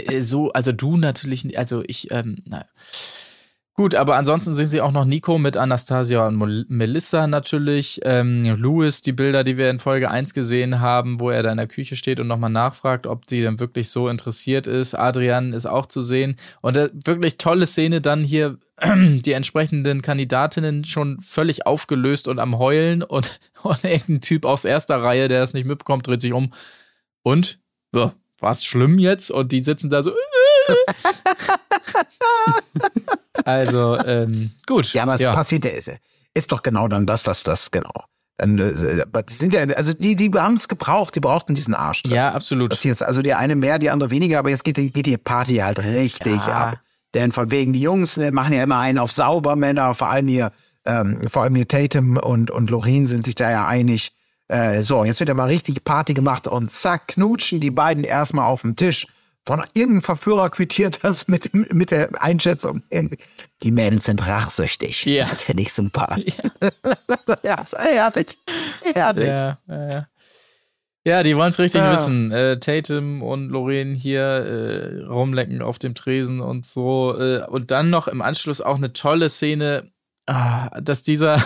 äh, 0.00 0.22
so, 0.22 0.52
also 0.52 0.72
du 0.72 0.96
natürlich, 0.96 1.58
also 1.58 1.82
ich, 1.86 2.10
ähm, 2.10 2.36
na. 2.44 2.64
Gut, 3.74 3.94
aber 3.94 4.16
ansonsten 4.16 4.52
sehen 4.52 4.68
sie 4.68 4.82
auch 4.82 4.92
noch 4.92 5.06
Nico 5.06 5.38
mit 5.38 5.56
Anastasia 5.56 6.26
und 6.26 6.68
Melissa 6.68 7.26
natürlich. 7.26 8.00
Ähm, 8.04 8.44
Louis, 8.58 9.00
die 9.00 9.12
Bilder, 9.12 9.44
die 9.44 9.56
wir 9.56 9.70
in 9.70 9.78
Folge 9.78 10.10
1 10.10 10.34
gesehen 10.34 10.80
haben, 10.80 11.20
wo 11.20 11.30
er 11.30 11.42
da 11.42 11.50
in 11.50 11.56
der 11.56 11.68
Küche 11.68 11.96
steht 11.96 12.20
und 12.20 12.26
nochmal 12.26 12.50
nachfragt, 12.50 13.06
ob 13.06 13.30
sie 13.30 13.40
denn 13.40 13.58
wirklich 13.60 13.88
so 13.88 14.10
interessiert 14.10 14.66
ist. 14.66 14.94
Adrian 14.94 15.54
ist 15.54 15.64
auch 15.64 15.86
zu 15.86 16.02
sehen. 16.02 16.36
Und 16.60 16.76
äh, 16.76 16.90
wirklich 16.92 17.38
tolle 17.38 17.66
Szene 17.66 18.02
dann 18.02 18.24
hier, 18.24 18.58
die 18.84 19.32
entsprechenden 19.32 20.02
Kandidatinnen 20.02 20.84
schon 20.84 21.22
völlig 21.22 21.64
aufgelöst 21.64 22.28
und 22.28 22.40
am 22.40 22.58
Heulen 22.58 23.02
und, 23.02 23.40
und 23.62 23.82
irgendein 23.84 24.20
Typ 24.20 24.44
aus 24.44 24.66
erster 24.66 25.02
Reihe, 25.02 25.28
der 25.28 25.40
das 25.40 25.54
nicht 25.54 25.66
mitbekommt, 25.66 26.06
dreht 26.06 26.20
sich 26.20 26.34
um. 26.34 26.52
Und? 27.22 27.58
Ja, 27.94 28.12
war's 28.42 28.64
schlimm 28.64 28.98
jetzt? 28.98 29.30
Und 29.30 29.52
die 29.52 29.62
sitzen 29.62 29.90
da 29.90 30.02
so. 30.02 30.12
also, 33.44 33.98
ähm, 34.04 34.50
gut. 34.66 34.92
Ja, 34.92 35.04
aber 35.04 35.14
es 35.14 35.20
ja. 35.20 35.32
passiert 35.32 35.64
ja, 35.64 35.70
ist, 35.70 35.90
ist 36.34 36.52
doch 36.52 36.62
genau 36.62 36.88
dann 36.88 37.06
das, 37.06 37.22
das, 37.22 37.42
das, 37.42 37.70
genau. 37.70 37.90
Dann, 38.38 38.58
äh, 38.58 39.04
sind 39.30 39.52
ja, 39.52 39.62
also 39.62 39.92
die, 39.92 40.16
die 40.16 40.30
haben 40.32 40.54
es 40.54 40.68
gebraucht, 40.68 41.14
die 41.14 41.20
brauchten 41.20 41.54
diesen 41.54 41.74
Arsch. 41.74 42.02
Ja, 42.06 42.32
absolut. 42.32 42.72
Das 42.72 42.84
ist 42.84 43.02
also 43.02 43.22
die 43.22 43.34
eine 43.34 43.54
mehr, 43.54 43.78
die 43.78 43.90
andere 43.90 44.10
weniger, 44.10 44.38
aber 44.38 44.50
jetzt 44.50 44.64
geht, 44.64 44.76
die- 44.76 44.90
geht 44.90 45.06
die 45.06 45.16
Party 45.16 45.56
halt 45.56 45.78
richtig 45.80 46.36
Ja. 46.46 46.70
ab. 46.70 46.80
Denn 47.14 47.30
von 47.30 47.50
wegen, 47.50 47.74
die 47.74 47.82
Jungs 47.82 48.16
äh, 48.16 48.32
machen 48.32 48.54
ja 48.54 48.62
immer 48.62 48.78
einen 48.78 48.98
auf 48.98 49.12
Saubermänner, 49.12 49.94
vor 49.94 50.08
allem 50.08 50.28
hier, 50.28 50.50
ähm, 50.86 51.28
vor 51.28 51.42
allem 51.42 51.54
hier 51.54 51.68
Tatum 51.68 52.16
und, 52.16 52.50
und 52.50 52.70
Lorin 52.70 53.06
sind 53.06 53.24
sich 53.24 53.34
da 53.34 53.50
ja 53.50 53.66
einig. 53.66 54.12
Äh, 54.52 54.82
so, 54.82 55.02
jetzt 55.04 55.18
wird 55.18 55.28
ja 55.28 55.34
mal 55.34 55.46
richtig 55.48 55.82
Party 55.82 56.12
gemacht 56.12 56.46
und 56.46 56.70
zack, 56.70 57.08
knutschen 57.08 57.58
die 57.58 57.70
beiden 57.70 58.04
erstmal 58.04 58.44
auf 58.44 58.60
dem 58.60 58.76
Tisch. 58.76 59.06
Von 59.46 59.62
irgendeinem 59.72 60.02
Verführer 60.02 60.50
quittiert 60.50 61.00
das 61.02 61.26
mit, 61.26 61.52
mit 61.72 61.90
der 61.90 62.22
Einschätzung. 62.22 62.82
Die 63.62 63.70
Mädels 63.70 64.04
sind 64.04 64.24
rachsüchtig. 64.26 65.04
Ja. 65.06 65.26
Das 65.28 65.40
finde 65.40 65.62
ich 65.62 65.72
super. 65.72 66.16
Ja, 67.42 67.60
ist 67.64 67.76
herrlich. 67.76 68.38
Herrlich. 68.94 69.26
Ja, 69.26 69.58
ja, 69.68 69.90
ja. 69.90 70.06
Ja, 71.04 71.22
die 71.24 71.36
wollen 71.36 71.50
es 71.50 71.58
richtig 71.58 71.80
Ja. 71.80 71.92
wissen. 71.94 72.30
Äh, 72.30 72.60
Tatum 72.60 73.22
und 73.22 73.48
Lorraine 73.48 73.94
hier 73.96 74.22
äh, 74.22 75.04
rumlecken 75.06 75.62
auf 75.62 75.78
dem 75.80 75.94
Tresen 75.94 76.40
und 76.40 76.64
so. 76.66 77.18
Äh, 77.18 77.44
und 77.46 77.70
dann 77.72 77.90
noch 77.90 78.06
im 78.06 78.20
Anschluss 78.22 78.60
auch 78.60 78.76
eine 78.76 78.92
tolle 78.92 79.28
Szene, 79.28 79.90
ah, 80.26 80.68
dass 80.80 81.02
dieser 81.02 81.42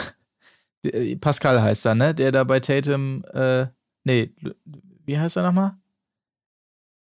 Pascal 1.20 1.60
heißt 1.62 1.86
er, 1.86 1.94
ne? 1.94 2.14
Der 2.14 2.32
da 2.32 2.44
bei 2.44 2.60
Tatum, 2.60 3.24
äh, 3.32 3.66
nee, 4.04 4.32
wie 5.04 5.18
heißt 5.18 5.36
er 5.36 5.42
nochmal? 5.42 5.74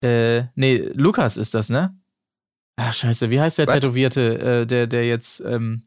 Äh, 0.03 0.45
nee, 0.55 0.79
Lukas 0.95 1.37
ist 1.37 1.55
das, 1.55 1.69
ne? 1.69 1.95
Ach, 2.77 2.95
scheiße, 2.95 3.31
wie 3.31 3.41
heißt 3.41 3.59
der 3.59 3.67
Was? 3.67 3.75
Tätowierte, 3.75 4.39
äh, 4.41 4.67
der, 4.67 4.87
der 4.87 5.07
jetzt, 5.07 5.41
ähm, 5.41 5.83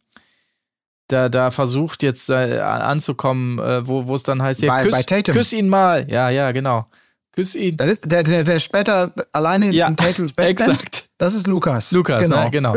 da, 1.07 1.27
da 1.29 1.51
versucht 1.51 2.03
jetzt 2.03 2.29
äh, 2.29 2.59
anzukommen, 2.59 3.59
äh, 3.59 3.85
wo 3.87 4.13
es 4.15 4.23
dann 4.23 4.41
heißt, 4.41 4.59
hier, 4.61 4.69
Bei- 4.69 4.83
küss, 4.83 4.91
bei 4.91 5.03
Tatum. 5.03 5.35
küss 5.35 5.51
ihn 5.53 5.67
mal. 5.67 6.09
Ja, 6.09 6.29
ja, 6.29 6.51
genau. 6.51 6.87
Küss 7.31 7.55
ihn. 7.55 7.77
Das 7.77 7.89
ist 7.89 8.11
der, 8.11 8.21
der, 8.23 8.43
der 8.43 8.59
später 8.59 9.11
alleine 9.31 9.71
Ja, 9.71 9.87
in 9.87 9.97
Tatums 9.97 10.33
Bett. 10.35 10.45
Exakt. 10.47 11.09
Das 11.17 11.33
ist 11.33 11.47
Lukas. 11.47 11.91
Lukas, 11.91 12.23
genau. 12.23 12.43
ne? 12.43 12.51
genau. 12.51 12.75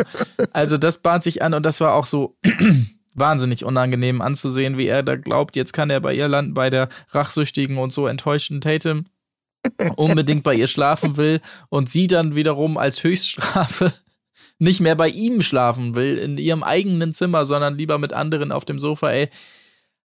Also 0.53 0.78
das 0.78 1.03
bahnt 1.03 1.22
sich 1.22 1.42
an 1.42 1.53
und 1.53 1.64
das 1.66 1.80
war 1.80 1.92
auch 1.94 2.07
so 2.07 2.36
wahnsinnig 3.17 3.64
unangenehm 3.64 4.21
anzusehen, 4.21 4.79
wie 4.79 4.87
er 4.87 5.03
da 5.03 5.17
glaubt, 5.17 5.57
jetzt 5.57 5.73
kann 5.73 5.91
er 5.91 6.01
bei 6.01 6.14
ihr 6.14 6.29
landen, 6.29 6.55
bei 6.55 6.71
der 6.71 6.89
rachsüchtigen 7.11 7.79
und 7.79 7.93
so 7.93 8.07
enttäuschten 8.07 8.61
Tatum 8.61 9.07
unbedingt 9.97 10.43
bei 10.43 10.55
ihr 10.55 10.69
schlafen 10.69 11.17
will 11.17 11.41
und 11.69 11.89
sie 11.89 12.07
dann 12.07 12.35
wiederum 12.35 12.77
als 12.79 13.03
Höchststrafe 13.03 13.93
nicht 14.59 14.81
mehr 14.81 14.95
bei 14.95 15.09
ihm 15.09 15.43
schlafen 15.43 15.97
will, 15.97 16.19
in 16.19 16.39
ihrem 16.39 16.62
eigenen 16.62 17.12
Zimmer, 17.12 17.45
sondern 17.45 17.77
lieber 17.77 17.99
mit 17.99 18.12
anderen 18.12 18.53
auf 18.53 18.64
dem 18.64 18.79
Sofa, 18.79 19.11
ey. 19.11 19.29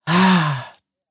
Ah, 0.07 0.65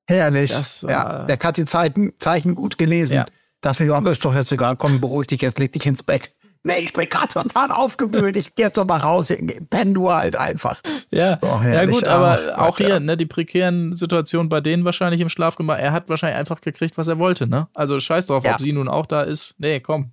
Herrlich. 0.10 0.50
Das 0.50 0.82
ja, 0.82 1.24
der 1.26 1.38
hat 1.38 1.58
die 1.58 1.66
Zeichen, 1.66 2.14
Zeichen 2.18 2.56
gut 2.56 2.80
gelesen. 2.80 3.14
Ja. 3.14 3.26
Dachte 3.62 3.84
mir, 3.84 4.12
ist 4.12 4.26
doch 4.26 4.34
jetzt 4.34 4.52
egal, 4.52 4.76
komm, 4.76 5.00
beruhig 5.00 5.28
dich 5.28 5.42
jetzt, 5.42 5.60
leg 5.60 5.72
dich 5.72 5.86
ins 5.86 6.02
Bett. 6.02 6.34
Nee, 6.64 6.80
ich 6.80 6.92
bin 6.94 7.08
gerade 7.08 7.30
total 7.30 7.72
aufgewühlt, 7.72 8.36
ich 8.36 8.54
geh 8.54 8.64
jetzt 8.64 8.76
doch 8.78 8.86
mal 8.86 8.98
raus, 8.98 9.32
penn 9.70 9.94
du 9.94 10.12
halt 10.12 10.36
einfach. 10.36 10.82
Ja, 11.10 11.40
Oh, 11.42 11.62
ja 11.64 11.86
gut, 11.86 12.04
aber 12.04 12.38
Ach, 12.54 12.58
auch 12.58 12.68
Gott, 12.78 12.78
hier, 12.78 12.90
ja. 12.90 13.00
ne, 13.00 13.16
die 13.16 13.26
prekären 13.26 13.96
Situationen 13.96 14.50
bei 14.50 14.60
denen 14.60 14.84
wahrscheinlich 14.84 15.22
im 15.22 15.30
Schlafgemach. 15.30 15.78
Er 15.78 15.94
hat 15.94 16.10
wahrscheinlich 16.10 16.38
einfach 16.38 16.60
gekriegt, 16.60 16.98
was 16.98 17.08
er 17.08 17.18
wollte, 17.18 17.48
ne? 17.48 17.68
Also 17.74 17.98
scheiß 18.00 18.26
drauf, 18.26 18.44
Ja. 18.44 18.56
ob 18.56 18.60
sie 18.62 18.74
nun 18.74 18.90
auch 18.90 19.06
da 19.06 19.22
ist. 19.24 19.56
Nee, 19.58 19.80
komm. 19.80 20.12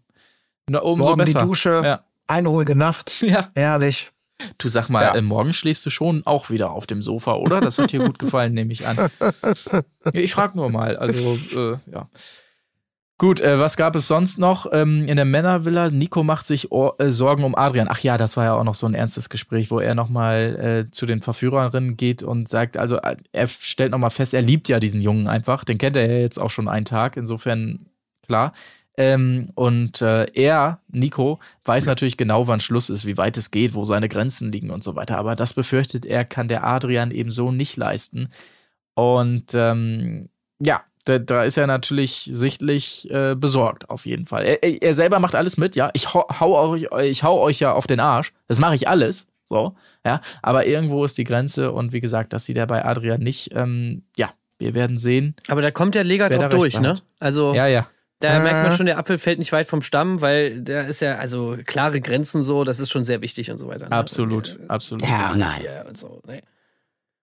Na, 0.69 0.79
umso 0.81 1.07
Morgen 1.11 1.25
die 1.25 1.33
besser. 1.33 1.45
Dusche, 1.47 1.81
Ja. 1.85 2.01
eine 2.29 2.49
ruhige 2.49 2.77
Nacht, 2.77 3.13
ja. 3.23 3.49
herrlich. 3.57 4.13
Du 4.59 4.69
sag 4.69 4.89
mal, 4.89 5.03
Ja. 5.03 5.15
äh, 5.17 5.23
morgen 5.23 5.53
schläfst 5.53 5.85
du 5.85 5.91
schon 5.91 6.23
auch 6.27 6.51
wieder 6.51 6.71
auf 6.71 6.87
dem 6.87 7.03
Sofa, 7.03 7.35
oder? 7.35 7.61
Das 7.61 7.79
hat 7.79 7.91
dir 7.91 8.01
gut 8.05 8.19
gefallen, 8.21 8.55
nehme 8.55 8.73
ich 8.73 8.87
an. 8.87 8.97
Ich 10.13 10.33
frag 10.35 10.55
nur 10.55 10.71
mal. 10.71 10.97
Also, 10.97 11.37
äh, 11.57 11.77
ja. 11.93 12.09
Gut, 13.19 13.41
äh, 13.41 13.59
was 13.59 13.79
gab 13.79 13.97
es 13.97 14.09
sonst 14.09 14.39
noch 14.39 14.67
ähm, 14.73 15.07
in 15.07 15.17
der 15.17 15.25
Männervilla? 15.25 15.89
Nico 15.89 16.23
macht 16.23 16.45
sich 16.45 16.71
Or 16.71 17.01
äh, 17.01 17.09
Sorgen 17.09 17.45
um 17.45 17.55
Adrian. 17.55 17.89
Ach 17.91 18.01
ja, 18.01 18.19
das 18.19 18.37
war 18.37 18.45
ja 18.45 18.53
auch 18.53 18.65
noch 18.65 18.75
so 18.75 18.87
ein 18.87 18.93
ernstes 18.93 19.31
Gespräch, 19.31 19.71
wo 19.71 19.81
er 19.81 19.95
nochmal 19.95 20.87
äh, 20.87 20.91
zu 20.91 21.07
den 21.07 21.23
Verführerinnen 21.23 21.97
geht 21.97 22.23
und 22.23 22.47
sagt, 22.47 22.77
also 22.77 22.99
äh, 22.99 23.17
er 23.33 23.49
stellt 23.49 23.93
nochmal 23.93 24.11
fest, 24.11 24.35
er 24.35 24.43
liebt 24.43 24.69
ja 24.69 24.81
diesen 24.81 25.01
Jungen 25.01 25.29
einfach. 25.29 25.65
Den 25.65 25.79
kennt 25.79 25.97
er 25.97 26.11
ja 26.11 26.19
jetzt 26.19 26.39
auch 26.39 26.51
schon 26.51 26.69
einen 26.69 26.85
Tag, 26.85 27.17
insofern 27.17 27.87
klar. 28.27 28.53
Ähm, 28.99 29.49
und 29.55 30.03
äh, 30.03 30.27
er, 30.35 30.81
Nico, 30.89 31.39
weiß 31.65 31.87
natürlich 31.87 32.19
genau, 32.19 32.49
wann 32.49 32.61
Schluss 32.61 32.91
ist, 32.91 33.07
wie 33.07 33.17
weit 33.17 33.39
es 33.39 33.51
geht, 33.51 33.75
wo 33.75 33.87
seine 33.87 34.11
Grenzen 34.11 34.53
liegen 34.53 34.71
und 34.71 34.85
so 34.85 34.95
weiter. 34.95 35.17
Aber 35.17 35.37
das 35.37 35.55
befürchtet 35.55 36.05
er, 36.05 36.27
kann 36.27 36.49
der 36.49 36.65
Adrian 36.65 37.11
eben 37.13 37.31
so 37.31 37.51
nicht 37.51 37.79
leisten. 37.79 38.29
Und 38.95 39.55
ähm, 39.55 40.29
ja, 40.59 40.83
da, 41.07 41.19
da 41.19 41.43
ist 41.45 41.57
er 41.57 41.67
natürlich 41.67 42.29
sichtlich 42.31 43.11
äh, 43.11 43.35
besorgt, 43.35 43.89
auf 43.91 44.05
jeden 44.07 44.27
Fall. 44.27 44.45
Er, 44.45 44.63
er- 44.63 44.83
er 44.83 44.95
selber 44.95 45.19
macht 45.19 45.35
alles 45.35 45.57
mit, 45.57 45.75
ja. 45.77 45.91
Ich 45.95 46.13
hau, 46.15 46.27
hau 46.41 46.71
euch, 46.73 46.87
ich 47.05 47.23
hau 47.23 47.41
euch 47.41 47.61
ja 47.61 47.73
auf 47.73 47.87
den 47.87 48.01
Arsch. 48.01 48.33
Das 48.49 48.59
mache 48.59 48.75
ich 48.75 48.89
alles. 48.89 49.29
So, 49.49 49.75
ja. 50.05 50.21
Aber 50.43 50.67
irgendwo 50.67 51.05
ist 51.05 51.17
die 51.19 51.25
Grenze 51.25 51.73
und 51.73 51.93
wie 51.93 52.01
gesagt, 52.01 52.33
das 52.33 52.45
sieht 52.45 52.57
er 52.57 52.67
bei 52.67 52.85
Adrian 52.85 53.21
nicht. 53.21 53.51
Ähm, 53.55 54.03
ja, 54.17 54.31
wir 54.59 54.75
werden 54.75 54.99
sehen. 54.99 55.35
Aber 55.49 55.63
da 55.63 55.71
kommt 55.71 55.95
der 55.95 56.05
Legat 56.05 56.33
da 56.33 56.47
auch 56.47 56.51
durch, 56.51 56.81
ne? 56.81 56.97
Also 57.21 57.55
Ja, 57.55 57.67
ja. 57.69 57.87
da 58.21 58.39
Äh. 58.39 58.41
merkt 58.43 58.69
man 58.69 58.77
schon, 58.77 58.87
der 58.87 58.99
Apfel 58.99 59.19
fällt 59.19 59.39
nicht 59.39 59.53
weit 59.53 59.69
vom 59.69 59.83
Stamm, 59.83 60.21
weil 60.21 60.61
der 60.63 60.89
ist 60.89 61.01
ja, 61.01 61.17
also 61.17 61.57
klare 61.65 62.01
Grenzen 62.01 62.43
so, 62.43 62.65
das 62.65 62.81
ist 62.81 62.91
schon 62.91 63.05
sehr 63.05 63.21
wichtig 63.21 63.51
und 63.53 63.59
so 63.59 63.69
weiter. 63.69 63.85
Ne? 63.89 63.93
Absolut, 63.93 64.57
Und, 64.59 64.65
äh, 64.65 64.69
absolut. 64.69 65.07
Ja, 65.09 65.35
nein. 65.37 65.61
So, 65.95 66.21
ne? 66.27 66.43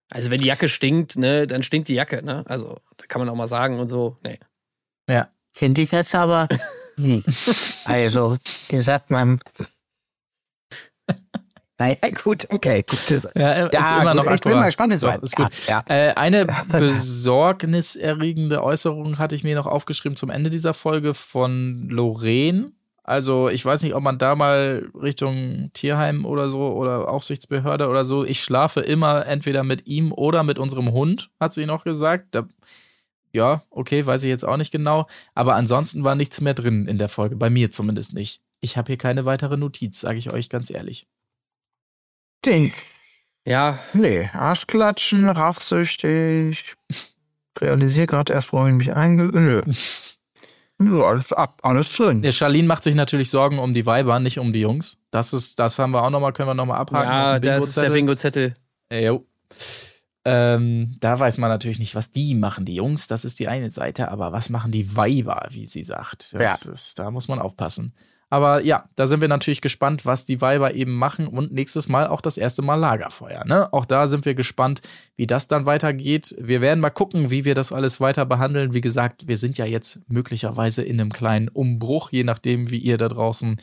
Also 0.10 0.30
wenn 0.30 0.38
die 0.38 0.46
Jacke 0.46 0.70
stinkt, 0.70 1.18
ne, 1.18 1.48
dann 1.48 1.64
stinkt 1.64 1.88
die 1.88 1.96
Jacke, 1.96 2.24
ne? 2.24 2.44
Also, 2.48 2.78
da 2.93 2.93
kann 3.14 3.20
man 3.20 3.30
auch 3.30 3.36
mal 3.36 3.48
sagen 3.48 3.80
und 3.80 3.88
so, 3.88 4.18
ne. 4.24 4.40
Finde 5.56 5.82
ich 5.82 5.92
jetzt 5.92 6.16
aber. 6.16 6.48
Hm. 6.96 7.24
Also, 7.86 8.38
gesagt, 8.70 9.10
man. 9.10 9.40
Naja, 11.80 11.96
gut, 12.24 12.46
okay, 12.52 12.84
gut. 12.88 13.00
Ja, 13.10 13.54
ist 13.54 13.74
Ja, 13.74 14.02
immer 14.02 14.14
gut, 14.14 14.26
noch 14.26 14.32
ich 14.36 14.42
bin 14.42 14.54
mal 14.54 14.68
gespannt, 14.68 14.94
es 14.94 15.00
So, 15.00 15.08
ist 15.10 15.36
gut. 15.36 15.50
Ja, 15.66 15.84
Äh, 15.88 16.14
eine 16.14 16.46
besorgniserregende 16.72 18.62
Äußerung 18.62 19.18
hatte 19.18 19.34
ich 19.34 19.44
mir 19.44 19.56
noch 19.56 19.66
aufgeschrieben 19.66 20.16
zum 20.16 20.30
Ende 20.30 20.52
dieser 20.52 20.76
Folge 20.76 21.16
von 21.16 21.90
Lorraine. 21.90 22.74
Also 23.04 23.50
ich 23.50 23.66
weiß 23.66 23.82
nicht, 23.82 23.96
ob 23.96 24.04
man 24.04 24.20
da 24.20 24.36
mal 24.36 24.88
Richtung 24.94 25.72
Tierheim 25.74 26.26
oder 26.26 26.52
so 26.52 26.74
oder 26.74 27.10
Aufsichtsbehörde 27.10 27.88
oder 27.90 28.06
so. 28.06 28.24
Ich 28.24 28.44
schlafe 28.44 28.82
immer 28.82 29.26
entweder 29.26 29.64
mit 29.64 29.88
ihm 29.88 30.14
oder 30.14 30.44
mit 30.44 30.60
unserem 30.60 30.92
Hund, 30.92 31.32
hat 31.40 31.54
sie 31.54 31.66
noch 31.66 31.84
gesagt. 31.86 32.28
Da, 32.36 32.46
ja, 33.34 33.64
okay, 33.70 34.06
weiß 34.06 34.24
ich 34.24 34.30
jetzt 34.30 34.46
auch 34.46 34.58
nicht 34.58 34.72
genau. 34.72 35.08
Aber 35.34 35.56
ansonsten 35.56 36.04
war 36.04 36.16
nichts 36.16 36.40
mehr 36.40 36.54
drin 36.54 36.88
in 36.88 36.98
der 36.98 37.10
Folge, 37.10 37.36
bei 37.36 37.50
mir 37.50 37.72
zumindest 37.72 38.14
nicht. 38.14 38.42
Ich 38.62 38.78
habe 38.78 38.88
hier 38.88 38.98
keine 38.98 39.26
weitere 39.26 39.58
Notiz, 39.58 40.00
sage 40.00 40.18
ich 40.18 40.32
euch 40.32 40.50
ganz 40.50 40.70
ehrlich. 40.70 41.08
Die, 42.46 42.72
Ja, 43.46 43.80
nee, 43.94 44.30
Arschklatschen, 44.34 45.28
rachsüchtig. 45.28 46.76
Realisiere 47.60 48.08
gerade 48.08 48.34
erst, 48.34 48.54
wohin 48.54 48.80
ich 48.80 48.88
mich 48.88 48.96
einge... 48.96 49.26
Nö. 49.26 49.62
Nö, 50.80 51.04
alles 51.04 51.32
ab, 51.32 51.60
alles 51.64 51.94
drin. 51.96 52.22
Der 52.22 52.32
Charlene 52.32 52.68
macht 52.68 52.84
sich 52.84 52.96
natürlich 52.96 53.30
Sorgen 53.30 53.60
um 53.60 53.74
die 53.74 53.86
Weiber, 53.86 54.20
nicht 54.20 54.40
um 54.40 54.54
die 54.54 54.62
Jungs. 54.62 54.98
Das 55.12 55.32
ist, 55.32 55.60
das 55.60 55.80
haben 55.80 55.92
wir 55.92 56.04
auch 56.04 56.10
nochmal, 56.10 56.34
können 56.34 56.50
wir 56.50 56.56
nochmal 56.56 56.80
abhaken. 56.80 57.10
ja 57.10 57.40
das 57.40 57.70
ist 57.70 57.78
der 57.78 57.90
Bingo-Zettel. 57.90 58.54
Äh, 58.90 59.06
jo. 59.06 59.26
Ähm, 60.26 60.96
da 61.02 61.20
weiß 61.20 61.38
man 61.38 61.50
natürlich 61.50 61.80
nicht, 61.80 61.96
was 61.96 62.12
die 62.12 62.34
machen. 62.34 62.64
Die 62.66 62.76
Jungs, 62.76 63.08
das 63.08 63.26
ist 63.26 63.40
die 63.40 63.50
eine 63.50 63.72
Seite, 63.72 64.10
aber 64.10 64.32
was 64.32 64.50
machen 64.50 64.72
die 64.72 64.96
Weiber, 64.96 65.48
wie 65.52 65.66
sie 65.66 65.84
sagt. 65.84 66.34
Das 66.34 66.66
ist, 66.66 67.00
da 67.00 67.12
muss 67.12 67.28
man 67.28 67.40
aufpassen. 67.40 67.92
Aber 68.30 68.64
ja, 68.64 68.90
da 68.96 69.06
sind 69.06 69.22
wir 69.22 69.28
natürlich 69.28 69.62
gespannt, 69.62 70.08
was 70.08 70.26
die 70.26 70.42
Weiber 70.42 70.74
eben 70.74 70.96
machen 70.96 71.28
und 71.28 71.52
nächstes 71.52 71.88
Mal 71.88 72.08
auch 72.08 72.20
das 72.20 72.40
erste 72.40 72.64
Mal 72.64 72.78
Lagerfeuer. 72.78 73.46
Ne? 73.46 73.72
Auch 73.72 73.86
da 73.86 74.08
sind 74.08 74.26
wir 74.26 74.34
gespannt, 74.34 74.82
wie 75.16 75.28
das 75.28 75.48
dann 75.48 75.68
weitergeht. 75.68 76.34
Wir 76.40 76.60
werden 76.60 76.80
mal 76.80 76.90
gucken, 76.90 77.30
wie 77.30 77.46
wir 77.46 77.54
das 77.54 77.72
alles 77.72 78.02
weiter 78.02 78.26
behandeln. 78.26 78.74
Wie 78.74 78.82
gesagt, 78.82 79.28
wir 79.28 79.38
sind 79.38 79.60
ja 79.60 79.66
jetzt 79.66 80.10
möglicherweise 80.10 80.82
in 80.82 81.00
einem 81.00 81.12
kleinen 81.12 81.48
Umbruch, 81.48 82.12
je 82.12 82.24
nachdem, 82.24 82.72
wie 82.72 82.80
ihr 82.80 82.98
da 82.98 83.08
draußen 83.08 83.58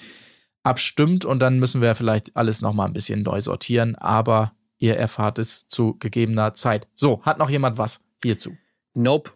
abstimmt 0.62 1.24
und 1.24 1.40
dann 1.40 1.58
müssen 1.58 1.80
wir 1.80 1.94
vielleicht 1.94 2.36
alles 2.36 2.60
nochmal 2.60 2.86
ein 2.86 2.92
bisschen 2.92 3.22
neu 3.22 3.40
sortieren, 3.40 3.96
aber 3.96 4.52
ihr 4.80 4.96
erfahrt 4.96 5.38
es 5.38 5.68
zu 5.68 5.94
gegebener 5.98 6.52
Zeit. 6.52 6.88
So, 6.94 7.22
hat 7.22 7.38
noch 7.38 7.50
jemand 7.50 7.78
was 7.78 8.06
hierzu? 8.22 8.56
Nope. 8.94 9.30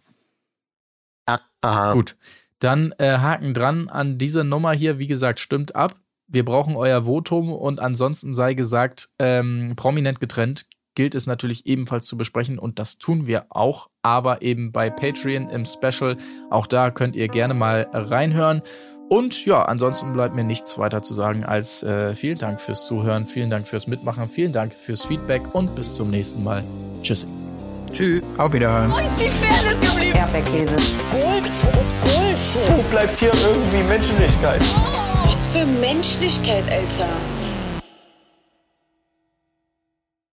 Aha. 1.61 1.93
Gut. 1.93 2.17
Dann 2.59 2.93
äh, 2.99 3.17
Haken 3.17 3.53
dran 3.53 3.89
an 3.89 4.17
diese 4.17 4.43
Nummer 4.43 4.73
hier. 4.73 4.99
Wie 4.99 5.07
gesagt, 5.07 5.39
stimmt 5.39 5.75
ab. 5.75 5.99
Wir 6.27 6.45
brauchen 6.45 6.75
euer 6.75 7.05
Votum 7.05 7.51
und 7.51 7.79
ansonsten 7.79 8.33
sei 8.33 8.53
gesagt, 8.53 9.09
ähm, 9.19 9.73
prominent 9.75 10.19
getrennt 10.19 10.67
gilt 10.95 11.13
es 11.13 11.27
natürlich 11.27 11.65
ebenfalls 11.65 12.05
zu 12.05 12.17
besprechen 12.17 12.57
und 12.57 12.79
das 12.79 12.97
tun 12.97 13.27
wir 13.27 13.45
auch, 13.49 13.89
aber 14.01 14.41
eben 14.41 14.71
bei 14.71 14.89
Patreon 14.89 15.49
im 15.49 15.65
Special. 15.65 16.17
Auch 16.49 16.67
da 16.67 16.89
könnt 16.89 17.15
ihr 17.15 17.27
gerne 17.27 17.53
mal 17.53 17.87
reinhören. 17.93 18.61
Und 19.07 19.45
ja, 19.45 19.61
ansonsten 19.61 20.13
bleibt 20.13 20.33
mir 20.33 20.43
nichts 20.43 20.79
weiter 20.79 21.03
zu 21.03 21.13
sagen 21.13 21.43
als 21.43 21.83
äh, 21.83 22.15
vielen 22.15 22.39
Dank 22.39 22.59
fürs 22.59 22.87
Zuhören, 22.87 23.27
vielen 23.27 23.51
Dank 23.51 23.67
fürs 23.67 23.85
Mitmachen, 23.85 24.27
vielen 24.27 24.51
Dank 24.51 24.73
fürs 24.73 25.05
Feedback 25.05 25.53
und 25.53 25.75
bis 25.75 25.93
zum 25.93 26.09
nächsten 26.09 26.43
Mal. 26.43 26.63
Tschüss. 27.03 27.27
Tschüss. 27.91 28.23
Auf 28.37 28.51
Wiederhören. 28.53 28.91
Wo 28.91 28.97
ist 28.97 29.19
die 29.19 29.29
Fairness 29.29 29.79
geblieben? 29.79 30.17
Erdbeerkäse. 30.17 30.75
Gold, 31.11 31.51
Bullshit. 32.01 32.77
Wo 32.77 32.81
bleibt 32.89 33.19
hier 33.19 33.31
irgendwie 33.33 33.83
Menschlichkeit? 33.83 34.61
Was 35.25 35.45
für 35.53 35.65
Menschlichkeit, 35.65 36.63
Alter. 36.69 37.09